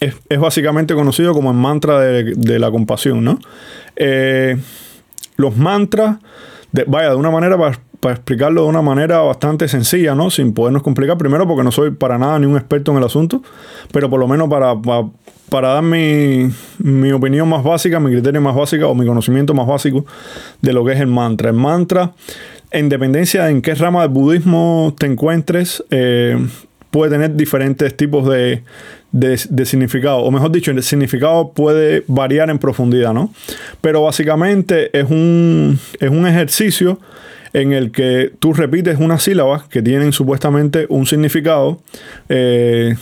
es, 0.00 0.38
básicamente 0.38 0.94
conocido 0.94 1.32
como 1.32 1.50
el 1.50 1.56
mantra 1.56 1.98
de, 1.98 2.58
la 2.58 2.70
compasión, 2.70 3.24
¿no? 3.24 3.38
Eh, 3.96 4.58
los 5.36 5.56
mantras, 5.56 6.18
vaya, 6.86 7.08
de 7.08 7.16
una 7.16 7.30
manera 7.30 7.56
para, 7.56 8.14
explicarlo 8.14 8.64
de 8.64 8.68
una 8.68 8.82
manera 8.82 9.20
bastante 9.20 9.66
sencilla, 9.66 10.14
¿no? 10.14 10.30
Sin 10.30 10.52
podernos 10.52 10.82
complicar, 10.82 11.16
primero 11.16 11.48
porque 11.48 11.64
no 11.64 11.72
soy 11.72 11.92
para 11.92 12.18
nada 12.18 12.38
ni 12.38 12.44
un 12.44 12.58
experto 12.58 12.92
en 12.92 12.98
el 12.98 13.04
asunto, 13.04 13.42
pero 13.92 14.10
por 14.10 14.20
lo 14.20 14.28
menos 14.28 14.50
para, 14.50 14.76
para 14.78 15.08
dar 15.50 15.82
mi, 15.82 16.50
opinión 17.12 17.48
más 17.48 17.62
básica, 17.62 18.00
mi 18.00 18.10
criterio 18.10 18.40
más 18.40 18.54
básico 18.54 18.88
o 18.88 18.94
mi 18.94 19.06
conocimiento 19.06 19.54
más 19.54 19.66
básico 19.66 20.04
de 20.60 20.72
lo 20.72 20.84
que 20.84 20.92
es 20.92 21.00
el 21.00 21.06
mantra. 21.06 21.50
El 21.50 21.56
mantra, 21.56 22.12
en 22.70 22.88
dependencia 22.88 23.44
de 23.44 23.52
en 23.52 23.62
qué 23.62 23.74
rama 23.74 24.02
del 24.02 24.10
budismo 24.10 24.94
te 24.98 25.06
encuentres, 25.06 25.82
eh, 25.90 26.38
puede 26.90 27.10
tener 27.10 27.36
diferentes 27.36 27.96
tipos 27.96 28.28
de, 28.28 28.62
significado, 29.64 30.18
o 30.18 30.30
mejor 30.30 30.50
dicho, 30.50 30.70
el 30.70 30.82
significado 30.82 31.52
puede 31.52 32.04
variar 32.06 32.50
en 32.50 32.58
profundidad, 32.58 33.12
¿no? 33.12 33.32
Pero 33.80 34.02
básicamente 34.02 34.96
es 34.98 35.10
un, 35.10 35.78
es 36.00 36.10
un 36.10 36.26
ejercicio 36.26 36.98
en 37.52 37.72
el 37.72 37.90
que 37.90 38.32
tú 38.38 38.52
repites 38.52 38.98
unas 38.98 39.22
sílabas 39.22 39.64
que 39.64 39.80
tienen 39.80 40.12
supuestamente 40.12 40.86
un 40.88 41.06
significado 41.06 41.80
eh, 42.28 42.96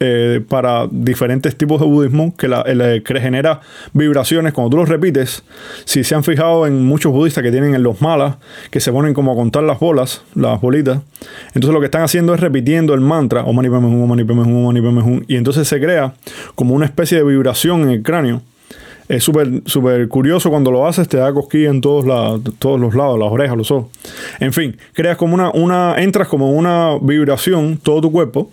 eh, 0.00 0.40
para 0.48 0.86
diferentes 0.90 1.56
tipos 1.56 1.80
de 1.80 1.86
budismo 1.86 2.34
que, 2.36 2.48
la, 2.48 2.64
que 2.64 3.20
genera 3.20 3.60
vibraciones 3.92 4.52
cuando 4.52 4.70
tú 4.70 4.76
los 4.78 4.88
repites. 4.88 5.44
Si 5.84 6.04
se 6.04 6.14
han 6.14 6.24
fijado 6.24 6.66
en 6.66 6.84
muchos 6.84 7.12
budistas 7.12 7.42
que 7.42 7.50
tienen 7.50 7.74
en 7.74 7.82
los 7.82 8.00
malas, 8.00 8.36
que 8.70 8.80
se 8.80 8.92
ponen 8.92 9.14
como 9.14 9.32
a 9.32 9.34
contar 9.34 9.62
las 9.62 9.78
bolas, 9.78 10.22
las 10.34 10.60
bolitas, 10.60 11.00
entonces 11.48 11.72
lo 11.72 11.80
que 11.80 11.86
están 11.86 12.02
haciendo 12.02 12.34
es 12.34 12.40
repitiendo 12.40 12.94
el 12.94 13.00
mantra, 13.00 13.42
Om 13.44 13.56
Mani 13.56 13.70
Padme 13.70 13.86
Hum, 13.86 14.02
Om 14.02 14.08
Mani 14.08 14.24
Padme 14.24 14.42
Hum, 14.42 14.56
Om 14.56 14.66
Mani 14.66 14.80
Padme 14.80 15.02
Hum, 15.02 15.24
y 15.28 15.36
entonces 15.36 15.68
se 15.68 15.80
crea 15.80 16.14
como 16.54 16.74
una 16.74 16.86
especie 16.86 17.18
de 17.18 17.24
vibración 17.24 17.82
en 17.82 17.90
el 17.90 18.02
cráneo 18.02 18.42
es 19.08 19.22
súper 19.22 19.62
súper 19.66 20.08
curioso 20.08 20.50
cuando 20.50 20.70
lo 20.70 20.86
haces, 20.86 21.08
te 21.08 21.18
da 21.18 21.32
cosquilla 21.32 21.70
en 21.70 21.80
todos, 21.80 22.04
todos 22.58 22.80
los 22.80 22.94
lados, 22.94 23.18
las 23.18 23.30
orejas, 23.30 23.56
los 23.56 23.70
ojos. 23.70 23.90
En 24.40 24.52
fin, 24.52 24.76
creas 24.92 25.16
como 25.16 25.34
una, 25.34 25.50
una, 25.50 25.96
entras 25.98 26.28
como 26.28 26.52
una 26.52 26.98
vibración 27.00 27.78
todo 27.82 28.00
tu 28.00 28.12
cuerpo 28.12 28.50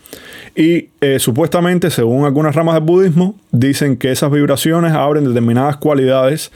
y 0.56 0.89
eh, 0.99 1.20
supuestamente, 1.20 1.89
según 1.89 2.26
algunas 2.26 2.56
ramas 2.56 2.76
del 2.76 2.84
budismo, 2.84 3.36
dicen 3.52 3.97
que 3.97 4.12
esas 4.12 4.32
vibraciones 4.32 4.93
abren 4.93 5.26
determinadas 5.26 5.78
cualidades 5.78 6.52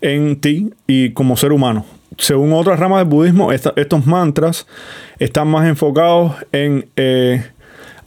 en 0.00 0.40
ti 0.40 0.70
y 0.86 1.12
como 1.12 1.36
ser 1.36 1.52
humano. 1.52 1.86
Según 2.18 2.52
otras 2.52 2.78
ramas 2.78 2.98
del 2.98 3.08
budismo, 3.08 3.52
estos 3.52 4.06
mantras 4.06 4.66
están 5.18 5.48
más 5.48 5.66
enfocados 5.66 6.34
en... 6.52 6.86
Eh, 6.96 7.42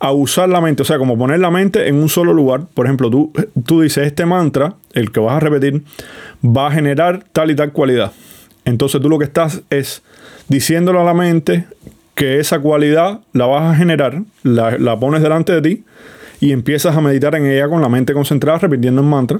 a 0.04 0.12
usar 0.12 0.50
la 0.50 0.60
mente, 0.60 0.82
o 0.82 0.86
sea, 0.86 0.98
como 0.98 1.18
poner 1.18 1.40
la 1.40 1.50
mente 1.50 1.88
en 1.88 1.96
un 1.96 2.10
solo 2.10 2.34
lugar. 2.34 2.66
Por 2.74 2.88
ejemplo, 2.88 3.10
tú, 3.10 3.32
tú 3.66 3.80
dices, 3.80 4.06
este 4.06 4.26
mantra, 4.26 4.76
el 4.92 5.14
que 5.14 5.22
vas 5.22 5.38
a 5.38 5.40
repetir, 5.40 5.82
va 6.44 6.68
a 6.68 6.72
generar 6.72 7.24
tal 7.32 7.52
y 7.52 7.56
tal 7.56 7.72
cualidad. 7.72 8.12
Entonces 8.66 9.00
tú 9.00 9.08
lo 9.08 9.18
que 9.18 9.24
estás 9.24 9.62
es 9.70 10.04
diciéndole 10.50 11.00
a 11.00 11.06
la 11.06 11.14
mente 11.14 11.68
que 12.16 12.42
esa 12.42 12.60
cualidad 12.60 13.22
la 13.32 13.46
vas 13.46 13.74
a 13.74 13.76
generar, 13.78 14.24
la, 14.44 15.00
pones 15.00 15.22
delante 15.22 15.54
de 15.54 15.62
ti 15.62 15.84
y 16.42 16.52
empiezas 16.52 16.98
a 16.98 17.00
meditar 17.00 17.34
en 17.36 17.46
ella 17.46 17.70
con 17.70 17.82
la 17.82 17.88
mente 17.88 18.12
concentrada, 18.12 18.60
repitiendo 18.60 19.00
el 19.00 19.08
mantra. 19.08 19.40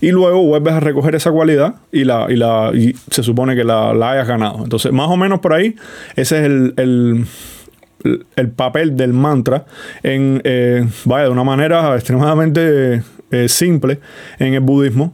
Y 0.00 0.12
luego 0.12 0.40
vuelves 0.44 0.74
a 0.74 0.78
recoger 0.78 1.16
esa 1.16 1.32
cualidad 1.32 1.74
y, 1.90 2.04
la, 2.04 2.26
y, 2.28 2.36
la, 2.36 2.70
y 2.72 2.94
se 3.10 3.24
supone 3.24 3.56
que 3.56 3.64
la, 3.64 3.90
hayas 3.90 4.28
ganado. 4.28 4.62
Entonces, 4.62 4.92
más 4.92 5.08
o 5.08 5.16
menos 5.16 5.40
por 5.40 5.52
ahí, 5.52 5.74
ese 6.14 6.38
es 6.38 6.44
el 6.44 6.74
el 6.76 7.26
papel 8.54 8.96
del 8.96 9.12
mantra 9.12 9.66
en, 10.02 10.40
eh, 10.44 10.86
vaya, 11.04 11.24
de 11.24 11.30
una 11.30 11.44
manera 11.44 11.94
extremadamente 11.94 13.02
eh, 13.30 13.48
simple 13.48 14.00
en 14.38 14.54
el 14.54 14.60
budismo. 14.60 15.12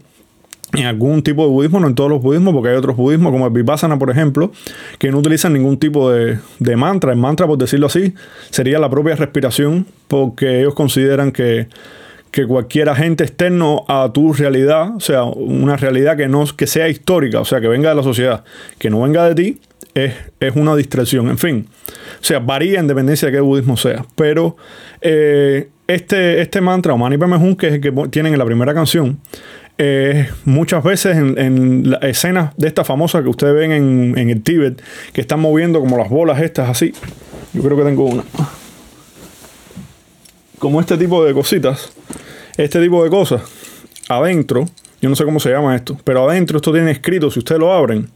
En 0.74 0.86
algún 0.86 1.22
tipo 1.22 1.44
de 1.44 1.50
budismo, 1.50 1.80
no 1.80 1.86
en 1.86 1.94
todos 1.94 2.08
los 2.08 2.22
budismos, 2.22 2.54
porque 2.54 2.70
hay 2.70 2.76
otros 2.76 2.96
budismos, 2.96 3.30
como 3.30 3.46
el 3.46 3.52
Vipassana, 3.52 3.98
por 3.98 4.08
ejemplo, 4.08 4.52
que 4.98 5.10
no 5.10 5.18
utilizan 5.18 5.52
ningún 5.52 5.76
tipo 5.78 6.10
de, 6.10 6.38
de 6.60 6.76
mantra. 6.76 7.12
El 7.12 7.18
mantra, 7.18 7.46
por 7.46 7.58
decirlo 7.58 7.88
así, 7.88 8.14
sería 8.48 8.78
la 8.78 8.88
propia 8.88 9.14
respiración, 9.14 9.86
porque 10.08 10.60
ellos 10.60 10.74
consideran 10.74 11.30
que 11.30 11.68
que 12.32 12.46
cualquier 12.46 12.88
agente 12.88 13.24
externo 13.24 13.84
a 13.88 14.10
tu 14.12 14.32
realidad, 14.32 14.96
o 14.96 15.00
sea, 15.00 15.24
una 15.24 15.76
realidad 15.76 16.16
que 16.16 16.28
no 16.28 16.44
que 16.56 16.66
sea 16.66 16.88
histórica, 16.88 17.40
o 17.40 17.44
sea, 17.44 17.60
que 17.60 17.68
venga 17.68 17.90
de 17.90 17.94
la 17.94 18.02
sociedad, 18.02 18.42
que 18.78 18.88
no 18.88 19.02
venga 19.02 19.28
de 19.28 19.34
ti, 19.34 19.60
es, 19.94 20.14
una 20.54 20.74
distracción. 20.76 21.28
En 21.28 21.38
fin, 21.38 21.68
o 22.20 22.24
sea, 22.24 22.38
varía 22.38 22.80
en 22.80 22.86
dependencia 22.86 23.26
de 23.26 23.32
qué 23.32 23.40
budismo 23.40 23.76
sea. 23.76 24.04
Pero 24.16 24.56
eh, 25.00 25.68
este, 25.86 26.40
este 26.40 26.60
mantra, 26.60 26.94
o 26.94 26.98
Mani 26.98 27.18
Padme 27.18 27.56
que 27.56 27.68
es 27.68 27.74
el 27.74 27.80
que 27.80 27.92
tienen 28.10 28.32
en 28.32 28.38
la 28.38 28.44
primera 28.44 28.74
canción, 28.74 29.18
eh, 29.78 30.28
muchas 30.44 30.84
veces 30.84 31.16
en, 31.16 31.38
en 31.38 31.90
las 31.90 32.02
escenas 32.02 32.54
de 32.56 32.68
esta 32.68 32.84
famosa 32.84 33.22
que 33.22 33.28
ustedes 33.28 33.54
ven 33.54 33.72
en, 33.72 34.18
en, 34.18 34.30
el 34.30 34.42
Tíbet, 34.42 34.82
que 35.12 35.20
están 35.20 35.40
moviendo 35.40 35.80
como 35.80 35.96
las 35.98 36.08
bolas 36.08 36.40
estas 36.40 36.68
así. 36.68 36.92
Yo 37.52 37.62
creo 37.62 37.76
que 37.76 37.84
tengo 37.84 38.04
una. 38.06 38.24
Como 40.58 40.80
este 40.80 40.96
tipo 40.96 41.24
de 41.24 41.34
cositas. 41.34 41.92
Este 42.56 42.80
tipo 42.80 43.02
de 43.02 43.10
cosas. 43.10 43.42
Adentro 44.08 44.66
yo 45.02 45.08
no 45.08 45.16
sé 45.16 45.24
cómo 45.24 45.40
se 45.40 45.50
llama 45.50 45.74
esto, 45.74 45.98
pero 46.04 46.30
adentro 46.30 46.58
esto 46.58 46.72
tiene 46.72 46.92
escrito, 46.92 47.28
si 47.28 47.40
ustedes 47.40 47.60
lo 47.60 47.72
abren, 47.72 48.08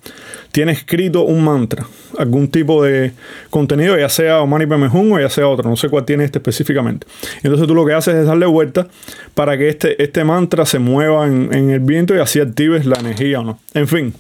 tiene 0.53 0.71
escrito 0.71 1.23
un 1.23 1.43
mantra, 1.43 1.85
algún 2.17 2.47
tipo 2.47 2.83
de 2.85 3.13
contenido, 3.51 3.99
ya 3.99 4.09
sea 4.09 4.41
Omani 4.41 4.67
Pemehun 4.67 5.13
o 5.13 5.21
ya 5.21 5.29
sea 5.29 5.49
otro, 5.49 5.69
no 5.69 5.77
sé 5.77 5.89
cuál 5.89 6.05
tiene 6.05 6.25
este 6.25 6.39
específicamente. 6.39 7.09
Entonces 7.43 7.67
tú 7.67 7.75
lo 7.75 7.85
que 7.85 7.93
haces 7.93 8.15
es 8.15 8.27
darle 8.27 8.47
vuelta 8.47 8.87
para 9.35 9.59
que 9.59 9.69
este, 9.69 10.01
este 10.01 10.23
mantra 10.23 10.65
se 10.65 10.79
mueva 10.79 11.27
en, 11.27 11.53
en 11.53 11.71
el 11.71 11.81
viento 11.81 12.15
y 12.15 12.21
así 12.21 12.39
actives 12.39 12.87
la 12.87 13.01
energía 13.01 13.41
o 13.41 13.43
no. 13.45 13.59
En 13.75 13.89
fin, 13.89 14.15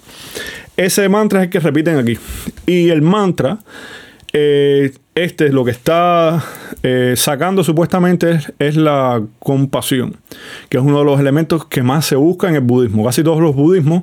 ese 0.76 1.08
mantra 1.08 1.38
es 1.38 1.44
el 1.44 1.50
que 1.50 1.60
repiten 1.60 1.98
aquí. 1.98 2.18
Y 2.66 2.88
el 2.88 3.00
mantra 3.00 3.60
eh, 4.32 4.92
este 5.16 5.48
lo 5.50 5.64
que 5.64 5.70
está 5.70 6.44
eh, 6.82 7.14
sacando 7.16 7.64
supuestamente 7.64 8.38
es, 8.58 8.76
la 8.76 9.22
compasión, 9.38 10.18
que 10.68 10.76
es 10.76 10.84
uno 10.84 10.98
de 10.98 11.04
los 11.06 11.18
elementos 11.18 11.64
que 11.64 11.82
más 11.82 12.04
se 12.04 12.16
busca 12.16 12.48
en 12.48 12.56
el 12.56 12.60
budismo. 12.60 13.04
Casi 13.04 13.24
todos 13.24 13.40
los 13.40 13.56
budismos 13.56 14.02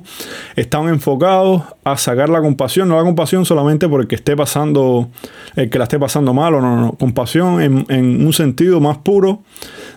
están 0.56 0.88
enfocados 0.88 1.62
a 1.84 1.96
sacar 1.96 2.28
la 2.28 2.40
compasión, 2.40 2.88
no 2.88 2.96
la 2.96 3.04
compasión 3.04 3.44
solamente 3.44 3.88
por 3.88 4.00
el 4.00 4.08
que 4.08 4.16
esté 4.16 4.36
pasando, 4.36 5.08
el 5.54 5.70
que 5.70 5.78
la 5.78 5.84
esté 5.84 6.00
pasando 6.00 6.34
mal 6.34 6.54
o 6.54 6.60
no, 6.60 6.80
no, 6.80 6.92
compasión 6.92 7.62
en, 7.62 7.86
en 7.88 8.26
un 8.26 8.32
sentido 8.32 8.80
más 8.80 8.98
puro 8.98 9.42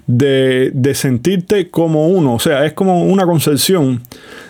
de, 0.07 0.71
de 0.73 0.95
sentirte 0.95 1.69
como 1.69 2.07
uno, 2.07 2.35
o 2.35 2.39
sea, 2.39 2.65
es 2.65 2.73
como 2.73 3.03
una 3.03 3.25
concepción 3.25 4.01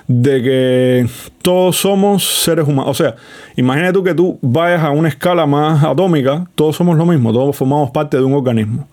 de 0.08 0.42
que 0.42 1.08
todos 1.42 1.78
somos 1.78 2.24
seres 2.44 2.68
humanos. 2.68 2.92
O 2.92 2.94
sea, 2.94 3.16
imagínate 3.56 3.94
tú 3.94 4.04
que 4.04 4.14
tú 4.14 4.40
vayas 4.42 4.82
a 4.84 4.92
una 4.92 5.10
escala 5.10 5.46
más 5.46 5.84
atómica, 5.84 6.48
todos 6.56 6.76
somos 6.76 6.98
lo 6.98 7.06
mismo, 7.06 7.34
todos 7.34 7.56
formamos 7.56 7.92
parte 7.92 8.18
de 8.18 8.24
un 8.24 8.34
organismo, 8.34 8.88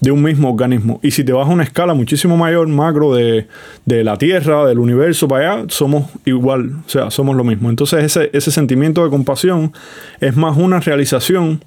de 0.00 0.10
un 0.10 0.22
mismo 0.22 0.50
organismo. 0.50 0.98
Y 1.02 1.12
si 1.12 1.22
te 1.22 1.32
vas 1.32 1.48
a 1.48 1.50
una 1.50 1.62
escala 1.62 1.94
muchísimo 1.94 2.36
mayor, 2.36 2.66
macro, 2.68 3.14
de, 3.14 3.46
la 3.84 4.18
Tierra, 4.18 4.66
del 4.66 4.78
universo 4.78 5.28
para 5.28 5.52
allá, 5.52 5.64
somos 5.68 6.06
igual, 6.24 6.72
o 6.84 6.88
sea, 6.88 7.10
somos 7.10 7.36
lo 7.36 7.44
mismo. 7.44 7.70
Entonces 7.70 8.02
ese, 8.02 8.30
ese 8.32 8.50
sentimiento 8.50 9.04
de 9.04 9.10
compasión 9.10 9.72
es 10.20 10.36
más 10.36 10.56
una 10.56 10.80
realización 10.80 11.60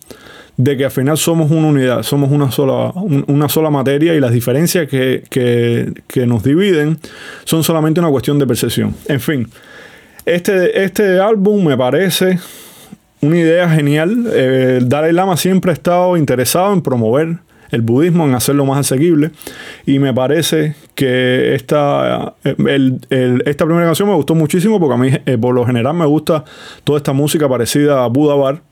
de 0.60 0.76
que 0.76 0.84
al 0.84 0.92
final 0.92 1.18
somos 1.18 1.52
una 1.52 1.68
unidad, 1.68 2.04
somos 2.04 2.30
una 2.32 2.52
sola, 2.52 2.92
una 3.28 3.48
sola 3.48 3.70
materia 3.70 4.14
y 4.14 4.20
las 4.20 4.34
diferencias 4.34 4.90
que, 4.90 6.26
nos 6.28 6.44
dividen 6.44 7.00
son 7.46 7.64
solamente 7.64 8.02
una 8.02 8.10
cuestión 8.10 8.38
de 8.38 8.46
percepción. 8.46 8.94
En 9.08 9.22
fin, 9.22 9.48
este, 10.26 10.84
este 10.84 11.18
álbum 11.22 11.66
me 11.66 11.78
parece 11.78 12.40
una 13.22 13.38
idea 13.38 13.70
genial. 13.70 14.30
Eh, 14.34 14.82
Dalai 14.84 15.14
Lama 15.14 15.38
siempre 15.38 15.72
ha 15.72 15.74
estado 15.74 16.18
interesado 16.18 16.74
en 16.74 16.82
promover 16.82 17.38
el 17.72 17.82
budismo, 17.82 18.26
en 18.26 18.36
hacerlo 18.36 18.66
más 18.66 18.80
asequible. 18.80 19.32
Y 19.86 20.00
me 20.00 20.14
parece 20.14 20.76
que 20.94 21.56
esta, 21.56 22.36
esta 22.44 23.66
primera 23.66 23.86
canción 23.86 24.10
me 24.10 24.16
gustó 24.16 24.36
muchísimo 24.36 24.78
porque 24.78 24.94
a 24.94 24.98
mí, 24.98 25.10
eh, 25.26 25.38
por 25.38 25.56
lo 25.56 25.66
general, 25.66 25.94
me 25.94 26.06
gusta 26.06 26.44
toda 26.84 26.98
esta 26.98 27.14
música 27.14 27.48
parecida 27.48 28.04
a 28.04 28.08
Buda 28.08 28.36
Bar. 28.36 28.69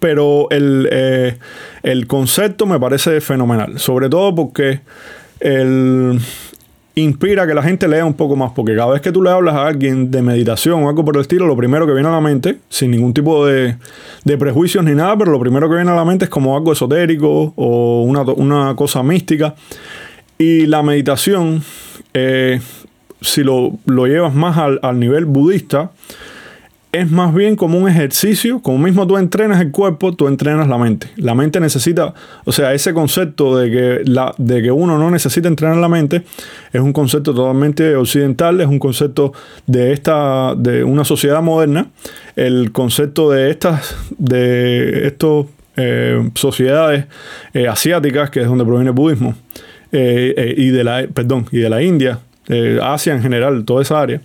Pero 0.00 0.48
eh, 0.50 1.38
el, 1.82 2.06
concepto 2.06 2.66
me 2.66 2.78
parece 2.80 3.20
fenomenal, 3.20 3.78
sobre 3.78 4.08
todo 4.08 4.34
porque 4.34 4.80
el, 5.40 6.20
inspira 6.96 7.46
que 7.46 7.54
la 7.54 7.62
gente 7.62 7.86
lea 7.86 8.04
un 8.04 8.14
poco 8.14 8.36
más, 8.36 8.52
porque 8.52 8.74
cada 8.74 8.92
vez 8.92 9.02
que 9.02 9.12
tú 9.12 9.22
le 9.22 9.30
hablas 9.30 9.54
a 9.54 9.66
alguien 9.66 10.10
de 10.10 10.22
meditación 10.22 10.82
o 10.82 10.88
algo 10.88 11.04
por 11.04 11.16
el 11.16 11.22
estilo, 11.22 11.46
lo 11.46 11.56
primero 11.56 11.86
que 11.86 11.92
viene 11.92 12.08
a 12.08 12.12
la 12.12 12.20
mente, 12.20 12.58
sin 12.68 12.90
ningún 12.90 13.12
tipo 13.12 13.46
de, 13.46 13.76
prejuicios 14.38 14.82
ni 14.82 14.94
nada, 14.94 15.16
pero 15.16 15.30
lo 15.30 15.38
primero 15.38 15.68
que 15.68 15.76
viene 15.76 15.90
a 15.90 15.94
la 15.94 16.04
mente 16.04 16.24
es 16.24 16.30
como 16.30 16.56
algo 16.56 16.72
esotérico 16.72 17.52
o 17.54 18.02
una, 18.02 18.74
cosa 18.74 19.02
mística. 19.02 19.54
Y 20.38 20.66
la 20.66 20.82
meditación, 20.82 21.62
eh, 22.12 22.60
si 23.20 23.44
lo, 23.44 23.78
llevas 23.86 24.34
más 24.34 24.56
al, 24.56 24.80
al 24.82 24.98
nivel 24.98 25.26
budista, 25.26 25.92
es 27.00 27.10
más 27.10 27.34
bien 27.34 27.56
como 27.56 27.78
un 27.78 27.88
ejercicio, 27.88 28.60
como 28.60 28.78
mismo 28.78 29.06
tú 29.06 29.16
entrenas 29.18 29.60
el 29.60 29.70
cuerpo, 29.70 30.14
tú 30.14 30.28
entrenas 30.28 30.66
la 30.68 30.78
mente. 30.78 31.08
La 31.16 31.34
mente 31.34 31.60
necesita, 31.60 32.14
o 32.44 32.52
sea, 32.52 32.72
ese 32.72 32.94
concepto 32.94 33.56
de 33.56 33.70
que, 33.70 34.00
la, 34.04 34.34
de 34.38 34.62
que 34.62 34.70
uno 34.70 34.98
no 34.98 35.10
necesita 35.10 35.48
entrenar 35.48 35.76
la 35.76 35.88
mente 35.88 36.22
es 36.72 36.80
un 36.80 36.92
concepto 36.92 37.34
totalmente 37.34 37.96
occidental, 37.96 38.60
es 38.60 38.66
un 38.66 38.78
concepto 38.78 39.32
de 39.66 39.92
esta, 39.92 40.54
de 40.56 40.84
una 40.84 41.04
sociedad 41.04 41.42
moderna. 41.42 41.88
El 42.34 42.72
concepto 42.72 43.30
de 43.30 43.50
estas, 43.50 43.94
de 44.18 45.06
estos 45.06 45.46
eh, 45.76 46.30
sociedades 46.34 47.04
eh, 47.52 47.68
asiáticas, 47.68 48.30
que 48.30 48.40
es 48.40 48.46
donde 48.46 48.64
proviene 48.64 48.90
el 48.90 48.94
budismo, 48.94 49.34
eh, 49.92 50.54
y 50.56 50.68
de 50.70 50.84
la, 50.84 51.06
perdón, 51.12 51.46
y 51.52 51.58
de 51.58 51.68
la 51.68 51.82
India, 51.82 52.20
Asia 52.80 53.12
en 53.12 53.22
general, 53.22 53.64
toda 53.64 53.82
esa 53.82 54.00
área 54.00 54.20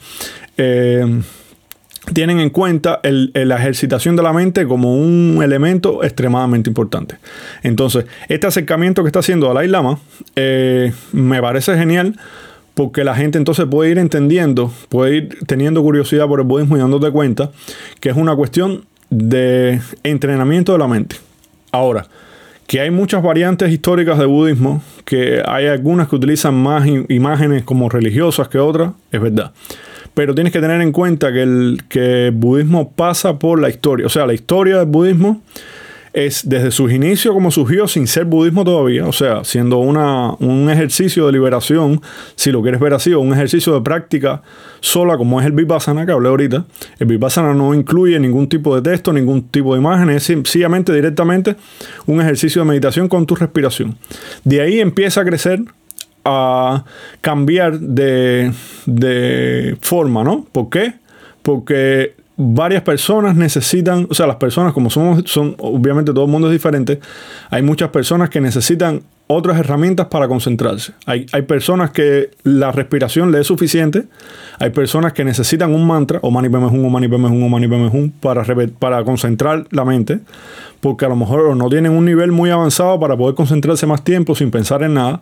tienen 2.13 2.39
en 2.39 2.49
cuenta 2.49 2.99
la 3.03 3.55
ejercitación 3.55 4.15
de 4.15 4.23
la 4.23 4.33
mente 4.33 4.67
como 4.67 4.95
un 4.95 5.39
elemento 5.43 6.03
extremadamente 6.03 6.69
importante. 6.69 7.15
Entonces, 7.63 8.05
este 8.27 8.47
acercamiento 8.47 9.03
que 9.03 9.07
está 9.07 9.19
haciendo 9.19 9.47
Dalai 9.47 9.67
Lama 9.67 9.99
eh, 10.35 10.93
me 11.13 11.41
parece 11.41 11.77
genial 11.77 12.15
porque 12.73 13.03
la 13.03 13.15
gente 13.15 13.37
entonces 13.37 13.65
puede 13.69 13.91
ir 13.91 13.97
entendiendo, 13.97 14.71
puede 14.89 15.15
ir 15.17 15.37
teniendo 15.45 15.81
curiosidad 15.81 16.27
por 16.27 16.39
el 16.39 16.45
budismo 16.45 16.77
y 16.77 16.79
dándote 16.79 17.11
cuenta 17.11 17.51
que 17.99 18.09
es 18.09 18.15
una 18.15 18.35
cuestión 18.35 18.85
de 19.09 19.81
entrenamiento 20.03 20.71
de 20.71 20.79
la 20.79 20.87
mente. 20.87 21.17
Ahora, 21.71 22.07
que 22.67 22.79
hay 22.79 22.89
muchas 22.89 23.21
variantes 23.21 23.69
históricas 23.69 24.17
de 24.17 24.25
budismo, 24.25 24.81
que 25.03 25.43
hay 25.45 25.67
algunas 25.67 26.07
que 26.07 26.15
utilizan 26.15 26.55
más 26.55 26.87
imágenes 27.09 27.63
como 27.63 27.89
religiosas 27.89 28.47
que 28.47 28.59
otras, 28.59 28.93
es 29.11 29.19
verdad. 29.19 29.51
Pero 30.13 30.35
tienes 30.35 30.51
que 30.51 30.59
tener 30.59 30.81
en 30.81 30.91
cuenta 30.91 31.31
que 31.31 31.43
el, 31.43 31.83
que 31.87 32.31
budismo 32.33 32.91
pasa 32.91 33.39
por 33.39 33.59
la 33.59 33.69
historia. 33.69 34.05
O 34.05 34.09
sea, 34.09 34.25
la 34.25 34.33
historia 34.33 34.77
del 34.77 34.87
budismo 34.87 35.41
es 36.13 36.41
desde 36.47 36.71
sus 36.71 36.91
inicios 36.91 37.33
como 37.33 37.51
surgió 37.51 37.87
sin 37.87 38.05
ser 38.05 38.25
budismo 38.25 38.65
todavía, 38.65 39.05
o 39.05 39.13
sea, 39.13 39.43
siendo 39.43 39.77
una, 39.77 40.33
un 40.39 40.69
ejercicio 40.69 41.25
de 41.25 41.31
liberación, 41.31 42.01
si 42.35 42.51
lo 42.51 42.61
quieres 42.61 42.81
ver 42.81 42.93
así, 42.93 43.13
o 43.13 43.21
un 43.21 43.33
ejercicio 43.33 43.73
de 43.73 43.81
práctica 43.81 44.41
sola 44.81 45.17
como 45.17 45.39
es 45.39 45.45
el 45.45 45.53
Vipassana 45.53 46.05
que 46.05 46.11
hablé 46.11 46.29
ahorita. 46.29 46.65
El 46.99 47.07
Vipassana 47.07 47.53
no 47.53 47.73
incluye 47.73 48.19
ningún 48.19 48.49
tipo 48.49 48.75
de 48.75 48.81
texto, 48.81 49.13
ningún 49.13 49.43
tipo 49.43 49.73
de 49.73 49.79
imagen, 49.79 50.09
es 50.09 50.23
sencillamente 50.23 50.93
directamente 50.93 51.55
un 52.05 52.19
ejercicio 52.19 52.61
de 52.61 52.67
meditación 52.67 53.07
con 53.07 53.25
tu 53.25 53.35
respiración. 53.35 53.97
De 54.43 54.61
ahí 54.61 54.79
empieza 54.79 55.21
a 55.21 55.25
crecer 55.25 55.63
a 56.25 56.83
cambiar 57.21 57.79
de, 57.79 58.51
de 58.85 59.77
forma, 59.81 60.23
¿no? 60.23 60.45
¿Por 60.51 60.69
qué? 60.69 60.93
Porque 61.41 62.15
varias 62.37 62.81
personas 62.81 63.35
necesitan, 63.35 64.07
o 64.09 64.13
sea, 64.13 64.27
las 64.27 64.37
personas 64.37 64.73
como 64.73 64.89
somos, 64.89 65.23
son, 65.25 65.55
obviamente 65.59 66.13
todo 66.13 66.25
el 66.25 66.31
mundo 66.31 66.47
es 66.47 66.53
diferente, 66.53 66.99
hay 67.49 67.61
muchas 67.61 67.89
personas 67.89 68.29
que 68.29 68.41
necesitan 68.41 69.01
otras 69.27 69.57
herramientas 69.57 70.07
para 70.07 70.27
concentrarse. 70.27 70.93
Hay, 71.05 71.25
hay 71.31 71.43
personas 71.43 71.91
que 71.91 72.31
la 72.43 72.71
respiración 72.71 73.31
le 73.31 73.39
es 73.39 73.47
suficiente, 73.47 74.05
hay 74.59 74.71
personas 74.71 75.13
que 75.13 75.23
necesitan 75.23 75.73
un 75.73 75.85
mantra, 75.87 76.19
o 76.21 76.31
mani 76.31 76.49
peme 76.49 76.65
hum, 76.65 76.85
o 76.85 76.89
mani 76.89 77.07
peme 77.07 77.27
hum, 77.27 77.43
o 77.43 77.49
mani 77.49 77.67
peme 77.67 77.87
hum, 77.87 78.11
para, 78.11 78.43
para 78.79 79.03
concentrar 79.03 79.67
la 79.71 79.85
mente, 79.85 80.19
porque 80.81 81.05
a 81.05 81.09
lo 81.09 81.15
mejor 81.15 81.55
no 81.55 81.69
tienen 81.69 81.91
un 81.93 82.05
nivel 82.05 82.31
muy 82.31 82.49
avanzado 82.49 82.99
para 82.99 83.15
poder 83.15 83.35
concentrarse 83.35 83.85
más 83.85 84.03
tiempo 84.03 84.35
sin 84.35 84.51
pensar 84.51 84.83
en 84.83 84.95
nada, 84.95 85.21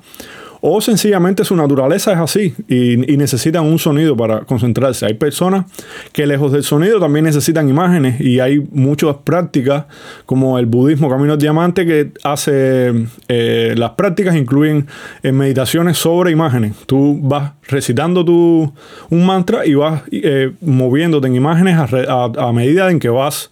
o 0.62 0.82
sencillamente 0.82 1.46
su 1.46 1.56
naturaleza 1.56 2.12
es 2.14 2.18
así 2.18 2.54
y, 2.68 2.98
necesitan 3.20 3.66
un 3.66 3.80
sonido 3.80 4.16
para 4.16 4.42
concentrarse. 4.42 5.06
Hay 5.06 5.16
personas 5.16 5.66
que 6.14 6.26
lejos 6.26 6.54
del 6.54 6.64
sonido 6.64 7.00
también 7.00 7.26
necesitan 7.26 7.68
imágenes 7.68 8.22
y 8.22 8.40
hay 8.40 8.66
muchas 8.72 9.18
prácticas 9.24 9.86
como 10.26 10.58
el 10.58 10.66
budismo 10.66 11.10
Camino 11.10 11.36
Diamante 11.36 11.86
que 11.86 12.12
hace 12.24 13.08
eh, 13.28 13.74
las 13.78 13.92
prácticas 13.92 14.38
incluyen 14.38 14.88
eh, 15.22 15.34
meditaciones 15.34 15.98
sobre 15.98 16.32
imágenes. 16.32 16.76
Tú 16.86 17.20
vas 17.22 17.52
recitando 17.68 18.24
tu, 18.24 18.74
un 19.10 19.26
mantra 19.26 19.66
y 19.66 19.74
vas 19.74 20.04
eh, 20.12 20.52
moviéndote 20.62 21.28
en 21.28 21.36
imágenes 21.36 21.78
a, 21.78 22.52
medida 22.54 22.90
en 22.90 23.00
que 23.00 23.10
vas 23.10 23.52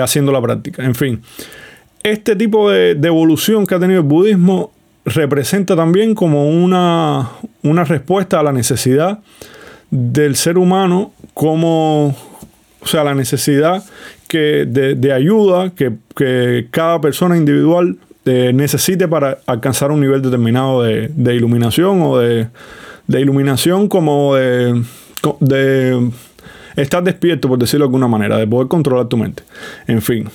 haciendo 0.00 0.32
la 0.32 0.40
práctica. 0.40 0.84
En 0.84 0.94
fin, 0.94 1.22
este 2.02 2.34
tipo 2.34 2.70
de, 2.70 2.94
de 2.94 3.08
evolución 3.08 3.66
que 3.66 3.74
ha 3.74 3.78
tenido 3.78 4.00
el 4.00 4.06
budismo 4.06 4.72
representa 5.04 5.74
también 5.76 6.14
como 6.14 6.48
una, 6.48 7.30
una 7.62 7.84
respuesta 7.84 8.40
a 8.40 8.42
la 8.42 8.52
necesidad 8.52 9.20
del 9.90 10.36
ser 10.36 10.58
humano 10.58 11.12
como, 11.34 12.16
o 12.80 12.86
sea, 12.86 13.04
la 13.04 13.14
necesidad 13.14 13.84
que 14.28 14.64
de, 14.66 15.12
ayuda 15.12 15.72
que, 15.74 15.92
cada 16.70 17.00
persona 17.00 17.36
individual 17.36 17.98
eh, 18.24 18.52
necesite 18.54 19.08
para 19.08 19.38
alcanzar 19.46 19.90
un 19.90 20.00
nivel 20.00 20.22
determinado 20.22 20.82
de, 20.82 21.34
iluminación 21.34 22.00
o 22.02 22.18
de, 22.18 22.48
iluminación 23.08 23.88
como 23.88 24.36
de, 24.36 24.82
de 25.40 26.10
estar 26.76 27.02
despierto, 27.02 27.48
por 27.48 27.58
decirlo 27.58 27.84
de 27.84 27.88
alguna 27.88 28.08
manera, 28.08 28.38
de 28.38 28.46
poder 28.46 28.68
controlar 28.68 29.06
tu 29.08 29.16
mente. 29.16 29.42
En 29.86 30.00
fin. 30.00 30.28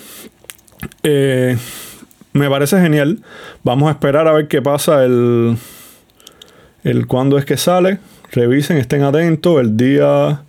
Eh, 1.04 1.58
me 2.38 2.50
parece 2.50 2.80
genial. 2.80 3.20
Vamos 3.64 3.90
a 3.90 3.92
esperar 3.92 4.28
a 4.28 4.34
ver 4.34 4.48
qué 4.48 4.62
pasa 4.62 5.04
el, 5.04 5.58
el 6.84 7.08
cuándo 7.08 7.38
es 7.38 7.46
que 7.46 7.58
sale. 7.58 8.00
Revisen, 8.32 8.78
estén 8.78 9.04
atentos. 9.04 9.60
El 9.60 9.78
día 9.78 10.42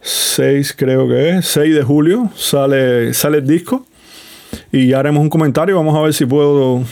6 0.00 0.74
creo 0.76 1.08
que 1.08 1.30
es, 1.30 1.46
6 1.46 1.74
de 1.74 1.82
julio 1.82 2.30
sale, 2.36 3.14
sale 3.14 3.38
el 3.38 3.46
disco. 3.46 3.86
Y 4.72 4.88
ya 4.88 5.00
haremos 5.00 5.22
un 5.22 5.30
comentario. 5.30 5.76
Vamos 5.76 5.96
a 5.96 6.02
ver 6.02 6.14
si 6.14 6.26
puedo 6.26 6.82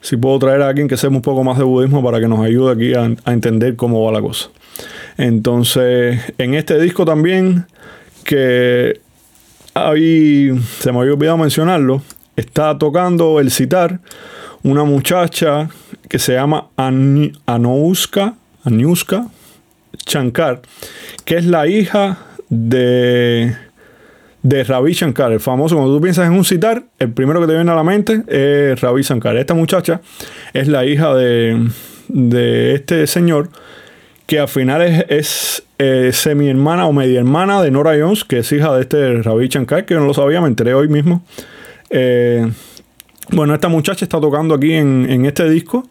si 0.00 0.16
puedo 0.16 0.38
traer 0.38 0.62
a 0.62 0.68
alguien 0.68 0.86
que 0.86 0.96
sepa 0.96 1.14
un 1.14 1.22
poco 1.22 1.42
más 1.42 1.58
de 1.58 1.64
budismo 1.64 2.02
para 2.02 2.20
que 2.20 2.28
nos 2.28 2.40
ayude 2.40 2.72
aquí 2.72 2.94
a, 2.94 3.10
a, 3.24 3.32
entender 3.32 3.74
cómo 3.76 4.02
va 4.04 4.12
la 4.12 4.20
cosa. 4.20 4.48
Entonces, 5.16 6.20
en 6.38 6.54
este 6.54 6.78
disco 6.80 7.04
también, 7.04 7.66
que 8.24 9.00
ahí 9.74 10.50
se 10.78 10.92
me 10.92 11.00
había 11.00 11.12
olvidado 11.12 11.36
mencionarlo, 11.36 12.02
está 12.38 12.78
tocando 12.78 13.40
el 13.40 13.50
citar 13.50 14.00
una 14.62 14.84
muchacha 14.84 15.68
que 16.08 16.18
se 16.18 16.34
llama 16.34 16.68
Anouska, 16.76 18.34
Anuska 18.64 19.26
Shankar, 20.06 20.62
que 21.24 21.36
es 21.36 21.44
la 21.44 21.66
hija 21.66 22.18
de, 22.48 23.54
de 24.42 24.64
Ravi 24.64 24.92
Shankar, 24.92 25.32
el 25.32 25.40
famoso, 25.40 25.74
cuando 25.76 25.94
tú 25.94 26.00
piensas 26.00 26.26
en 26.26 26.32
un 26.32 26.44
citar, 26.44 26.84
el 26.98 27.12
primero 27.12 27.40
que 27.40 27.46
te 27.46 27.54
viene 27.54 27.70
a 27.70 27.74
la 27.74 27.84
mente 27.84 28.22
es 28.28 28.80
Ravi 28.80 29.02
Shankar. 29.02 29.36
Esta 29.36 29.54
muchacha 29.54 30.00
es 30.52 30.68
la 30.68 30.86
hija 30.86 31.14
de, 31.14 31.68
de 32.08 32.74
este 32.74 33.06
señor, 33.06 33.50
que 34.26 34.38
al 34.38 34.48
final 34.48 34.82
es, 34.82 35.64
eh, 35.78 36.10
semi 36.12 36.48
hermana 36.48 36.86
o 36.86 36.92
media 36.92 37.18
hermana 37.18 37.62
de 37.62 37.70
Nora 37.70 37.94
Jones, 37.98 38.24
que 38.24 38.38
es 38.38 38.52
hija 38.52 38.74
de 38.74 38.82
este 38.82 39.22
Ravi 39.22 39.48
Shankar, 39.48 39.84
que 39.84 39.94
yo 39.94 40.00
no 40.00 40.06
lo 40.06 40.14
sabía, 40.14 40.40
me 40.40 40.48
enteré 40.48 40.74
hoy 40.74 40.88
mismo. 40.88 41.22
Eh, 41.90 42.50
bueno, 43.30 43.54
esta 43.54 43.68
muchacha 43.68 44.04
está 44.04 44.20
tocando 44.20 44.54
aquí 44.54 44.72
en, 44.72 45.24
este 45.24 45.48
disco. 45.48 45.88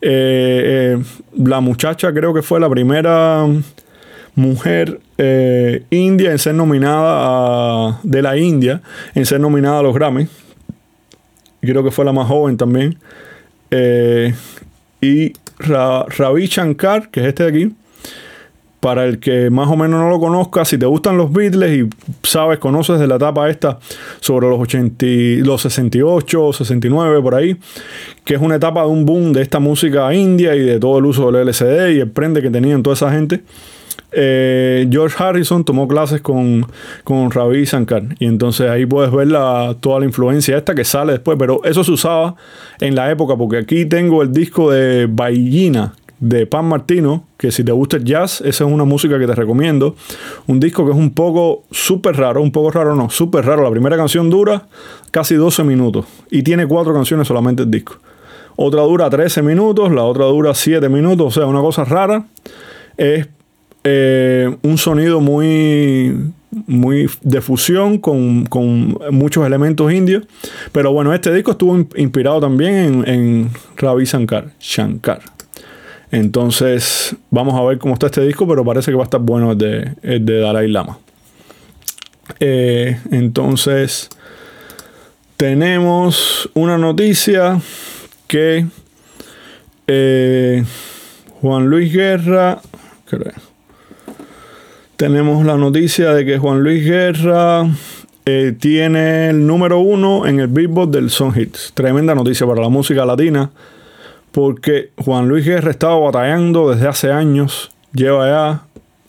Eh, 0.00 0.96
eh, 0.96 1.02
la 1.36 1.60
muchacha 1.60 2.12
creo 2.12 2.32
que 2.32 2.42
fue 2.42 2.58
la 2.58 2.68
primera 2.70 3.46
mujer 4.34 5.00
india 5.90 6.30
en 6.30 6.38
ser 6.38 6.54
nominada 6.54 8.00
de 8.02 8.22
la 8.22 8.38
India, 8.38 8.80
en 9.14 9.26
ser 9.26 9.40
nominada 9.40 9.80
a 9.80 9.82
los 9.82 9.94
Grammy. 9.94 10.26
Creo 11.60 11.84
que 11.84 11.90
fue 11.90 12.04
la 12.06 12.12
más 12.12 12.26
joven 12.26 12.56
también. 12.56 12.98
y 15.02 15.32
Ravi 15.58 16.46
Shankar, 16.46 17.10
que 17.10 17.20
es 17.20 17.26
este 17.26 17.42
de 17.44 17.48
aquí, 17.50 17.74
para 18.80 19.04
el 19.04 19.20
que 19.20 19.50
más 19.50 19.68
o 19.68 19.76
menos 19.76 20.00
no 20.00 20.08
lo 20.08 20.18
conozca, 20.18 20.64
si 20.64 20.78
te 20.78 20.86
gustan 20.86 21.18
los 21.18 21.30
Beatles 21.30 21.78
y 21.78 21.88
sabes, 22.22 22.58
conoces 22.58 22.98
de 22.98 23.06
la 23.06 23.16
etapa 23.16 23.48
esta 23.50 23.78
sobre 24.20 24.48
los, 24.48 24.58
80, 24.58 25.06
los 25.44 25.60
68, 25.62 26.52
69, 26.54 27.20
por 27.20 27.34
ahí, 27.34 27.56
que 28.24 28.34
es 28.34 28.40
una 28.40 28.56
etapa 28.56 28.82
de 28.82 28.88
un 28.88 29.04
boom 29.04 29.32
de 29.32 29.42
esta 29.42 29.58
música 29.60 30.12
india 30.14 30.56
y 30.56 30.60
de 30.60 30.80
todo 30.80 30.98
el 30.98 31.04
uso 31.04 31.30
del 31.30 31.46
LCD 31.48 31.90
y 31.96 32.00
el 32.00 32.10
prende 32.10 32.40
que 32.40 32.50
tenían 32.50 32.82
toda 32.82 32.94
esa 32.94 33.12
gente. 33.12 33.42
Eh, 34.12 34.88
George 34.90 35.22
Harrison 35.22 35.64
tomó 35.64 35.86
clases 35.86 36.20
con, 36.20 36.66
con 37.04 37.30
Ravi 37.30 37.64
Shankar 37.64 38.02
y 38.18 38.26
entonces 38.26 38.68
ahí 38.68 38.84
puedes 38.84 39.12
ver 39.12 39.28
la, 39.28 39.76
toda 39.78 40.00
la 40.00 40.06
influencia 40.06 40.56
esta 40.56 40.74
que 40.74 40.84
sale 40.84 41.12
después, 41.12 41.36
pero 41.38 41.62
eso 41.64 41.84
se 41.84 41.92
usaba 41.92 42.34
en 42.80 42.94
la 42.96 43.10
época 43.10 43.36
porque 43.36 43.58
aquí 43.58 43.84
tengo 43.84 44.22
el 44.22 44.32
disco 44.32 44.72
de 44.72 45.06
Baillina 45.06 45.92
de 46.20 46.46
Pan 46.46 46.66
Martino, 46.66 47.24
que 47.38 47.50
si 47.50 47.64
te 47.64 47.72
gusta 47.72 47.96
el 47.96 48.04
jazz, 48.04 48.42
esa 48.42 48.64
es 48.64 48.70
una 48.70 48.84
música 48.84 49.18
que 49.18 49.26
te 49.26 49.34
recomiendo. 49.34 49.96
Un 50.46 50.60
disco 50.60 50.84
que 50.84 50.92
es 50.92 50.96
un 50.96 51.10
poco 51.12 51.64
súper 51.70 52.16
raro, 52.16 52.42
un 52.42 52.52
poco 52.52 52.70
raro 52.70 52.94
no, 52.94 53.08
súper 53.08 53.46
raro. 53.46 53.62
La 53.62 53.70
primera 53.70 53.96
canción 53.96 54.28
dura 54.28 54.66
casi 55.10 55.34
12 55.34 55.64
minutos 55.64 56.04
y 56.30 56.42
tiene 56.42 56.66
cuatro 56.66 56.92
canciones 56.92 57.26
solamente 57.26 57.62
el 57.62 57.70
disco. 57.70 57.96
Otra 58.56 58.82
dura 58.82 59.08
13 59.08 59.42
minutos, 59.42 59.90
la 59.90 60.04
otra 60.04 60.26
dura 60.26 60.54
7 60.54 60.86
minutos, 60.90 61.26
o 61.26 61.30
sea, 61.30 61.46
una 61.46 61.60
cosa 61.60 61.84
rara. 61.84 62.26
Es 62.98 63.26
eh, 63.82 64.54
un 64.62 64.76
sonido 64.76 65.20
muy, 65.20 66.32
muy 66.66 67.08
de 67.22 67.40
fusión 67.40 67.96
con, 67.96 68.46
muchos 69.10 69.46
elementos 69.46 69.90
indios. 69.90 70.26
Pero 70.72 70.92
bueno, 70.92 71.14
este 71.14 71.32
disco 71.32 71.52
estuvo 71.52 71.78
inspirado 71.96 72.40
también 72.40 72.74
en, 72.74 73.08
en 73.08 73.50
Ravi 73.78 74.04
Shankar. 74.04 74.50
Shankar. 74.60 75.39
Entonces, 76.10 77.14
vamos 77.30 77.54
a 77.54 77.62
ver 77.62 77.78
cómo 77.78 77.94
está 77.94 78.06
este 78.06 78.22
disco, 78.22 78.46
pero 78.48 78.64
parece 78.64 78.90
que 78.90 78.96
va 78.96 79.02
a 79.02 79.04
estar 79.04 79.20
bueno 79.20 79.52
el 79.52 79.58
de, 79.58 79.94
de 80.02 80.40
Dalai 80.40 80.68
Lama. 80.68 80.98
Eh, 82.38 82.98
entonces, 83.10 84.10
tenemos 85.36 86.50
una 86.54 86.78
noticia 86.78 87.60
que 88.26 88.66
eh, 89.86 90.64
Juan 91.40 91.66
Luis 91.66 91.92
Guerra 91.92 92.60
tenemos 94.96 95.44
la 95.46 95.56
noticia 95.56 96.12
de 96.12 96.24
que 96.26 96.38
Juan 96.38 96.62
Luis 96.62 96.84
Guerra 96.84 97.66
eh, 98.26 98.54
tiene 98.60 99.30
el 99.30 99.46
número 99.46 99.78
uno 99.78 100.26
en 100.26 100.40
el 100.40 100.48
Billboard 100.48 100.90
del 100.90 101.08
Song 101.10 101.34
Hits. 101.36 101.72
Tremenda 101.72 102.14
noticia 102.14 102.46
para 102.46 102.60
la 102.60 102.68
música 102.68 103.06
latina, 103.06 103.50
porque 104.32 104.90
Juan 104.96 105.28
Luis 105.28 105.44
Guerra 105.44 105.70
estaba 105.70 105.98
batallando 105.98 106.70
desde 106.70 106.88
hace 106.88 107.12
años. 107.12 107.70
Lleva 107.92 108.28
ya, 108.28 108.62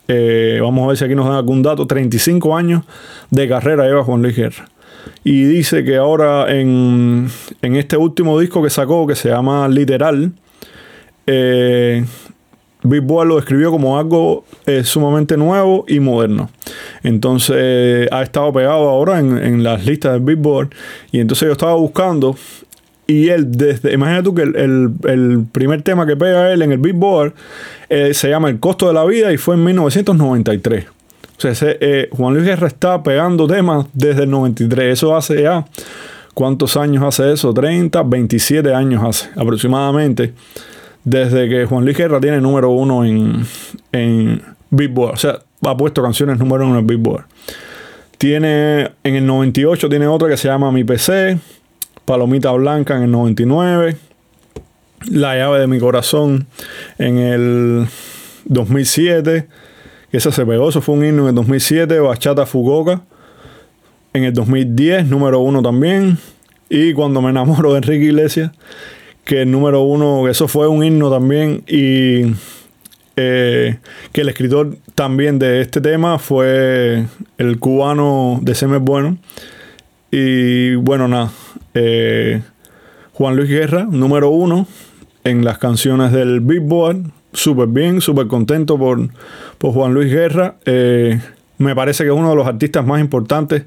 eh, 0.07 0.59
vamos 0.61 0.86
a 0.86 0.88
ver 0.88 0.97
si 0.97 1.05
aquí 1.05 1.15
nos 1.15 1.26
dan 1.26 1.36
algún 1.36 1.61
dato, 1.61 1.86
35 1.86 2.55
años 2.55 2.84
de 3.30 3.47
carrera 3.47 3.86
lleva 3.86 4.03
Juan 4.03 4.22
Luis 4.22 4.36
Guerra. 4.36 4.65
Y 5.24 5.43
dice 5.43 5.84
que 5.84 5.97
ahora 5.97 6.51
en, 6.55 7.30
en 7.61 7.76
este 7.76 7.97
último 7.97 8.39
disco 8.39 8.63
que 8.63 8.69
sacó, 8.69 9.05
que 9.05 9.15
se 9.15 9.30
llama 9.30 9.67
Literal, 9.67 10.32
eh, 11.28 12.03
lo 12.84 13.36
describió 13.36 13.72
como 13.72 13.97
algo 13.97 14.43
eh, 14.65 14.84
sumamente 14.84 15.38
nuevo 15.38 15.86
y 15.88 15.99
moderno. 15.99 16.49
Entonces 17.03 18.07
ha 18.11 18.24
estado 18.24 18.51
pegado 18.51 18.89
ahora 18.89 19.19
en, 19.19 19.63
las 19.63 19.86
listas 19.86 20.13
de 20.13 20.19
Billboard. 20.19 20.69
Y 21.11 21.19
entonces 21.19 21.47
yo 21.47 21.51
estaba 21.53 21.76
buscando. 21.76 22.36
Y 23.12 23.30
él, 23.30 23.51
desde. 23.51 23.93
Imagínate 23.93 24.24
tú 24.24 24.34
que 24.34 24.43
el, 24.43 25.45
primer 25.51 25.82
tema 25.82 26.05
que 26.05 26.16
pega 26.16 26.51
él 26.53 26.62
en 26.62 26.72
el 26.72 26.78
Billboard 26.78 27.34
eh, 27.89 28.14
se 28.14 28.30
llama 28.30 28.49
El 28.49 28.59
costo 28.59 28.88
de 28.88 28.93
la 28.93 29.03
vida 29.03 29.34
y 29.34 29.38
fue 29.38 29.55
en 29.55 29.64
1993. 29.66 30.86
O 30.88 31.41
sea, 31.41 31.51
ese, 31.51 32.09
Juan 32.12 32.34
Luis 32.34 32.45
Guerra 32.45 32.68
está 32.68 33.03
pegando 33.03 33.47
temas 33.47 33.88
desde 33.93 34.24
el 34.24 34.30
93. 34.30 34.93
Eso 34.93 35.16
hace 35.16 35.41
ya. 35.41 35.66
¿Cuántos 36.34 36.78
años 36.78 37.03
hace 37.03 37.34
eso? 37.34 37.53
30, 37.53 38.03
27 38.03 38.74
años 38.74 39.03
hace 39.03 39.30
aproximadamente 39.36 40.34
desde 41.03 41.49
que 41.49 41.66
Juan 41.66 41.84
Luis 41.84 41.97
Guerra 41.97 42.20
tiene 42.20 42.39
número 42.39 42.70
uno 42.70 43.03
en, 43.03 43.45
en 43.91 44.41
Billboard. 44.70 45.14
O 45.14 45.18
sea, 45.18 45.39
ha 45.66 45.78
puesto 45.78 46.01
canciones 46.01 46.38
número 46.39 46.66
uno 46.66 46.80
en 46.80 46.88
Billboard. 46.88 47.26
Tiene, 48.18 48.91
en 49.03 49.16
el 49.16 49.26
98 49.26 49.89
tiene 49.89 50.07
otra 50.07 50.30
que 50.30 50.38
se 50.38 50.47
llama 50.47 50.72
Mi 50.72 50.84
PC, 50.84 51.39
Palomita 52.12 52.51
Blanca 52.51 52.97
en 52.97 53.03
el 53.03 53.12
99, 53.12 53.95
La 55.12 55.38
llave 55.38 55.62
de 55.62 55.68
mi 55.68 55.80
corazón 55.80 56.45
en 56.97 57.18
el 57.18 57.88
2007, 58.43 59.47
que 60.12 60.20
se 60.20 60.45
pegó, 60.45 60.68
eso 60.68 60.82
fue 60.82 60.95
un 60.95 61.05
himno 61.05 61.22
en 61.22 61.30
el 61.30 61.36
2007, 61.36 62.01
Bachata 62.01 62.45
Fugoka 62.45 63.03
en 64.12 64.26
el 64.26 64.34
2010, 64.34 65.05
número 65.05 65.39
uno 65.39 65.62
también, 65.62 66.18
y 66.70 66.91
Cuando 66.91 67.22
me 67.22 67.30
enamoro 67.30 67.72
de 67.72 67.78
Enrique 67.78 68.03
Iglesias 68.03 68.51
que 69.24 69.43
el 69.43 69.51
número 69.51 69.80
uno, 69.84 70.28
eso 70.28 70.49
fue 70.49 70.68
un 70.68 70.84
himno 70.84 71.09
también 71.09 71.64
y 71.66 72.34
eh, 73.16 73.78
que 74.12 74.22
el 74.22 74.28
escritor 74.28 74.76
también 74.95 75.39
de 75.39 75.62
este 75.62 75.80
tema 75.80 76.20
fue 76.20 77.05
el 77.38 77.57
cubano 77.57 78.39
de 78.41 78.53
Semes 78.53 78.82
Bueno. 78.82 79.18
Y 80.12 80.76
bueno, 80.76 81.07
nada, 81.07 81.32
eh, 81.73 82.41
Juan 83.13 83.35
Luis 83.35 83.49
Guerra, 83.49 83.87
número 83.89 84.29
uno 84.29 84.67
en 85.23 85.45
las 85.45 85.57
canciones 85.57 86.11
del 86.11 86.39
Billboard, 86.39 87.11
súper 87.33 87.67
bien, 87.67 88.01
súper 88.01 88.27
contento 88.27 88.77
por, 88.77 89.09
por, 89.57 89.73
Juan 89.73 89.93
Luis 89.93 90.11
Guerra. 90.11 90.55
Eh, 90.65 91.19
me 91.57 91.75
parece 91.75 92.03
que 92.03 92.09
es 92.09 92.15
uno 92.15 92.31
de 92.31 92.35
los 92.35 92.47
artistas 92.47 92.85
más 92.85 92.99
importantes 92.99 93.65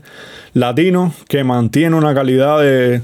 latinos 0.52 1.14
que 1.28 1.44
mantiene 1.44 1.96
una 1.96 2.12
calidad 2.14 2.60
de 2.60 3.02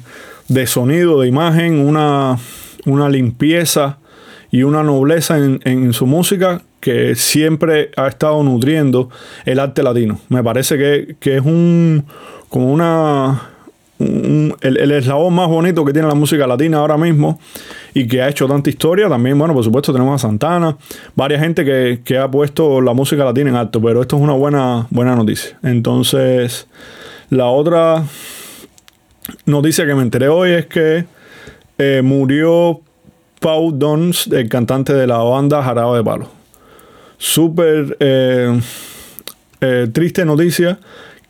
de 0.51 0.67
sonido, 0.67 1.21
de 1.21 1.29
imagen, 1.29 1.79
una, 1.79 2.37
una 2.85 3.09
limpieza 3.09 3.99
y 4.51 4.65
una 4.65 4.83
nobleza 4.83 5.39
en, 5.39 5.93
su 5.93 6.07
música 6.07 6.63
que 6.81 7.15
siempre 7.15 7.93
ha 7.97 8.09
estado 8.09 8.43
nutriendo 8.43 9.11
el 9.45 9.61
arte 9.61 9.85
latino. 9.85 10.19
Me 10.29 10.43
parece 10.43 10.77
que, 10.77 11.37
es 11.37 11.41
un 11.43 12.05
como 12.49 12.73
una 12.73 13.50
el, 14.01 14.91
eslabón 14.93 15.35
más 15.35 15.49
bonito 15.49 15.85
que 15.85 15.93
tiene 15.93 16.09
la 16.09 16.15
música 16.15 16.47
latina 16.47 16.79
ahora 16.79 16.97
mismo 16.97 17.39
y 17.93 18.07
que 18.07 18.23
ha 18.23 18.29
hecho 18.29 18.47
tanta 18.47 18.71
historia. 18.71 19.09
También, 19.09 19.39
bueno, 19.39 19.55
por 19.55 19.63
supuesto 19.63 19.93
tenemos 19.93 20.23
a 20.23 20.29
Santana, 20.29 20.77
varias 21.15 21.43
gente 21.43 21.65
que, 21.65 22.01
que 22.05 22.19
ha 22.19 22.31
puesto 22.31 22.81
la 22.81 22.95
música 22.95 23.25
latina 23.25 23.51
en 23.51 23.57
alto, 23.57 23.81
pero 23.81 24.01
esto 24.01 24.17
es 24.17 24.23
una 24.23 24.33
buena, 24.33 24.87
buena 24.91 25.15
noticia. 25.15 25.59
Entonces, 25.63 26.67
la 27.29 27.47
otra 27.47 28.05
noticia 29.45 29.87
que 29.87 29.95
me 29.95 30.03
enteré 30.03 30.29
hoy 30.29 30.51
es 30.51 30.67
que 30.67 31.05
eh, 31.79 32.03
murió 32.03 32.81
Paul 33.41 33.79
Dons, 33.79 34.27
el 34.29 34.49
cantante 34.49 34.93
de 34.93 35.07
la 35.07 35.19
banda 35.19 35.63
Jarado 35.63 35.95
de 35.95 36.05
Palo. 36.05 36.29
Súper 37.19 37.97
eh, 38.01 38.61
eh, 39.61 39.89
triste 39.93 40.25
noticia 40.25 40.79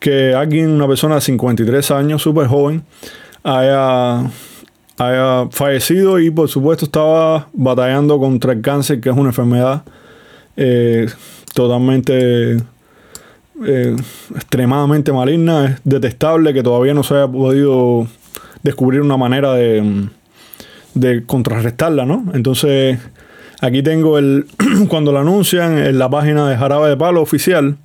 que 0.01 0.35
alguien, 0.35 0.71
una 0.71 0.89
persona 0.89 1.17
de 1.17 1.21
53 1.21 1.91
años, 1.93 2.23
súper 2.23 2.49
joven, 2.49 2.83
haya, 3.45 4.23
haya 4.99 5.49
fallecido 5.51 6.19
y 6.19 6.31
por 6.31 6.49
supuesto 6.49 6.87
estaba 6.87 7.49
batallando 7.53 8.19
contra 8.19 8.53
el 8.53 8.63
cáncer, 8.63 9.01
que 9.01 9.11
es 9.11 9.17
una 9.17 9.29
enfermedad 9.29 9.83
totalmente 11.55 12.57
eh, 13.67 13.95
extremadamente 14.35 15.13
maligna, 15.13 15.67
es 15.67 15.81
detestable, 15.85 16.55
que 16.55 16.63
todavía 16.63 16.95
no 16.95 17.03
se 17.03 17.15
haya 17.15 17.29
podido 17.29 18.07
descubrir 18.63 19.03
una 19.03 19.17
manera 19.17 19.53
de, 19.53 20.09
de 20.95 21.25
contrarrestarla, 21.27 22.07
¿no? 22.07 22.25
Entonces, 22.33 22.99
aquí 23.61 23.83
tengo 23.83 24.19
el, 24.19 24.47
cuando 24.89 25.13
lo 25.13 25.19
anuncian 25.19 25.79
en 25.79 25.99
la 25.99 26.09
página 26.09 26.49
de 26.49 26.57
Jarabe 26.57 26.89
de 26.89 26.97
Palo 26.97 27.21
oficial, 27.21 27.77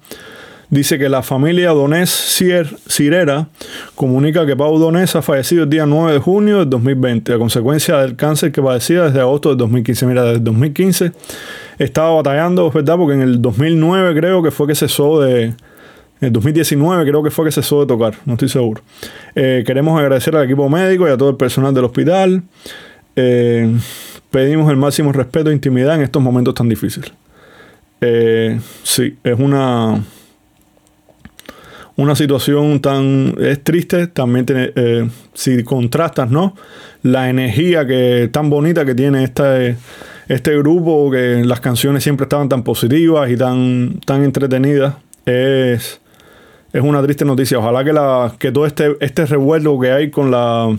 dice 0.76 1.00
que 1.00 1.08
la 1.08 1.24
familia 1.24 1.70
Donés 1.72 2.10
Cirera 2.10 3.48
comunica 3.96 4.46
que 4.46 4.56
Pau 4.58 4.78
Donés 4.78 5.16
ha 5.16 5.22
fallecido 5.22 5.64
el 5.64 5.70
día 5.70 5.86
9 5.86 6.14
de 6.14 6.20
junio 6.20 6.60
del 6.60 6.70
2020 6.70 7.34
a 7.34 7.38
consecuencia 7.38 7.98
del 8.00 8.18
cáncer 8.18 8.52
que 8.52 8.62
padecía 8.62 9.04
desde 9.04 9.22
agosto 9.22 9.50
del 9.50 9.58
2015. 9.58 10.06
Mira, 10.06 10.24
desde 10.24 10.40
2015 10.42 11.12
estaba 11.80 12.16
batallando, 12.16 12.70
¿verdad? 12.70 12.98
Porque 12.98 13.14
en 13.14 13.22
el 13.22 13.42
2009 13.42 14.20
creo 14.20 14.44
que 14.44 14.52
fue 14.52 14.68
que 14.68 14.76
cesó 14.76 15.22
de... 15.22 15.54
En 16.22 16.28
el 16.28 16.34
2019 16.34 17.10
creo 17.10 17.24
que 17.24 17.32
fue 17.32 17.46
que 17.46 17.52
cesó 17.52 17.82
de 17.82 17.88
tocar, 17.88 18.16
no 18.26 18.34
estoy 18.34 18.50
seguro. 18.50 18.82
Eh, 19.34 19.64
queremos 19.66 20.00
agradecer 20.00 20.36
al 20.36 20.46
equipo 20.46 20.70
médico 20.70 21.08
y 21.08 21.12
a 21.12 21.18
todo 21.18 21.30
el 21.30 21.36
personal 21.36 21.74
del 21.74 21.86
hospital. 21.86 22.44
Eh, 23.16 23.74
pedimos 24.30 24.70
el 24.70 24.78
máximo 24.78 25.12
respeto 25.14 25.50
e 25.50 25.54
intimidad 25.54 25.96
en 25.96 26.02
estos 26.02 26.22
momentos 26.22 26.54
tan 26.54 26.68
difíciles. 26.68 27.12
Eh, 28.02 28.60
sí, 28.84 29.18
es 29.24 29.40
una 29.40 30.02
una 31.98 32.16
situación 32.16 32.82
tan 32.82 33.36
es 33.40 33.64
triste 33.64 34.08
también 34.08 34.46
tiene, 34.46 34.74
si 35.34 35.64
contrastas 35.64 36.30
no 36.30 36.56
la 37.04 37.30
energía 37.30 37.86
que 37.86 38.30
tan 38.32 38.50
bonita 38.50 38.86
que 38.86 38.96
tiene 38.96 39.24
este 39.24 39.78
este 40.28 40.58
grupo 40.58 41.12
que 41.12 41.44
las 41.46 41.60
canciones 41.60 42.04
siempre 42.04 42.26
estaban 42.26 42.50
tan 42.50 42.64
positivas 42.64 43.30
y 43.30 43.38
tan, 43.38 44.00
tan 44.06 44.24
entretenidas, 44.24 44.96
es, 45.26 46.02
es 46.74 46.82
una 46.82 47.02
triste 47.04 47.26
noticia. 47.26 47.60
Ojalá 47.60 47.84
que, 47.84 47.94
la, 47.94 48.36
que 48.40 48.52
todo 48.52 48.66
este, 48.66 48.96
este 49.00 49.26
revuelo 49.26 49.80
que 49.80 49.92
hay 49.92 50.10
con 50.10 50.32
la, 50.32 50.76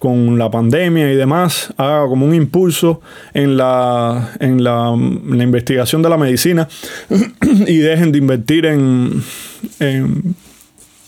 con 0.00 0.38
la 0.38 0.50
pandemia 0.50 1.12
y 1.12 1.14
demás 1.14 1.74
haga 1.76 2.06
como 2.08 2.24
un 2.24 2.34
impulso 2.34 3.02
en 3.34 3.58
la, 3.58 4.32
en 4.40 4.64
la, 4.64 4.94
investigación 4.96 6.00
de 6.00 6.08
la 6.08 6.16
medicina 6.16 6.66
y 7.66 7.76
dejen 7.76 8.10
de 8.10 8.18
invertir 8.18 8.64
en, 8.64 9.22
en 9.78 10.34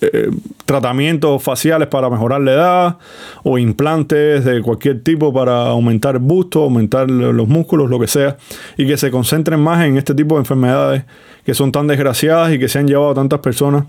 eh, 0.03 0.31
tratamientos 0.67 1.43
faciales 1.43 1.89
para 1.89 2.11
mejorar 2.11 2.41
la 2.41 2.53
edad 2.53 2.97
o 3.43 3.59
implantes 3.59 4.45
de 4.45 4.61
cualquier 4.63 5.03
tipo 5.03 5.33
para 5.33 5.69
aumentar 5.69 6.17
el 6.17 6.21
busto, 6.21 6.65
aumentar 6.65 7.11
los 7.11 7.49
músculos, 7.49 7.89
lo 7.89 8.01
que 8.01 8.07
sea, 8.07 8.37
y 8.77 8.87
que 8.87 8.97
se 8.97 9.11
concentren 9.11 9.61
más 9.61 9.85
en 9.85 9.97
este 9.97 10.15
tipo 10.15 10.35
de 10.35 10.41
enfermedades 10.41 11.05
que 11.45 11.55
son 11.55 11.73
tan 11.73 11.87
desgraciadas 11.87 12.53
y 12.53 12.59
que 12.59 12.69
se 12.69 12.79
han 12.79 12.87
llevado 12.87 13.11
a 13.11 13.15
tantas 13.15 13.41
personas 13.41 13.85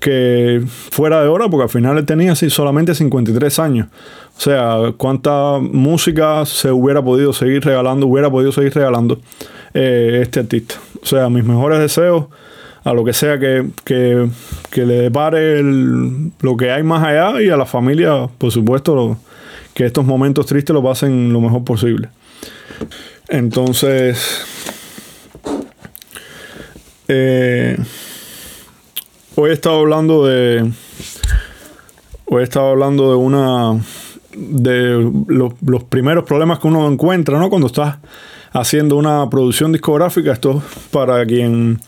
que 0.00 0.62
fuera 0.90 1.22
de 1.22 1.28
hora, 1.28 1.48
porque 1.48 1.64
al 1.64 1.68
final 1.68 1.96
él 1.98 2.04
tenía 2.04 2.32
así 2.32 2.50
solamente 2.50 2.94
53 2.94 3.58
años. 3.58 3.88
O 4.36 4.40
sea, 4.40 4.76
cuánta 4.96 5.58
música 5.60 6.44
se 6.44 6.70
hubiera 6.70 7.02
podido 7.02 7.32
seguir 7.32 7.64
regalando, 7.64 8.06
hubiera 8.06 8.30
podido 8.30 8.52
seguir 8.52 8.74
regalando 8.74 9.20
eh, 9.74 10.20
este 10.22 10.40
artista. 10.40 10.74
O 11.02 11.06
sea, 11.06 11.28
mis 11.28 11.44
mejores 11.44 11.78
deseos 11.78 12.26
a 12.84 12.92
lo 12.92 13.04
que 13.04 13.12
sea 13.12 13.38
que, 13.38 14.30
le 14.74 14.94
depare 15.02 15.62
lo 15.62 16.56
que 16.56 16.70
hay 16.70 16.82
más 16.82 17.04
allá 17.04 17.42
y 17.42 17.50
a 17.50 17.56
la 17.56 17.66
familia, 17.66 18.28
por 18.38 18.50
supuesto, 18.50 19.18
que 19.74 19.86
estos 19.86 20.04
momentos 20.04 20.46
tristes 20.46 20.74
lo 20.74 20.82
pasen 20.82 21.32
lo 21.32 21.40
mejor 21.40 21.64
posible. 21.64 22.08
Entonces, 23.28 24.44
eh, 27.08 27.76
hoy 29.34 29.50
he 29.50 29.52
estado 29.52 29.80
hablando 29.80 30.26
de. 30.26 30.70
Hoy 32.26 32.40
he 32.40 32.44
estado 32.44 32.70
hablando 32.70 33.10
de 33.10 33.16
una. 33.16 33.80
de 34.34 35.12
los 35.28 35.84
primeros 35.84 36.24
problemas 36.24 36.58
que 36.58 36.68
uno 36.68 36.88
encuentra, 36.88 37.38
¿no? 37.38 37.50
Cuando 37.50 37.66
estás 37.66 37.96
haciendo 38.52 38.96
una 38.96 39.28
producción 39.30 39.72
discográfica. 39.72 40.32
Esto 40.32 40.62
para 40.90 41.24
quien 41.26 41.80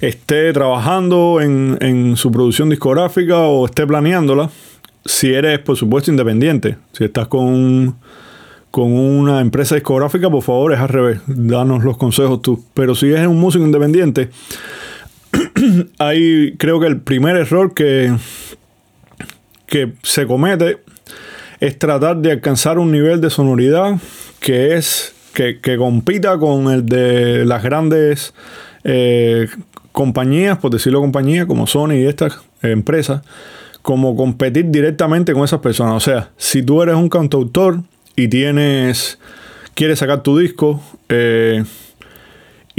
esté 0.00 0.52
trabajando 0.52 1.40
en, 1.40 1.78
en 1.80 2.16
su 2.16 2.30
producción 2.30 2.70
discográfica 2.70 3.38
o 3.38 3.66
esté 3.66 3.86
planeándola. 3.86 4.50
Si 5.04 5.32
eres, 5.32 5.58
por 5.60 5.76
supuesto, 5.76 6.10
independiente, 6.10 6.76
si 6.92 7.04
estás 7.04 7.26
con, 7.28 7.96
con 8.70 8.92
una 8.92 9.40
empresa 9.40 9.74
discográfica, 9.74 10.30
por 10.30 10.42
favor, 10.42 10.72
es 10.72 10.80
al 10.80 10.88
revés. 10.88 11.20
Danos 11.26 11.84
los 11.84 11.96
consejos 11.96 12.42
tú. 12.42 12.64
Pero 12.74 12.94
si 12.94 13.10
eres 13.10 13.26
un 13.26 13.40
músico 13.40 13.64
independiente, 13.64 14.30
ahí 15.98 16.54
creo 16.58 16.80
que 16.80 16.86
el 16.86 17.00
primer 17.00 17.36
error 17.36 17.72
que, 17.72 18.12
que 19.66 19.94
se 20.02 20.26
comete 20.26 20.78
es 21.60 21.78
tratar 21.78 22.16
de 22.16 22.32
alcanzar 22.32 22.78
un 22.78 22.90
nivel 22.90 23.20
de 23.20 23.30
sonoridad 23.30 23.98
que 24.40 24.76
es 24.76 25.14
que, 25.32 25.76
compita 25.76 26.38
con 26.38 26.70
el 26.70 26.86
de 26.86 27.44
las 27.44 27.62
grandes 27.62 28.34
eh, 28.84 29.48
compañías, 29.92 30.58
por 30.58 30.70
decirlo 30.70 31.00
compañías, 31.00 31.46
como 31.46 31.66
Sony 31.66 31.92
y 31.94 32.06
estas 32.06 32.40
empresas, 32.62 33.22
como 33.82 34.16
competir 34.16 34.66
directamente 34.70 35.32
con 35.32 35.44
esas 35.44 35.60
personas. 35.60 35.94
O 35.94 36.00
sea, 36.00 36.30
si 36.36 36.62
tú 36.62 36.82
eres 36.82 36.94
un 36.94 37.08
cantautor 37.08 37.80
y 38.16 38.28
tienes, 38.28 39.18
quieres 39.74 39.98
sacar 39.98 40.22
tu 40.22 40.38
disco, 40.38 40.82
eh, 41.08 41.64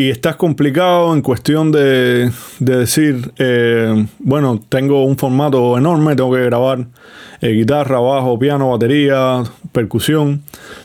y 0.02 0.10
estás 0.10 0.36
complicado 0.36 1.14
en 1.14 1.22
cuestión 1.22 1.72
de, 1.72 2.32
decir, 2.58 3.32
eh, 3.38 4.08
bueno, 4.18 4.60
tengo 4.68 5.06
un 5.06 5.16
formato 5.16 5.78
enorme, 5.78 6.16
tengo 6.16 6.34
que 6.34 6.44
grabar 6.44 6.88
eh, 7.40 7.50
guitarra, 7.50 8.00
bajo, 8.00 8.40
piano, 8.40 8.72
batería, 8.72 9.44
percusión, 9.72 10.42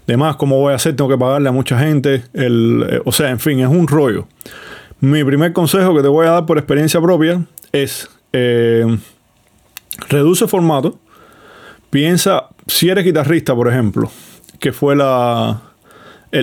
demás, 0.06 0.36
¿cómo 0.36 0.60
voy 0.60 0.74
a 0.74 0.76
hacer? 0.76 0.96
Tengo 0.96 1.08
que 1.08 1.16
pagarle 1.16 1.48
a 1.48 1.52
mucha 1.52 1.78
gente, 1.78 2.24
el, 2.34 3.00
o 3.06 3.12
sea, 3.12 3.30
en 3.30 3.40
fin, 3.40 3.58
es 3.60 3.68
un 3.68 3.88
rollo. 3.88 4.28
Mi 5.00 5.24
primer 5.24 5.54
consejo 5.54 5.96
que 5.96 6.02
te 6.02 6.08
voy 6.08 6.26
a 6.26 6.32
dar 6.32 6.44
por 6.44 6.58
experiencia 6.58 7.00
propia 7.00 7.42
es 7.72 8.10
reduce 10.10 10.46
formato. 10.46 10.98
Piensa, 11.88 12.50
si 12.66 12.90
eres 12.90 13.02
guitarrista, 13.02 13.54
por 13.54 13.68
ejemplo, 13.68 14.10
que 14.60 14.72
fue 14.72 14.94
la, 14.94 15.62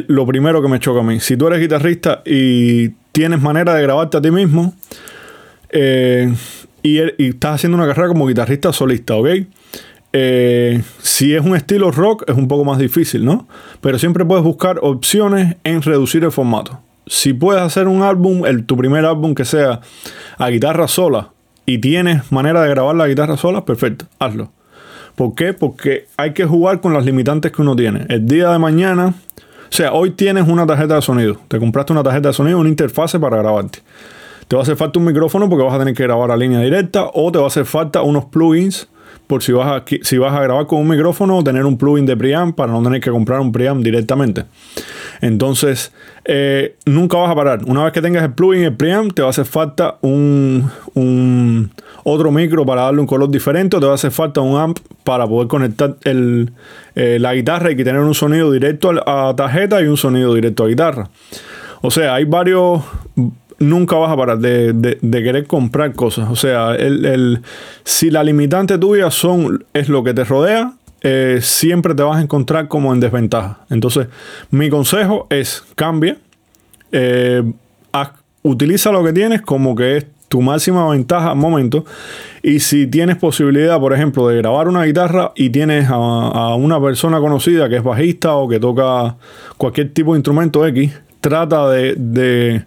lo 0.08 0.26
primero 0.26 0.62
que 0.62 0.68
me 0.68 0.80
choca 0.80 1.02
a 1.02 1.04
mí. 1.04 1.20
Si 1.20 1.38
tú 1.38 1.48
eres 1.48 1.60
guitarrista 1.60 2.22
y 2.26 2.90
tienes 3.12 3.42
manera 3.42 3.74
de 3.74 3.82
grabarte 3.82 4.18
a 4.18 4.22
ti 4.22 4.32
mismo 4.32 4.74
eh, 5.70 6.34
y, 6.82 7.00
estás 7.00 7.56
haciendo 7.56 7.78
una 7.78 7.88
carrera 7.88 8.10
como 8.10 8.28
guitarrista 8.28 8.74
solista, 8.74 9.16
¿ok? 9.16 9.28
Eh, 10.16 10.84
si 11.02 11.34
es 11.34 11.44
un 11.44 11.56
estilo 11.56 11.90
rock 11.90 12.24
es 12.28 12.36
un 12.36 12.48
poco 12.48 12.66
más 12.66 12.78
difícil, 12.78 13.26
¿no? 13.26 13.48
Pero 13.82 13.98
siempre 13.98 14.26
puedes 14.26 14.44
buscar 14.44 14.80
opciones 14.82 15.58
en 15.64 15.82
reducir 15.82 16.24
el 16.24 16.32
formato. 16.32 16.80
Si 17.08 17.34
puedes 17.34 17.62
hacer 17.62 17.88
un 17.88 18.04
álbum, 18.04 18.46
el, 18.46 18.66
tu 18.66 18.78
primer 18.78 19.06
álbum 19.06 19.34
que 19.34 19.46
sea 19.46 19.82
a 20.38 20.50
guitarra 20.50 20.88
sola 20.88 21.32
y 21.66 21.80
tienes 21.80 22.32
manera 22.32 22.62
de 22.62 22.70
grabar 22.70 22.96
la 22.96 23.08
guitarra 23.08 23.38
sola, 23.38 23.66
perfecto, 23.66 24.06
hazlo. 24.20 24.52
¿Por 25.16 25.36
qué? 25.36 25.54
Porque 25.54 26.08
hay 26.18 26.34
que 26.34 26.46
jugar 26.46 26.82
con 26.82 26.94
las 26.94 27.06
limitantes 27.06 27.52
que 27.52 27.62
uno 27.62 27.76
tiene. 27.76 28.06
El 28.10 28.26
día 28.26 28.52
de 28.52 28.60
mañana, 28.60 29.14
sea, 29.74 29.94
hoy 29.94 30.12
tienes 30.12 30.48
una 30.48 30.66
tarjeta 30.66 30.96
de 30.96 31.02
sonido. 31.02 31.38
Te 31.48 31.60
compraste 31.60 31.94
una 31.94 32.04
tarjeta 32.04 32.30
de 32.30 32.34
sonido, 32.34 32.60
una 32.60 32.70
interfase 32.70 33.20
para 33.20 33.38
grabarte. 33.38 33.80
Te 34.48 34.56
va 34.56 34.62
a 34.62 34.64
hacer 34.64 34.76
falta 34.76 35.00
un 35.00 35.06
micrófono 35.06 35.50
porque 35.50 35.66
vas 35.66 35.74
a 35.74 35.80
tener 35.80 35.94
que 35.96 36.04
grabar 36.04 36.32
a 36.32 36.38
línea 36.38 36.60
directa 36.60 37.10
o 37.14 37.32
te 37.32 37.40
va 37.40 37.46
a 37.46 37.48
hacer 37.48 37.66
falta 37.66 38.02
unos 38.02 38.26
plugins 38.26 38.88
por 39.28 39.42
si 39.42 39.52
vas 39.52 39.68
a, 39.68 39.84
si 40.02 40.18
vas 40.18 40.34
a 40.34 40.42
grabar 40.42 40.68
con 40.68 40.80
un 40.80 40.88
micrófono 40.88 41.38
o 41.38 41.44
tener 41.44 41.66
un 41.66 41.78
plugin 41.78 42.06
de 42.06 42.16
preamp 42.16 42.56
para 42.56 42.72
no 42.72 42.84
tener 42.84 43.02
que 43.02 43.10
comprar 43.10 43.40
un 43.40 43.52
preamp 43.52 43.84
directamente. 43.84 44.46
Entonces, 45.22 45.94
eh, 46.26 46.76
nunca 46.86 47.18
vas 47.18 47.32
a 47.32 47.36
parar. 47.36 47.62
Una 47.66 47.84
vez 47.84 47.94
que 47.94 48.02
tengas 48.02 48.24
el 48.24 48.34
plugin, 48.34 48.64
el 48.64 48.76
preamp, 48.76 49.14
te 49.14 49.22
va 49.22 49.30
a 49.30 49.32
hacer 49.32 49.46
falta 49.46 49.98
un, 50.02 50.70
otro 52.04 52.32
micro 52.32 52.66
para 52.66 52.84
darle 52.84 53.02
un 53.02 53.08
color 53.08 53.30
diferente, 53.30 53.78
o 53.78 53.80
te 53.80 53.86
va 53.86 53.94
a 53.94 53.96
hacer 53.96 54.12
falta 54.12 54.42
un 54.42 54.60
amp 54.60 54.80
para 55.04 55.28
poder 55.28 55.48
conectar 55.48 55.96
el, 56.04 56.52
eh, 56.96 57.18
la 57.20 57.34
guitarra 57.34 57.72
y 57.72 57.76
tener 57.76 58.00
un 58.00 58.14
sonido 58.14 58.52
directo 58.52 58.92
a 59.06 59.36
tarjeta 59.36 59.82
y 59.82 59.86
un 59.86 59.98
sonido 59.98 60.34
directo 60.34 60.64
a 60.64 60.68
guitarra. 60.68 61.10
O 61.82 61.92
sea, 61.92 62.16
hay 62.16 62.26
varios 62.26 62.82
nunca 63.60 63.96
vas 63.96 64.12
a 64.12 64.18
parar 64.18 64.40
de, 64.40 65.00
querer 65.02 65.48
comprar 65.48 65.94
cosas. 65.94 66.30
O 66.30 66.36
sea, 66.36 66.76
el, 66.76 67.42
si 67.84 68.10
la 68.10 68.24
limitante 68.24 68.78
tuya 68.78 69.10
son, 69.12 69.66
es 69.74 69.90
lo 69.90 70.04
que 70.04 70.14
te 70.14 70.24
rodea, 70.24 70.74
eh, 71.02 71.40
siempre 71.42 71.96
te 71.96 72.04
vas 72.04 72.18
a 72.18 72.22
encontrar 72.22 72.68
como 72.68 72.94
en 72.94 73.00
desventaja. 73.00 73.60
Entonces, 73.70 74.08
mi 74.52 74.70
consejo 74.70 75.28
es 75.30 75.64
cambia, 75.76 76.18
eh, 76.92 77.44
utiliza 78.42 78.92
lo 78.92 79.04
que 79.04 79.14
tienes 79.14 79.42
como 79.42 79.76
que 79.76 79.98
es 79.98 80.06
tu 80.34 80.42
máxima 80.42 80.90
ventaja 80.90 81.30
al 81.30 81.38
momento. 81.38 81.86
Y 82.42 82.60
si 82.60 82.88
tienes 82.88 83.18
posibilidad, 83.18 83.80
por 83.80 83.94
ejemplo, 83.94 84.28
de 84.28 84.38
grabar 84.38 84.68
una 84.68 84.84
guitarra 84.84 85.32
y 85.36 85.52
tienes 85.52 85.88
a, 85.90 86.56
una 86.56 86.82
persona 86.82 87.20
conocida 87.20 87.70
que 87.70 87.76
es 87.76 87.84
bajista 87.84 88.34
o 88.34 88.50
que 88.50 88.60
toca 88.60 89.16
cualquier 89.58 89.94
tipo 89.94 90.14
de 90.14 90.18
instrumento 90.18 90.66
X, 90.66 90.92
trata 91.22 91.70
de 91.70 92.66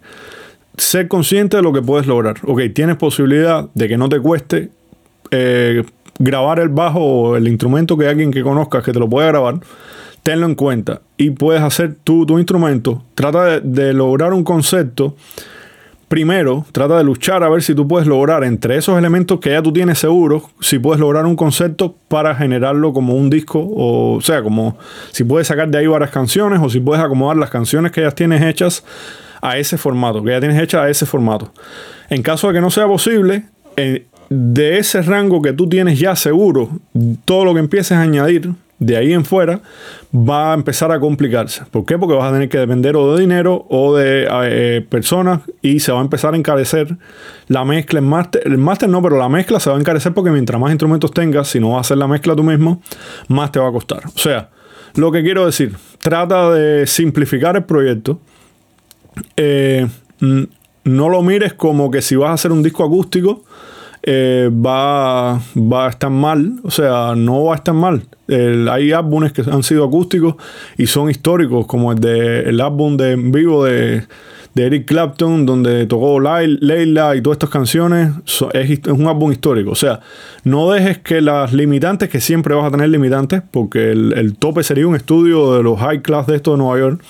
ser 0.77 1.09
consciente 1.09 1.57
de 1.57 1.64
lo 1.64 1.73
que 1.73 1.83
puedes 1.83 2.07
lograr. 2.07 2.37
Ok, 2.45 2.61
tienes 2.73 2.95
posibilidad 2.95 3.69
de 3.75 3.89
que 3.89 3.97
no 3.97 4.09
te 4.09 4.21
cueste 4.21 4.71
eh, 5.33 5.83
grabar 6.21 6.61
el 6.61 6.69
bajo 6.69 7.01
o 7.01 7.37
el 7.37 7.49
instrumento 7.49 7.97
que 7.97 8.07
alguien 8.07 8.31
que 8.31 8.45
conozcas 8.45 8.85
que 8.85 8.93
te 8.93 9.01
lo 9.01 9.09
pueda 9.09 9.27
grabar. 9.27 9.59
Tenlo 10.23 10.47
en 10.47 10.55
cuenta 10.55 11.03
y 11.17 11.31
puedes 11.31 11.62
hacer 11.62 11.97
tu 12.05 12.39
instrumento. 12.39 13.03
Trata 13.17 13.61
de, 13.61 13.93
lograr 13.93 14.33
un 14.33 14.45
concepto. 14.45 15.17
Primero, 16.09 16.64
trata 16.70 16.98
de 16.98 17.02
luchar 17.02 17.42
a 17.42 17.48
ver 17.48 17.62
si 17.64 17.74
tú 17.74 17.88
puedes 17.88 18.07
lograr 18.07 18.44
entre 18.44 18.76
esos 18.76 18.96
elementos 18.96 19.40
que 19.40 19.50
ya 19.50 19.61
tú 19.61 19.72
tienes 19.72 19.98
seguros, 19.98 20.44
si 20.61 20.78
puedes 20.78 21.00
lograr 21.00 21.26
un 21.26 21.34
concepto 21.34 21.96
para 22.07 22.32
generarlo 22.36 22.92
como 22.92 23.16
un 23.16 23.28
disco, 23.28 23.66
o, 23.74 24.20
sea, 24.20 24.40
como 24.40 24.78
si 25.11 25.24
puedes 25.24 25.48
sacar 25.48 25.68
de 25.68 25.78
ahí 25.78 25.86
varias 25.88 26.11
canciones 26.11 26.61
o 26.62 26.70
si 26.70 26.78
puedes 26.78 27.04
acomodar 27.04 27.36
las 27.36 27.50
canciones 27.50 27.90
que 27.90 28.02
ya 28.02 28.12
tienes 28.12 28.40
hechas 28.42 28.84
a 29.42 29.59
ese 29.59 29.78
formato, 29.78 30.22
que 30.22 30.30
ya 30.30 30.38
tienes 30.38 30.62
hecha 30.62 30.84
a 30.84 30.88
ese 30.88 31.07
formato. 31.07 31.52
En 32.09 32.22
caso 32.22 32.46
de 32.46 32.54
que 32.54 32.61
no 32.61 32.70
sea 32.70 32.86
posible, 32.86 33.42
eh, 33.76 34.07
de 34.28 34.78
ese 34.78 35.02
rango 35.02 35.42
que 35.42 35.52
tú 35.52 35.68
tienes 35.68 35.98
ya 35.98 36.14
seguro, 36.14 36.70
todo 37.24 37.44
lo 37.44 37.52
que 37.52 37.61
empieces 37.61 37.92
a 37.92 38.02
añadir 38.02 38.52
de 38.79 38.97
ahí 38.97 39.12
en 39.12 39.24
fuera 39.24 39.61
va 40.14 40.53
a 40.53 40.55
empezar 40.55 40.93
a 40.93 41.01
complicarse. 41.01 41.64
¿Por 41.70 41.85
qué? 41.85 41.99
Porque 41.99 42.14
vas 42.14 42.31
a 42.31 42.33
tener 42.33 42.49
que 42.49 42.59
depender 42.59 42.97
o 42.97 43.14
de 43.14 43.20
dinero 43.20 43.66
o 43.68 43.97
de 43.97 44.27
eh, 44.31 44.87
personas 44.89 45.41
y 45.62 45.81
se 45.81 45.93
va 45.93 45.99
a 45.99 46.03
empezar 46.03 46.35
a 46.35 46.37
encarecer 46.37 46.97
la 47.49 47.64
mezcla 47.64 47.99
en 47.99 48.07
máster. 48.07 48.43
El 48.45 48.59
máster 48.59 48.89
no, 48.89 49.03
pero 49.03 49.18
la 49.18 49.29
mezcla 49.29 49.61
se 49.61 49.70
va 49.70 49.77
a 49.77 49.81
encarecer 49.81 50.12
porque 50.12 50.31
mientras 50.31 50.61
más 50.61 50.70
instrumentos 50.70 51.12
tengas, 51.12 51.49
si 51.49 51.61
no 51.61 51.70
vas 51.70 51.79
a 51.79 51.81
hacer 51.81 51.99
la 51.99 52.07
mezcla 52.07 52.37
tú 52.37 52.43
mismo, 52.43 52.83
más 53.29 53.51
te 53.53 53.59
va 53.59 53.68
a 53.68 53.72
costar. 53.72 54.03
O 54.07 54.18
sea, 54.18 54.51
lo 54.95 55.11
que 55.11 55.22
quiero 55.22 55.47
decir, 55.47 55.74
trata 56.01 56.51
de 56.51 56.87
simplificar 56.87 57.57
el 57.57 57.64
proyecto 57.64 58.20
eh, 59.37 59.87
no 60.20 61.09
lo 61.09 61.22
mires 61.22 61.55
como 61.55 61.91
que 61.91 62.03
si 62.03 62.16
vas 62.16 62.31
a 62.31 62.35
hacer 62.35 62.53
un 62.53 62.62
disco 62.62 62.85
acústico 62.85 63.43
eh, 64.09 64.48
va, 64.52 65.40
va, 65.57 65.86
a 65.86 65.90
estar 65.90 66.11
mal, 66.11 66.61
o 66.62 66.70
sea, 66.70 67.14
no 67.16 67.42
va 67.44 67.54
a 67.54 67.57
estar 67.57 67.74
mal. 67.74 68.02
hay 68.28 68.92
álbumes 68.92 69.32
que 69.32 69.42
han 69.42 69.64
sido 69.64 69.84
acústicos 69.84 70.36
y 70.78 70.86
son 70.86 71.11
históricos, 71.11 71.66
como 71.66 71.90
el 71.90 71.98
de 71.98 72.42
el 72.48 72.61
álbum 72.61 72.96
de 72.96 73.12
en 73.12 73.32
vivo 73.32 73.64
de, 73.64 74.04
Eric 74.54 74.86
Clapton, 74.86 75.44
donde 75.44 75.84
tocó 75.86 76.18
Leila 76.18 77.14
y 77.14 77.20
todas 77.20 77.34
estas 77.34 77.50
canciones, 77.50 78.12
es, 78.54 78.80
un 78.88 79.07
álbum 79.07 79.30
histórico. 79.30 79.72
O 79.72 79.74
sea, 79.74 80.00
no 80.44 80.70
dejes 80.70 80.96
que 80.98 81.20
las 81.20 81.52
limitantes, 81.52 82.09
que 82.09 82.22
siempre 82.22 82.54
vas 82.54 82.64
a 82.64 82.70
tener 82.70 82.88
limitantes, 82.88 83.42
porque 83.50 83.90
el, 83.90 84.14
el 84.16 84.38
tope 84.38 84.62
sería 84.62 84.86
un 84.86 84.96
estudio 84.96 85.52
de 85.52 85.62
los 85.62 85.78
high 85.80 86.00
class 86.00 86.26
de 86.26 86.36
esto 86.36 86.52
de 86.52 86.59
Nueva 86.59 86.78
York, 86.78 87.02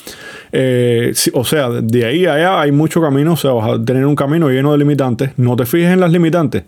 eh, 0.52 1.12
o 1.32 1.44
sea, 1.44 1.68
de 1.70 2.04
ahí 2.04 2.26
a 2.26 2.34
allá 2.34 2.60
hay 2.60 2.72
mucho 2.72 3.00
camino, 3.00 3.32
o 3.32 3.36
sea, 3.36 3.52
vas 3.52 3.70
a 3.70 3.84
tener 3.84 4.06
un 4.06 4.14
camino 4.14 4.48
lleno 4.48 4.72
de 4.72 4.78
limitantes. 4.78 5.30
No 5.36 5.56
te 5.56 5.66
fijes 5.66 5.92
en 5.92 6.00
las 6.00 6.12
limitantes. 6.12 6.64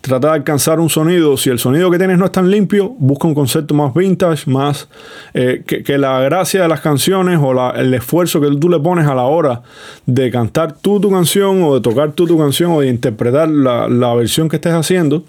Trata 0.00 0.28
de 0.28 0.34
alcanzar 0.34 0.80
un 0.80 0.90
sonido. 0.90 1.36
Si 1.36 1.50
el 1.50 1.58
sonido 1.58 1.90
que 1.90 1.98
tienes 1.98 2.18
no 2.18 2.26
es 2.26 2.32
tan 2.32 2.50
limpio, 2.50 2.94
busca 2.98 3.26
un 3.26 3.34
concepto 3.34 3.74
más 3.74 3.94
vintage, 3.94 4.50
más 4.50 4.88
eh, 5.34 5.62
que, 5.66 5.98
la 5.98 6.20
gracia 6.20 6.62
de 6.62 6.68
las 6.68 6.80
canciones 6.80 7.38
o 7.40 7.72
el 7.74 7.94
esfuerzo 7.94 8.40
que 8.40 8.48
tú 8.56 8.68
le 8.68 8.80
pones 8.80 9.06
a 9.06 9.14
la 9.14 9.24
hora 9.24 9.62
de 10.06 10.30
cantar 10.30 10.74
tú 10.74 11.00
tu 11.00 11.10
canción 11.10 11.62
o 11.62 11.74
de 11.74 11.80
tocar 11.80 12.12
tú 12.12 12.26
tu 12.26 12.38
canción 12.38 12.72
o 12.72 12.80
de 12.80 12.88
interpretar 12.88 13.48
la, 13.48 13.88
la 13.88 14.14
versión 14.14 14.48
que 14.48 14.56
estés 14.56 14.72
haciendo, 14.72 15.24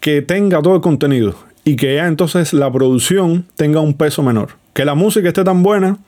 que 0.00 0.22
tenga 0.22 0.62
todo 0.62 0.76
el 0.76 0.80
contenido 0.80 1.34
y 1.64 1.74
que 1.74 1.96
ya 1.96 2.06
entonces 2.06 2.52
la 2.52 2.72
producción 2.72 3.44
tenga 3.56 3.80
un 3.80 3.94
peso 3.94 4.22
menor. 4.22 4.50
Que 4.72 4.84
la 4.84 4.94
música 4.94 5.28
esté 5.28 5.42
tan 5.42 5.62
buena 5.64 5.98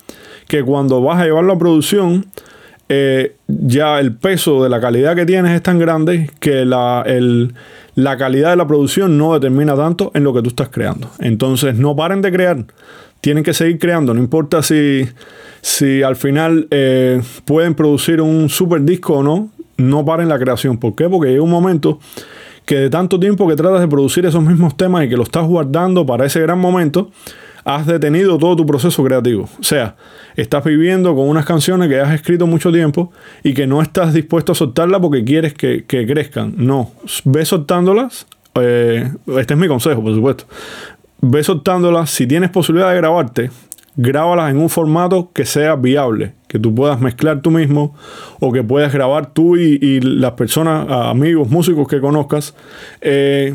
que 0.48 0.64
cuando 0.64 1.00
vas 1.00 1.20
a 1.20 1.24
llevarlo 1.24 1.52
a 1.52 1.58
producción, 1.58 2.26
eh, 2.88 3.36
ya 3.46 4.00
el 4.00 4.14
peso 4.14 4.62
de 4.62 4.70
la 4.70 4.80
calidad 4.80 5.14
que 5.14 5.26
tienes 5.26 5.52
es 5.52 5.62
tan 5.62 5.78
grande 5.78 6.30
que 6.40 6.64
la, 6.64 7.04
la, 7.94 8.16
calidad 8.16 8.50
de 8.50 8.56
la 8.56 8.66
producción 8.66 9.18
no 9.18 9.34
determina 9.34 9.76
tanto 9.76 10.10
en 10.14 10.24
lo 10.24 10.32
que 10.32 10.40
tú 10.40 10.48
estás 10.48 10.70
creando. 10.70 11.10
Entonces 11.18 11.74
no 11.76 11.94
paren 11.94 12.22
de 12.22 12.32
crear, 12.32 12.64
tienen 13.20 13.44
que 13.44 13.52
seguir 13.52 13.78
creando, 13.78 14.14
no 14.14 14.20
importa 14.20 14.62
si, 14.62 15.06
si 15.60 16.02
al 16.02 16.16
final 16.16 16.66
eh, 16.70 17.20
pueden 17.44 17.74
producir 17.74 18.22
un 18.22 18.48
super 18.48 18.80
disco 18.82 19.18
o 19.18 19.22
no, 19.22 19.50
no 19.76 20.04
paren 20.06 20.30
la 20.30 20.38
creación. 20.38 20.78
¿Por 20.78 20.94
qué? 20.94 21.10
Porque 21.10 21.28
llega 21.28 21.42
un 21.42 21.50
momento 21.50 21.98
que 22.64 22.76
de 22.76 22.90
tanto 22.90 23.20
tiempo 23.20 23.46
que 23.46 23.56
tratas 23.56 23.80
de 23.80 23.88
producir 23.88 24.24
esos 24.24 24.42
mismos 24.42 24.76
temas 24.78 25.04
y 25.04 25.08
que 25.10 25.16
lo 25.16 25.24
estás 25.24 25.46
guardando 25.46 26.06
para 26.06 26.24
ese 26.24 26.40
gran 26.40 26.58
momento, 26.58 27.10
has 27.68 27.86
detenido 27.86 28.38
todo 28.38 28.56
tu 28.56 28.64
proceso 28.64 29.04
creativo. 29.04 29.46
O 29.60 29.62
sea, 29.62 29.94
estás 30.36 30.64
viviendo 30.64 31.14
con 31.14 31.28
unas 31.28 31.44
canciones 31.44 31.90
que 31.90 32.00
has 32.00 32.14
escrito 32.14 32.46
mucho 32.46 32.72
tiempo 32.72 33.12
y 33.42 33.52
que 33.52 33.66
no 33.66 33.82
estás 33.82 34.14
dispuesto 34.14 34.52
a 34.52 34.54
soltarlas 34.54 35.02
porque 35.02 35.22
quieres 35.22 35.52
que, 35.52 35.84
crezcan. 35.86 36.54
No, 36.56 36.92
ve 37.26 37.44
soltándolas. 37.44 38.26
Eh, 38.54 39.12
este 39.36 39.52
es 39.52 39.60
mi 39.60 39.68
consejo, 39.68 40.02
por 40.02 40.14
supuesto. 40.14 40.44
Ve 41.20 41.44
soltándolas. 41.44 42.10
Si 42.10 42.26
tienes 42.26 42.48
posibilidad 42.48 42.88
de 42.88 42.96
grabarte, 42.96 43.50
grábalas 43.96 44.50
en 44.50 44.56
un 44.56 44.70
formato 44.70 45.30
que 45.34 45.44
sea 45.44 45.76
viable, 45.76 46.32
que 46.46 46.58
tú 46.58 46.74
puedas 46.74 46.98
mezclar 47.02 47.42
tú 47.42 47.50
mismo 47.50 47.94
o 48.40 48.50
que 48.50 48.64
puedas 48.64 48.94
grabar 48.94 49.34
tú 49.34 49.58
y, 49.58 50.00
las 50.00 50.32
personas, 50.32 50.86
amigos, 50.88 51.50
músicos 51.50 51.86
que 51.86 52.00
conozcas. 52.00 52.54
Eh, 53.02 53.54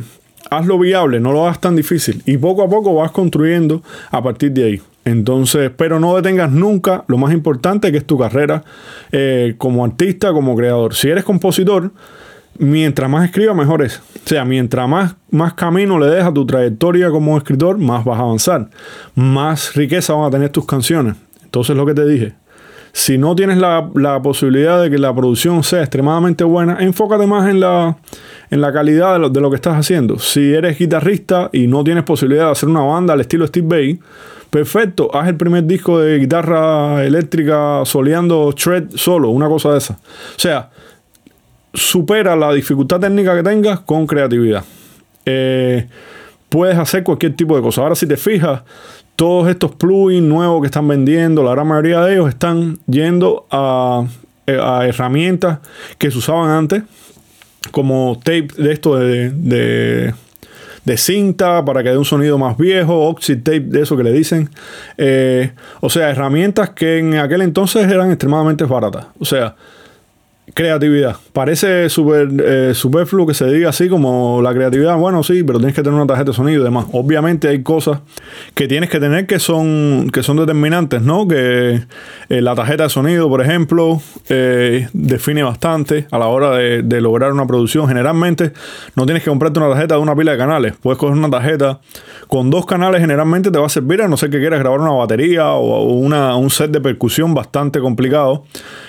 hazlo 0.58 0.78
viable, 0.80 1.20
no 1.20 1.32
lo 1.32 1.44
hagas 1.44 1.60
tan 1.60 1.76
difícil 1.76 2.22
y 2.26 2.38
poco 2.38 2.64
a 2.64 2.70
poco 2.70 2.96
vas 2.96 3.12
construyendo 3.12 3.82
a 4.12 4.22
partir 4.22 4.52
de 4.52 4.64
ahí. 4.64 4.82
Entonces, 5.06 5.72
pero 5.76 6.00
no 6.00 6.16
detengas 6.16 6.52
nunca 6.52 7.04
lo 7.08 7.18
más 7.18 7.34
importante 7.34 7.92
que 7.92 7.98
es 7.98 8.06
tu 8.06 8.18
carrera 8.18 8.64
eh, 9.12 9.56
como 9.58 9.84
artista, 9.84 10.32
como 10.32 10.56
creador. 10.56 10.96
Si 10.96 11.10
eres 11.10 11.26
compositor, 11.26 11.92
mientras 12.58 13.10
más 13.10 13.26
escribas, 13.26 13.56
mejor 13.56 13.82
es. 13.82 13.98
O 13.98 14.28
sea, 14.28 14.46
mientras 14.46 14.88
más, 14.88 15.16
más 15.30 15.54
camino 15.56 16.00
le 16.00 16.08
dejas 16.08 16.34
tu 16.34 16.46
trayectoria 16.46 17.10
como 17.10 17.38
escritor, 17.38 17.78
más 17.78 18.06
vas 18.06 18.18
a 18.18 18.22
avanzar. 18.22 18.70
Más 19.14 19.76
riqueza 19.76 20.14
van 20.14 20.28
a 20.28 20.32
tener 20.32 20.50
tus 20.50 20.66
canciones. 20.66 21.16
Entonces, 21.44 21.76
lo 21.76 21.86
que 21.86 21.94
te 21.94 22.06
dije, 22.06 22.34
si 22.96 23.18
no 23.18 23.36
tienes 23.36 23.58
la, 23.58 24.22
posibilidad 24.22 24.82
de 24.82 24.92
que 24.92 25.00
la 25.00 25.14
producción 25.14 25.64
sea 25.64 25.82
extremadamente 25.82 26.44
buena, 26.44 26.78
enfócate 26.80 27.26
más 27.26 27.50
en 27.50 27.60
la, 27.60 27.98
en 28.52 28.62
la 28.62 28.72
calidad 28.72 29.14
de 29.14 29.20
lo, 29.20 29.30
de 29.30 29.42
lo, 29.42 29.50
que 29.50 29.56
estás 29.56 29.76
haciendo. 29.76 30.20
Si 30.20 30.54
eres 30.54 30.78
guitarrista 30.78 31.50
y 31.52 31.66
no 31.66 31.84
tienes 31.84 32.04
posibilidad 32.04 32.46
de 32.46 32.52
hacer 32.52 32.70
una 32.70 32.82
banda 32.82 33.14
al 33.14 33.22
estilo 33.22 33.48
Steve 33.48 33.68
Bay, 33.68 34.00
perfecto, 34.52 35.10
haz 35.12 35.28
el 35.28 35.36
primer 35.36 35.66
disco 35.66 36.00
de 36.00 36.20
guitarra 36.20 37.04
eléctrica 37.04 37.82
soleando 37.84 38.54
shred 38.56 38.92
solo, 38.96 39.30
una 39.30 39.48
cosa 39.48 39.72
de 39.72 39.80
esa. 39.80 39.94
O 39.96 40.40
sea, 40.40 40.70
supera 41.74 42.36
la 42.36 42.54
dificultad 42.54 43.00
técnica 43.00 43.36
que 43.36 43.42
tengas 43.42 43.80
con 43.80 44.06
creatividad. 44.06 44.64
Eh, 45.26 45.88
puedes 46.48 46.78
hacer 46.78 47.04
cualquier 47.04 47.36
tipo 47.36 47.56
de 47.56 47.64
cosa. 47.64 47.82
Ahora, 47.82 47.96
si 47.96 48.06
te 48.06 48.18
fijas, 48.18 48.62
todos 49.16 49.50
estos 49.50 49.72
plugins 49.76 50.28
nuevos 50.28 50.62
que 50.62 50.68
están 50.68 50.88
vendiendo, 50.88 51.44
la 51.44 51.52
gran 51.52 51.68
mayoría 51.68 52.02
de 52.02 52.14
ellos 52.14 52.30
están 52.30 52.80
yendo 52.88 53.46
a, 53.52 54.06
eh, 54.48 54.60
herramientas 54.84 55.60
que 55.98 56.12
se 56.12 56.18
usaban 56.18 56.50
antes, 56.50 56.84
como 57.72 58.20
tape 58.24 58.48
de 58.58 58.74
esto 58.74 58.98
de, 58.98 60.14
cinta 60.98 61.64
para 61.64 61.82
que 61.82 61.90
dé 61.90 61.98
un 61.98 62.06
sonido 62.06 62.38
más 62.38 62.58
viejo, 62.58 63.08
oxy 63.08 63.38
tape 63.38 63.62
de 63.62 63.82
eso 63.84 63.96
que 63.96 64.04
le 64.04 64.12
dicen. 64.12 64.50
Eh, 64.98 65.52
o 65.80 65.90
sea, 65.90 66.10
herramientas 66.10 66.72
que 66.72 66.98
en 66.98 67.16
aquel 67.16 67.42
entonces 67.42 67.90
eran 67.90 68.10
extremadamente 68.10 68.66
baratas. 68.66 69.08
O 69.20 69.26
sea, 69.26 69.56
Creatividad. 70.54 71.16
Parece 71.34 71.90
súper 71.90 72.30
eh, 72.40 72.74
superfluo 72.76 73.26
que 73.26 73.34
se 73.34 73.48
diga 73.48 73.70
así 73.70 73.90
como 73.90 74.40
la 74.44 74.54
creatividad. 74.54 74.96
Bueno, 74.98 75.24
sí, 75.24 75.44
pero 75.44 75.58
tienes 75.58 75.76
que 75.76 75.82
tener 75.82 75.96
una 75.96 76.06
tarjeta 76.06 76.30
de 76.30 76.36
sonido 76.36 76.62
y 76.62 76.64
demás. 76.64 76.86
Obviamente 76.92 77.48
hay 77.48 77.64
cosas 77.64 78.02
que 78.54 78.68
tienes 78.68 78.92
que 78.92 79.00
tener 79.00 79.26
que 79.26 79.40
son, 79.40 80.12
que 80.14 80.22
son 80.22 80.38
determinantes, 80.38 81.02
¿no? 81.02 81.28
Que 81.28 81.82
eh, 82.30 82.42
la 82.42 82.54
tarjeta 82.54 82.84
de 82.84 82.90
sonido, 82.90 83.30
por 83.30 83.42
ejemplo, 83.42 84.00
eh, 84.30 84.88
define 84.94 85.42
bastante 85.42 86.06
a 86.12 86.20
la 86.20 86.28
hora 86.28 86.52
de, 86.52 87.02
lograr 87.02 87.32
una 87.34 87.48
producción. 87.48 87.88
Generalmente 87.88 88.54
no 88.96 89.06
tienes 89.06 89.24
que 89.24 89.32
comprarte 89.32 89.60
una 89.60 89.70
tarjeta 89.70 89.96
de 89.96 90.02
una 90.02 90.16
pila 90.16 90.34
de 90.34 90.38
canales. 90.38 90.74
Puedes 90.80 91.00
coger 91.00 91.18
una 91.18 91.32
tarjeta 91.32 91.80
con 92.28 92.52
dos 92.52 92.68
canales, 92.68 93.02
generalmente 93.02 93.50
te 93.50 93.58
va 93.58 93.66
a 93.66 93.70
servir 93.70 94.04
a 94.04 94.08
no 94.08 94.18
ser 94.18 94.30
que 94.30 94.40
quieras 94.40 94.60
grabar 94.60 94.80
una 94.80 94.92
batería 94.92 95.52
o, 95.54 95.94
una, 95.94 96.36
un 96.36 96.52
set 96.52 96.70
de 96.70 96.80
percusión 96.80 97.34
bastante 97.34 97.80
complicado. 97.80 98.46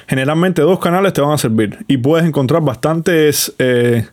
Generalmente 0.06 0.62
dos 0.62 0.78
canales 0.78 1.12
te 1.12 1.20
van 1.20 1.32
a 1.32 1.38
servir 1.38 1.78
y 1.88 1.96
puedes 1.98 2.26
encontrar 2.26 2.62
bastantes... 2.62 3.54
Eh, 3.58 4.04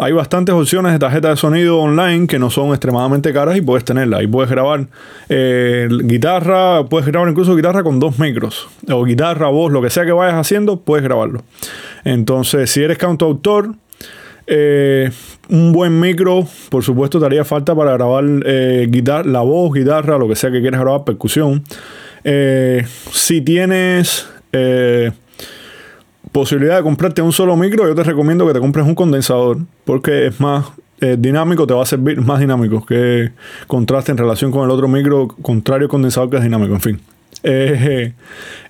hay 0.00 0.12
bastantes 0.12 0.54
opciones 0.54 0.92
de 0.92 1.00
tarjeta 1.00 1.30
de 1.30 1.36
sonido 1.36 1.80
online 1.80 2.28
que 2.28 2.38
no 2.38 2.50
son 2.50 2.68
extremadamente 2.68 3.32
caras 3.32 3.56
y 3.56 3.60
puedes 3.60 3.84
tenerla. 3.84 4.22
Y 4.22 4.28
puedes 4.28 4.48
grabar 4.48 4.86
eh, 5.28 5.88
guitarra, 5.90 6.84
puedes 6.84 7.08
grabar 7.08 7.28
incluso 7.28 7.56
guitarra 7.56 7.82
con 7.82 7.98
dos 7.98 8.16
micros. 8.16 8.68
O 8.88 9.02
guitarra, 9.02 9.48
voz, 9.48 9.72
lo 9.72 9.82
que 9.82 9.90
sea 9.90 10.04
que 10.04 10.12
vayas 10.12 10.36
haciendo, 10.36 10.78
puedes 10.78 11.02
grabarlo. 11.02 11.42
Entonces, 12.04 12.70
si 12.70 12.80
eres 12.80 12.96
cantautor, 12.96 13.74
eh, 14.46 15.10
un 15.48 15.72
buen 15.72 15.98
micro, 15.98 16.46
por 16.68 16.84
supuesto, 16.84 17.18
te 17.18 17.26
haría 17.26 17.44
falta 17.44 17.74
para 17.74 17.94
grabar 17.94 18.24
guitarra, 18.86 19.28
la 19.28 19.40
voz, 19.40 19.74
guitarra, 19.74 20.16
lo 20.16 20.28
que 20.28 20.36
sea 20.36 20.52
que 20.52 20.60
quieras 20.60 20.80
grabar, 20.80 21.02
percusión. 21.02 21.64
si 23.10 23.40
tienes 23.40 24.28
posibilidad 26.32 26.76
de 26.76 26.82
comprarte 26.82 27.22
un 27.22 27.32
solo 27.32 27.56
micro, 27.56 27.86
yo 27.86 27.94
te 27.94 28.04
recomiendo 28.04 28.46
que 28.46 28.52
te 28.52 28.60
compres 28.60 28.86
un 28.86 28.94
condensador 28.94 29.58
porque 29.84 30.26
es 30.26 30.40
más 30.40 30.66
eh, 31.00 31.16
dinámico, 31.16 31.64
te 31.64 31.74
va 31.74 31.82
a 31.82 31.86
servir 31.86 32.20
más 32.20 32.40
dinámico 32.40 32.84
que 32.84 33.30
contraste 33.68 34.10
en 34.10 34.18
relación 34.18 34.50
con 34.50 34.64
el 34.64 34.70
otro 34.70 34.88
micro 34.88 35.28
contrario 35.28 35.88
condensador 35.88 36.28
que 36.28 36.38
es 36.38 36.42
dinámico, 36.42 36.74
en 36.74 36.80
fin. 36.80 37.00
Eh, 37.44 38.14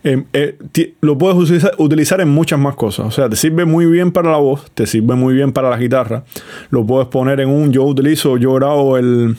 eh, 0.04 0.94
lo 1.00 1.16
puedes 1.16 1.38
utilizar, 1.78 2.20
en 2.20 2.28
muchas 2.28 2.58
más 2.58 2.74
cosas. 2.74 3.06
O 3.06 3.10
sea, 3.10 3.30
te 3.30 3.36
sirve 3.36 3.64
muy 3.64 3.86
bien 3.86 4.12
para 4.12 4.30
la 4.30 4.36
voz, 4.36 4.70
te 4.74 4.86
sirve 4.86 5.14
muy 5.14 5.32
bien 5.32 5.52
para 5.52 5.70
la 5.70 5.78
guitarra. 5.78 6.24
Lo 6.68 6.84
puedes 6.84 7.08
poner 7.08 7.40
en 7.40 7.48
un. 7.48 7.72
Yo 7.72 7.84
utilizo, 7.84 8.36
yo 8.36 8.52
grabo 8.52 8.98
el, 8.98 9.36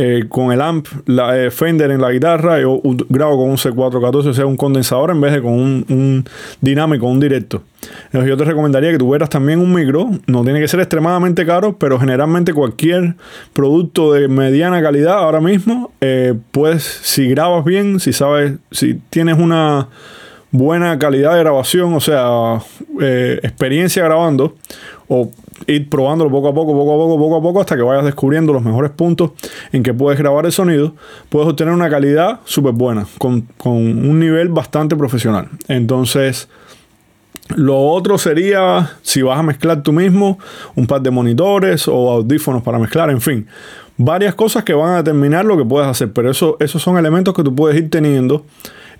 eh, 0.00 0.26
con 0.28 0.52
el 0.52 0.60
amp 0.60 0.86
la, 1.06 1.36
eh, 1.36 1.50
Fender 1.50 1.90
en 1.90 2.00
la 2.00 2.12
guitarra, 2.12 2.60
yo 2.60 2.80
grabo 3.08 3.36
con 3.36 3.50
un 3.50 3.56
C414, 3.56 4.28
o 4.28 4.32
sea, 4.32 4.46
un 4.46 4.56
condensador 4.56 5.10
en 5.10 5.20
vez 5.20 5.32
de 5.32 5.42
con 5.42 5.54
un, 5.54 6.24
dinámico, 6.60 7.08
un 7.08 7.18
directo. 7.18 7.64
yo 8.12 8.36
te 8.36 8.44
recomendaría 8.44 8.92
que 8.92 8.98
tuvieras 8.98 9.28
también 9.28 9.58
un 9.58 9.74
micro, 9.74 10.08
no 10.28 10.44
tiene 10.44 10.60
que 10.60 10.68
ser 10.68 10.78
extremadamente 10.78 11.44
caro, 11.44 11.76
pero 11.78 11.98
generalmente 11.98 12.52
cualquier 12.52 13.16
producto 13.54 14.12
de 14.12 14.28
mediana 14.28 14.80
calidad 14.80 15.18
ahora 15.18 15.40
mismo, 15.40 15.90
pues 16.52 16.84
si 16.84 17.28
grabas 17.30 17.64
bien, 17.64 17.98
si 17.98 18.12
sabes, 18.12 18.52
si 18.70 19.00
tienes 19.10 19.36
una 19.36 19.88
buena 20.52 20.96
calidad 21.00 21.34
de 21.34 21.40
grabación, 21.40 21.92
o 21.94 22.00
sea, 22.00 22.60
experiencia 23.42 24.04
grabando, 24.04 24.54
o 25.08 25.32
ir 25.66 25.88
probándolo 25.88 26.30
poco 26.30 26.48
a 26.48 26.54
poco, 26.54 26.72
poco 26.72 26.94
a 26.94 26.96
poco, 26.96 27.18
poco 27.18 27.36
a 27.36 27.42
poco, 27.42 27.60
hasta 27.60 27.76
que 27.76 27.82
vayas 27.82 28.04
descubriendo 28.04 28.52
los 28.52 28.62
mejores 28.62 28.90
puntos 28.90 29.32
en 29.72 29.82
que 29.82 29.92
puedes 29.92 30.18
grabar 30.18 30.46
el 30.46 30.52
sonido, 30.52 30.94
puedes 31.28 31.48
obtener 31.48 31.74
una 31.74 31.90
calidad 31.90 32.40
súper 32.44 32.72
buena, 32.72 33.06
con, 33.18 33.46
un 33.64 34.18
nivel 34.18 34.48
bastante 34.48 34.96
profesional. 34.96 35.48
Entonces, 35.68 36.48
lo 37.56 37.80
otro 37.80 38.18
sería, 38.18 38.92
si 39.02 39.22
vas 39.22 39.38
a 39.38 39.42
mezclar 39.42 39.82
tú 39.82 39.92
mismo, 39.92 40.38
un 40.74 40.86
par 40.86 41.00
de 41.00 41.10
monitores 41.10 41.88
o 41.88 42.10
audífonos 42.10 42.62
para 42.62 42.78
mezclar, 42.78 43.10
en 43.10 43.20
fin, 43.20 43.46
varias 43.96 44.34
cosas 44.34 44.64
que 44.64 44.74
van 44.74 44.94
a 44.94 44.96
determinar 44.98 45.44
lo 45.44 45.56
que 45.56 45.64
puedes 45.64 45.88
hacer, 45.88 46.12
pero 46.12 46.30
eso, 46.30 46.56
esos 46.60 46.82
son 46.82 46.98
elementos 46.98 47.34
que 47.34 47.42
tú 47.42 47.54
puedes 47.54 47.76
ir 47.76 47.90
teniendo 47.90 48.44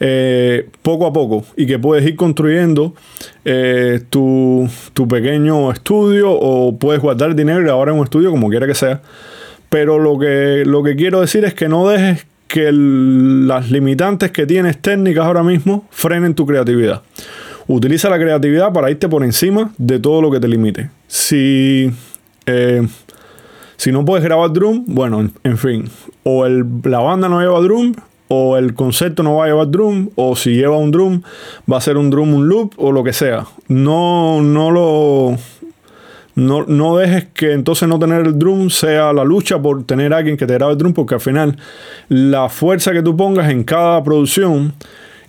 eh, 0.00 0.68
poco 0.82 1.06
a 1.06 1.12
poco 1.12 1.44
y 1.56 1.66
que 1.66 1.78
puedes 1.78 2.06
ir 2.06 2.14
construyendo 2.14 2.94
eh, 3.44 4.00
tu, 4.10 4.68
pequeño 5.08 5.72
estudio 5.72 6.30
o 6.30 6.78
puedes 6.78 7.02
guardar 7.02 7.34
dinero 7.34 7.60
y 7.60 7.64
grabar 7.64 7.88
en 7.88 7.94
un 7.96 8.04
estudio 8.04 8.30
como 8.30 8.48
quiera 8.48 8.66
que 8.66 8.74
sea. 8.74 9.00
Pero 9.68 9.98
lo 9.98 10.18
que, 10.18 10.64
lo 10.64 10.82
que 10.82 10.96
quiero 10.96 11.20
decir 11.20 11.44
es 11.44 11.54
que 11.54 11.68
no 11.68 11.88
dejes 11.88 12.26
que 12.46 12.70
las 12.72 13.70
limitantes 13.70 14.30
que 14.30 14.46
tienes 14.46 14.78
técnicas 14.78 15.26
ahora 15.26 15.42
mismo 15.42 15.86
frenen 15.90 16.34
tu 16.34 16.46
creatividad. 16.46 17.02
Utiliza 17.66 18.08
la 18.08 18.18
creatividad 18.18 18.72
para 18.72 18.90
irte 18.90 19.08
por 19.08 19.22
encima 19.22 19.72
de 19.76 19.98
todo 19.98 20.22
lo 20.22 20.30
que 20.30 20.40
te 20.40 20.48
limite. 20.48 20.88
Si, 21.06 21.90
eh, 22.46 22.86
si 23.76 23.92
no 23.92 24.06
puedes 24.06 24.24
grabar 24.24 24.50
drum, 24.52 24.84
bueno, 24.86 25.30
en, 25.44 25.58
fin, 25.58 25.90
o 26.22 26.46
el, 26.46 26.64
la 26.84 27.00
banda 27.00 27.28
no 27.28 27.40
lleva 27.40 27.60
drum, 27.60 27.94
o 28.28 28.56
el 28.56 28.74
concepto 28.74 29.22
no 29.22 29.36
va 29.36 29.44
a 29.44 29.48
llevar 29.48 29.70
drum, 29.70 30.10
o 30.14 30.36
si 30.36 30.54
lleva 30.54 30.76
un 30.76 30.90
drum, 30.90 31.22
va 31.70 31.78
a 31.78 31.80
ser 31.80 31.96
un 31.96 32.10
drum, 32.10 32.34
un 32.34 32.48
loop, 32.48 32.74
o 32.76 32.92
lo 32.92 33.02
que 33.02 33.12
sea. 33.12 33.46
No, 33.68 34.42
no 34.42 34.70
lo. 34.70 35.36
No, 36.34 36.64
no 36.68 36.96
dejes 36.96 37.26
que 37.34 37.52
entonces 37.52 37.88
no 37.88 37.98
tener 37.98 38.24
el 38.24 38.38
drum 38.38 38.70
sea 38.70 39.12
la 39.12 39.24
lucha 39.24 39.60
por 39.60 39.82
tener 39.84 40.14
a 40.14 40.18
alguien 40.18 40.36
que 40.36 40.46
te 40.46 40.54
grabe 40.54 40.72
el 40.72 40.78
drum, 40.78 40.92
porque 40.92 41.14
al 41.14 41.20
final 41.20 41.56
la 42.08 42.48
fuerza 42.48 42.92
que 42.92 43.02
tú 43.02 43.16
pongas 43.16 43.50
en 43.50 43.64
cada 43.64 44.04
producción 44.04 44.72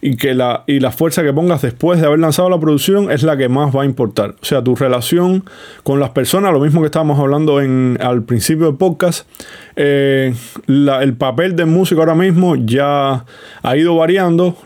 y 0.02 0.16
que 0.16 0.34
la, 0.34 0.64
y 0.68 0.80
la 0.80 0.92
fuerza 0.92 1.24
que 1.24 1.34
pongas 1.34 1.62
después 1.62 2.00
de 2.00 2.08
haber 2.08 2.20
lanzado 2.20 2.50
la 2.50 2.60
producción 2.60 3.12
es 3.12 3.24
la 3.24 3.38
que 3.38 3.50
más 3.50 3.76
va 3.76 3.84
a 3.84 3.86
importar. 3.86 4.36
O 4.42 4.46
sea, 4.46 4.64
tu 4.64 4.76
relación 4.76 5.44
con 5.84 6.00
las 6.00 6.12
personas, 6.12 6.54
lo 6.54 6.60
mismo 6.60 6.82
que 6.82 6.86
estábamos 6.86 7.20
hablando 7.20 7.62
en, 7.62 7.98
al 8.02 8.24
principio 8.24 8.68
del 8.68 8.76
podcast, 8.76 9.28
eh, 9.76 10.34
el 10.68 11.14
papel 11.14 11.56
del 11.56 11.68
músico 11.68 12.02
ahora 12.02 12.16
mismo 12.16 12.56
ya 12.58 13.24
ha 13.64 13.78
ido 13.78 13.96
variando, 13.96 14.58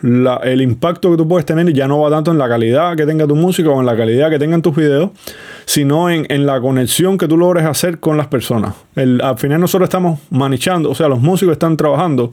el 0.42 0.60
impacto 0.60 1.10
que 1.10 1.16
tú 1.16 1.28
puedes 1.28 1.46
tener 1.46 1.72
ya 1.72 1.86
no 1.86 2.00
va 2.00 2.10
tanto 2.10 2.32
en 2.32 2.38
la 2.38 2.48
calidad 2.48 2.96
que 2.96 3.06
tenga 3.06 3.26
tu 3.26 3.36
música 3.36 3.70
o 3.70 3.78
en 3.78 3.86
la 3.86 3.96
calidad 3.96 4.28
que 4.28 4.38
tengan 4.38 4.60
tus 4.60 4.74
videos, 4.74 5.10
sino 5.66 6.10
en, 6.10 6.46
la 6.46 6.60
conexión 6.60 7.16
que 7.16 7.28
tú 7.28 7.38
logres 7.38 7.64
hacer 7.64 8.00
con 8.00 8.16
las 8.16 8.26
personas. 8.26 8.74
al 8.96 9.38
final 9.38 9.60
nosotros 9.60 9.86
estamos 9.86 10.20
manichando, 10.30 10.90
o 10.90 10.94
sea, 10.94 11.08
los 11.08 11.20
músicos 11.20 11.52
están 11.52 11.76
trabajando 11.76 12.32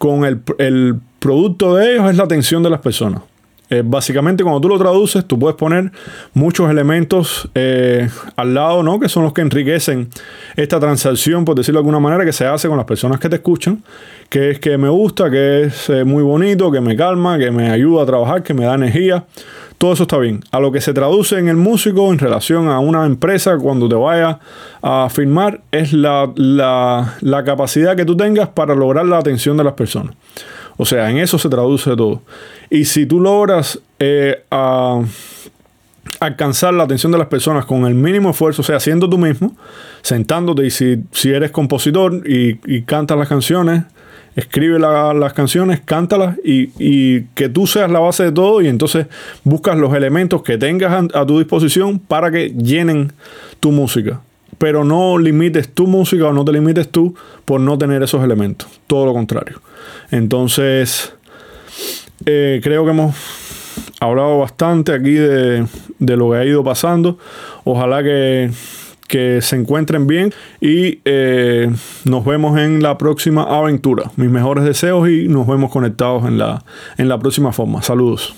con 0.00 0.24
el, 0.24 0.40
el 0.56 0.98
producto 1.18 1.74
de 1.74 1.92
ellos 1.92 2.08
es 2.08 2.16
la 2.16 2.24
atención 2.24 2.62
de 2.62 2.70
las 2.70 2.80
personas. 2.80 3.20
Eh, 3.68 3.82
básicamente, 3.84 4.42
cuando 4.42 4.62
tú 4.62 4.68
lo 4.68 4.78
traduces, 4.78 5.26
tú 5.26 5.38
puedes 5.38 5.56
poner 5.58 5.92
muchos 6.32 6.70
elementos 6.70 7.50
eh, 7.54 8.08
al 8.34 8.54
lado, 8.54 8.82
¿no? 8.82 8.98
Que 8.98 9.10
son 9.10 9.24
los 9.24 9.34
que 9.34 9.42
enriquecen 9.42 10.08
esta 10.56 10.80
transacción, 10.80 11.44
por 11.44 11.54
decirlo 11.54 11.80
de 11.80 11.82
alguna 11.82 12.00
manera, 12.00 12.24
que 12.24 12.32
se 12.32 12.46
hace 12.46 12.66
con 12.66 12.78
las 12.78 12.86
personas 12.86 13.20
que 13.20 13.28
te 13.28 13.36
escuchan. 13.36 13.84
Que 14.30 14.52
es 14.52 14.58
que 14.58 14.78
me 14.78 14.88
gusta, 14.88 15.30
que 15.30 15.64
es 15.64 15.90
eh, 15.90 16.04
muy 16.04 16.22
bonito, 16.22 16.72
que 16.72 16.80
me 16.80 16.96
calma, 16.96 17.38
que 17.38 17.50
me 17.50 17.70
ayuda 17.70 18.04
a 18.04 18.06
trabajar, 18.06 18.42
que 18.42 18.54
me 18.54 18.64
da 18.64 18.74
energía. 18.74 19.26
Todo 19.80 19.94
eso 19.94 20.02
está 20.02 20.18
bien. 20.18 20.44
A 20.50 20.60
lo 20.60 20.70
que 20.72 20.82
se 20.82 20.92
traduce 20.92 21.38
en 21.38 21.48
el 21.48 21.56
músico 21.56 22.12
en 22.12 22.18
relación 22.18 22.68
a 22.68 22.80
una 22.80 23.06
empresa 23.06 23.56
cuando 23.56 23.88
te 23.88 23.94
vaya 23.94 24.38
a 24.82 25.08
firmar 25.08 25.62
es 25.72 25.94
la, 25.94 26.30
la 26.36 27.44
capacidad 27.44 27.96
que 27.96 28.04
tú 28.04 28.14
tengas 28.14 28.50
para 28.50 28.74
lograr 28.74 29.06
la 29.06 29.16
atención 29.16 29.56
de 29.56 29.64
las 29.64 29.72
personas. 29.72 30.14
O 30.76 30.84
sea, 30.84 31.10
en 31.10 31.16
eso 31.16 31.38
se 31.38 31.48
traduce 31.48 31.96
todo. 31.96 32.20
Y 32.68 32.84
si 32.84 33.06
tú 33.06 33.20
logras 33.20 33.80
eh, 33.98 34.44
alcanzar 36.20 36.74
la 36.74 36.84
atención 36.84 37.10
de 37.10 37.16
las 37.16 37.28
personas 37.28 37.64
con 37.64 37.86
el 37.86 37.94
mínimo 37.94 38.30
esfuerzo, 38.30 38.60
o 38.60 38.64
sea, 38.64 38.80
siendo 38.80 39.08
tú 39.08 39.16
mismo, 39.16 39.56
sentándote 40.02 40.66
y 40.66 40.70
si, 40.70 41.04
si 41.12 41.30
eres 41.30 41.52
compositor 41.52 42.22
y, 42.26 42.82
cantas 42.82 43.16
las 43.16 43.28
canciones, 43.28 43.84
escribe 44.36 44.78
las 44.78 45.32
canciones, 45.32 45.80
cántalas 45.84 46.36
y, 46.44 47.22
que 47.34 47.48
tú 47.48 47.66
seas 47.66 47.90
la 47.90 48.00
base 48.00 48.24
de 48.24 48.32
todo 48.32 48.60
y 48.62 48.68
entonces 48.68 49.06
buscas 49.44 49.76
los 49.76 49.94
elementos 49.94 50.42
que 50.42 50.58
tengas 50.58 51.08
a, 51.14 51.26
tu 51.26 51.38
disposición 51.38 51.98
para 51.98 52.30
que 52.30 52.50
llenen 52.50 53.12
tu 53.60 53.72
música. 53.72 54.20
Pero 54.58 54.84
no 54.84 55.16
limites 55.18 55.72
tu 55.72 55.86
música 55.86 56.26
o 56.26 56.32
no 56.32 56.44
te 56.44 56.52
limites 56.52 56.88
tú 56.88 57.14
por 57.44 57.60
no 57.60 57.78
tener 57.78 58.02
esos 58.02 58.22
elementos. 58.22 58.68
Todo 58.86 59.06
lo 59.06 59.14
contrario. 59.14 59.60
Entonces, 60.10 61.14
eh, 62.26 62.60
creo 62.62 62.84
que 62.84 62.90
hemos 62.90 63.16
hablado 64.00 64.38
bastante 64.38 64.92
aquí 64.92 65.12
de, 65.12 65.66
lo 65.98 66.30
que 66.30 66.36
ha 66.36 66.44
ido 66.44 66.62
pasando. 66.64 67.18
Ojalá 67.64 68.02
que, 69.10 69.40
se 69.42 69.56
encuentren 69.56 70.06
bien 70.06 70.32
y 70.60 71.00
eh, 71.04 71.70
nos 72.04 72.24
vemos 72.24 72.58
en 72.58 72.82
la 72.82 72.96
próxima 72.98 73.42
aventura. 73.42 74.10
Mis 74.16 74.30
mejores 74.30 74.64
deseos 74.64 75.08
y 75.08 75.28
nos 75.28 75.46
vemos 75.46 75.70
conectados 75.70 76.24
en 76.24 76.38
la, 76.38 76.64
en 76.96 77.08
la 77.08 77.18
próxima 77.18 77.52
forma. 77.52 77.82
Saludos. 77.82 78.34